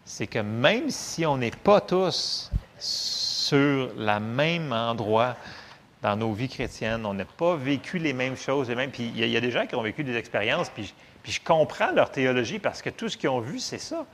c'est 0.05 0.27
que 0.27 0.39
même 0.39 0.89
si 0.89 1.25
on 1.25 1.37
n'est 1.37 1.51
pas 1.51 1.81
tous 1.81 2.51
sur 2.79 3.89
le 3.97 4.19
même 4.19 4.71
endroit 4.71 5.35
dans 6.01 6.15
nos 6.15 6.33
vies 6.33 6.49
chrétiennes, 6.49 7.05
on 7.05 7.13
n'a 7.13 7.25
pas 7.25 7.55
vécu 7.55 7.97
les 7.97 8.13
mêmes 8.13 8.37
choses, 8.37 8.69
les 8.69 8.75
mêmes. 8.75 8.91
Puis 8.91 9.11
il 9.15 9.27
y, 9.27 9.37
a 9.37 9.41
des 9.41 9.51
gens 9.51 9.65
qui 9.65 9.75
ont 9.75 9.81
vécu 9.81 10.03
des 10.03 10.15
expériences, 10.15 10.69
puis 10.69 10.93
je 11.25 11.39
comprends 11.43 11.91
leur 11.91 12.11
théologie 12.11 12.59
parce 12.59 12.81
que 12.81 12.89
tout 12.89 13.09
ce 13.09 13.17
qu'ils 13.17 13.29
ont 13.29 13.39
vu, 13.39 13.59
c'est 13.59 13.79
ça. 13.79 14.05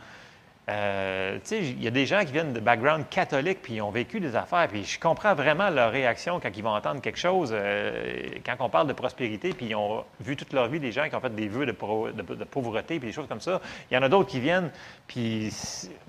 Euh, 0.69 1.39
il 1.51 1.83
y 1.83 1.87
a 1.87 1.91
des 1.91 2.05
gens 2.05 2.23
qui 2.23 2.31
viennent 2.31 2.53
de 2.53 2.59
background 2.61 3.09
catholique 3.09 3.61
puis 3.61 3.73
ils 3.75 3.81
ont 3.81 3.91
vécu 3.91 4.21
des 4.21 4.33
affaires, 4.37 4.69
puis 4.69 4.85
je 4.85 4.97
comprends 4.97 5.35
vraiment 5.35 5.69
leur 5.69 5.91
réaction 5.91 6.39
quand 6.39 6.49
ils 6.55 6.63
vont 6.63 6.73
entendre 6.73 7.01
quelque 7.01 7.19
chose. 7.19 7.49
Euh, 7.51 8.21
quand 8.45 8.55
on 8.59 8.69
parle 8.69 8.87
de 8.87 8.93
prospérité, 8.93 9.53
puis 9.53 9.67
ils 9.67 9.75
ont 9.75 10.05
vu 10.21 10.37
toute 10.37 10.53
leur 10.53 10.69
vie 10.69 10.79
des 10.79 10.93
gens 10.93 11.09
qui 11.09 11.15
ont 11.15 11.19
fait 11.19 11.35
des 11.35 11.49
vœux 11.49 11.65
de, 11.65 11.73
pauvreté, 11.73 12.97
puis 12.97 13.09
des 13.09 13.13
choses 13.13 13.27
comme 13.27 13.41
ça. 13.41 13.59
Il 13.91 13.95
y 13.95 13.97
en 13.97 14.03
a 14.03 14.09
d'autres 14.09 14.29
qui 14.29 14.39
viennent, 14.39 14.71
puis 15.05 15.53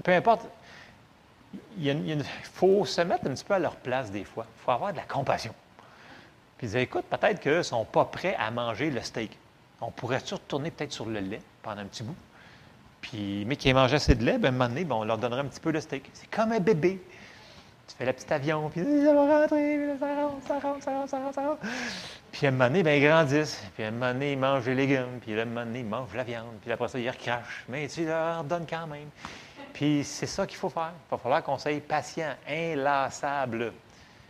peu 0.05 0.13
importe, 0.13 0.43
il, 1.79 2.25
faut 2.53 2.85
se 2.85 3.01
mettre 3.01 3.27
un 3.27 3.35
petit 3.35 3.45
peu 3.45 3.55
à 3.55 3.59
leur 3.59 3.75
place 3.75 4.13
des 4.13 4.25
fois. 4.25 4.47
Il 4.57 4.65
faut 4.65 4.71
avoir 4.71 4.93
de 4.93 4.99
la 4.99 5.05
compassion. 5.05 5.55
Puis 6.59 6.69
dire, 6.69 6.81
écoute, 6.81 7.07
peut-être 7.11 7.41
qu'ils 7.41 7.57
ne 7.57 7.63
sont 7.63 7.85
pas 7.85 8.05
prêts 8.05 8.37
à 8.39 8.53
manger 8.53 8.91
le 8.91 9.01
steak. 9.01 9.37
On 9.81 9.91
pourrait-tu 9.91 10.35
retourner 10.35 10.71
peut-être 10.71 10.93
sur 10.93 11.07
le 11.07 11.19
lait 11.19 11.43
pendant 11.63 11.81
un 11.81 11.87
petit 11.87 12.05
bout? 12.05 12.15
Puis, 13.05 13.45
mais 13.47 13.57
qui 13.57 13.71
mangé 13.75 13.97
assez 13.97 14.15
de 14.15 14.25
lait, 14.25 14.39
ben, 14.39 14.49
un 14.49 14.53
moment 14.53 14.69
donné, 14.69 14.87
on 14.89 15.05
leur 15.05 15.19
donnerait 15.19 15.43
un 15.43 15.45
petit 15.45 15.61
peu 15.61 15.73
de 15.73 15.81
steak. 15.81 16.09
C'est 16.15 16.31
comme 16.31 16.53
un 16.53 16.59
bébé. 16.59 16.99
Tu 17.87 17.95
fais 17.97 18.07
le 18.07 18.15
petit 18.15 18.33
avion, 18.33 18.71
puis 18.71 18.81
ça 18.83 19.13
va 19.13 19.41
rentrer, 19.41 19.77
puis 19.77 19.99
ça 20.01 20.15
rentre, 20.15 20.47
ça 20.47 20.59
rentre, 20.59 20.83
ça 20.83 20.91
rentre, 20.91 21.11
ça 21.11 21.19
rentre, 21.19 21.35
ça 21.35 21.43
rentre. 21.43 21.61
Puis 22.33 22.47
à 22.47 22.49
un 22.49 22.53
moment 22.53 22.65
donné, 22.65 22.83
ben, 22.83 23.03
ils 23.03 23.07
grandissent. 23.07 23.63
Puis 23.75 23.85
à 23.85 23.89
un 23.89 23.91
moment 23.91 24.13
donné, 24.15 24.33
ils 24.33 24.39
mangent 24.39 24.65
les 24.65 24.75
légumes. 24.75 25.21
Puis 25.21 25.39
à 25.39 25.43
un 25.43 25.45
moment 25.45 25.67
donné, 25.67 25.81
ils 25.81 25.85
mangent 25.85 26.15
la 26.15 26.25
viande. 26.25 26.55
Puis 26.63 26.73
après 26.73 26.89
ça, 26.89 26.99
ils 26.99 27.11
recrachent. 27.11 27.65
Mais 27.69 27.87
tu 27.89 28.07
leur 28.07 28.43
donnes 28.43 28.67
quand 28.67 28.87
même. 28.87 29.11
Puis 29.75 30.03
c'est 30.03 30.27
ça 30.27 30.47
qu'il 30.47 30.57
faut 30.57 30.71
faire. 30.71 30.93
Il 30.95 31.11
va 31.11 31.19
falloir 31.19 31.43
qu'on 31.43 31.59
soit 31.59 31.79
patient, 31.87 32.33
inlassable. 32.49 33.71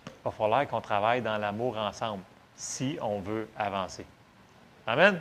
Il 0.05 0.11
va 0.25 0.33
falloir 0.33 0.66
qu'on 0.66 0.81
travaille 0.81 1.22
dans 1.22 1.39
l'amour 1.39 1.79
ensemble 1.79 2.25
si 2.57 2.99
on 3.01 3.20
veut 3.20 3.49
avancer. 3.57 4.05
Amen? 4.85 5.20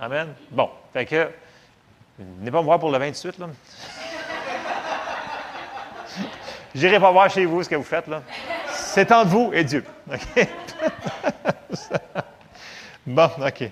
Amen? 0.00 0.32
Bon, 0.50 0.70
fait 0.94 1.04
que 1.04 1.28
Venez 2.18 2.50
pas 2.50 2.60
me 2.60 2.64
voir 2.64 2.78
pour 2.78 2.90
le 2.90 2.98
28, 2.98 3.38
là. 3.38 3.46
J'irai 6.74 7.00
pas 7.00 7.10
voir 7.10 7.30
chez 7.30 7.44
vous 7.44 7.62
ce 7.62 7.68
que 7.68 7.74
vous 7.74 7.82
faites, 7.82 8.06
là. 8.06 8.22
C'est 8.70 9.10
entre 9.12 9.30
vous 9.30 9.50
et 9.52 9.64
Dieu. 9.64 9.84
Bon, 13.04 13.28
OK. 13.44 13.68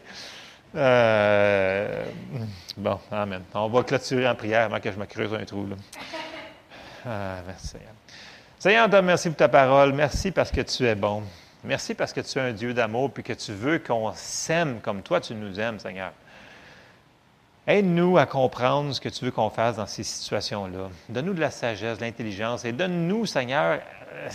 Euh, 0.75 2.05
bon, 2.77 2.99
Amen. 3.13 3.43
On 3.55 3.69
va 3.69 3.83
clôturer 3.85 4.29
en 4.29 4.35
prière 4.35 4.65
avant 4.65 4.81
que 4.81 4.91
je 4.91 4.99
me 4.99 5.07
creuse 5.07 5.33
un 5.33 5.45
trou. 5.45 5.67
Là. 5.67 5.77
Ah, 7.07 7.37
merci 7.47 7.69
Seigneur. 7.69 7.93
Seigneur, 8.59 8.91
te 8.91 8.97
remercie 8.97 9.29
pour 9.29 9.37
ta 9.37 9.49
parole. 9.49 9.93
Merci 9.93 10.33
parce 10.33 10.51
que 10.51 10.61
tu 10.63 10.85
es 10.85 10.97
bon. 10.97 11.23
Merci 11.63 11.95
parce 11.95 12.13
que 12.13 12.21
tu 12.21 12.39
es 12.39 12.43
un 12.43 12.53
Dieu 12.53 12.75
d'amour 12.75 13.13
puis 13.13 13.23
que 13.23 13.33
tu 13.33 13.53
veux 13.53 13.79
qu'on 13.79 14.13
s'aime 14.15 14.81
comme 14.81 15.03
toi 15.03 15.21
tu 15.21 15.35
nous 15.35 15.61
aimes, 15.61 15.79
Seigneur. 15.79 16.13
Aide-nous 17.71 18.19
à 18.19 18.27
comprendre 18.27 18.93
ce 18.93 19.01
que 19.01 19.09
tu 19.09 19.25
veux 19.25 19.31
qu'on 19.31 19.49
fasse 19.49 19.77
dans 19.77 19.87
ces 19.87 20.03
situations-là. 20.03 20.89
Donne-nous 21.09 21.35
de 21.35 21.41
la 21.41 21.53
sagesse, 21.53 21.99
de 21.99 22.03
l'intelligence 22.03 22.65
et 22.65 22.73
donne-nous, 22.73 23.27
Seigneur, 23.27 23.79
euh, 24.13 24.29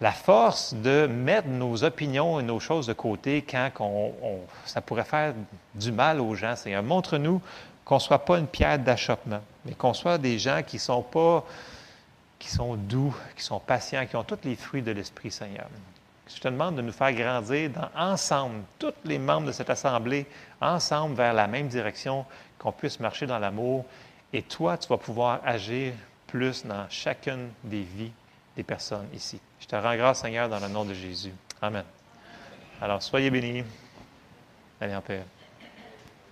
la 0.00 0.12
force 0.12 0.72
de 0.72 1.06
mettre 1.06 1.46
nos 1.46 1.84
opinions 1.84 2.40
et 2.40 2.42
nos 2.42 2.58
choses 2.58 2.86
de 2.86 2.94
côté 2.94 3.42
quand 3.42 3.70
ça 4.64 4.80
pourrait 4.80 5.04
faire 5.04 5.34
du 5.74 5.92
mal 5.92 6.22
aux 6.22 6.34
gens. 6.34 6.56
Seigneur, 6.56 6.82
montre-nous 6.82 7.42
qu'on 7.84 7.96
ne 7.96 8.00
soit 8.00 8.24
pas 8.24 8.38
une 8.38 8.46
pierre 8.46 8.78
d'achoppement, 8.78 9.42
mais 9.66 9.74
qu'on 9.74 9.92
soit 9.92 10.16
des 10.16 10.38
gens 10.38 10.62
qui 10.66 10.78
sont 10.78 11.02
pas, 11.02 11.44
qui 12.38 12.48
sont 12.48 12.76
doux, 12.76 13.14
qui 13.36 13.44
sont 13.44 13.60
patients, 13.60 14.06
qui 14.06 14.16
ont 14.16 14.24
tous 14.24 14.38
les 14.44 14.56
fruits 14.56 14.80
de 14.80 14.92
l'Esprit, 14.92 15.30
Seigneur. 15.30 15.66
Je 16.34 16.40
te 16.40 16.48
demande 16.48 16.76
de 16.76 16.82
nous 16.82 16.92
faire 16.92 17.12
grandir 17.12 17.70
ensemble, 17.94 18.62
tous 18.78 18.94
les 19.04 19.18
membres 19.18 19.48
de 19.48 19.52
cette 19.52 19.68
assemblée, 19.68 20.26
ensemble 20.64 21.14
vers 21.14 21.32
la 21.32 21.46
même 21.46 21.68
direction, 21.68 22.24
qu'on 22.58 22.72
puisse 22.72 22.98
marcher 22.98 23.26
dans 23.26 23.38
l'amour. 23.38 23.84
Et 24.32 24.42
toi, 24.42 24.76
tu 24.78 24.88
vas 24.88 24.96
pouvoir 24.96 25.40
agir 25.44 25.92
plus 26.26 26.64
dans 26.64 26.88
chacune 26.88 27.50
des 27.62 27.82
vies 27.82 28.12
des 28.56 28.62
personnes 28.62 29.06
ici. 29.14 29.40
Je 29.60 29.66
te 29.66 29.76
rends 29.76 29.96
grâce, 29.96 30.22
Seigneur, 30.22 30.48
dans 30.48 30.60
le 30.60 30.68
nom 30.68 30.84
de 30.84 30.94
Jésus. 30.94 31.32
Amen. 31.60 31.84
Alors, 32.80 33.02
soyez 33.02 33.30
bénis. 33.30 33.64
Allez 34.80 34.94
en 34.94 35.00
paix. 35.00 35.22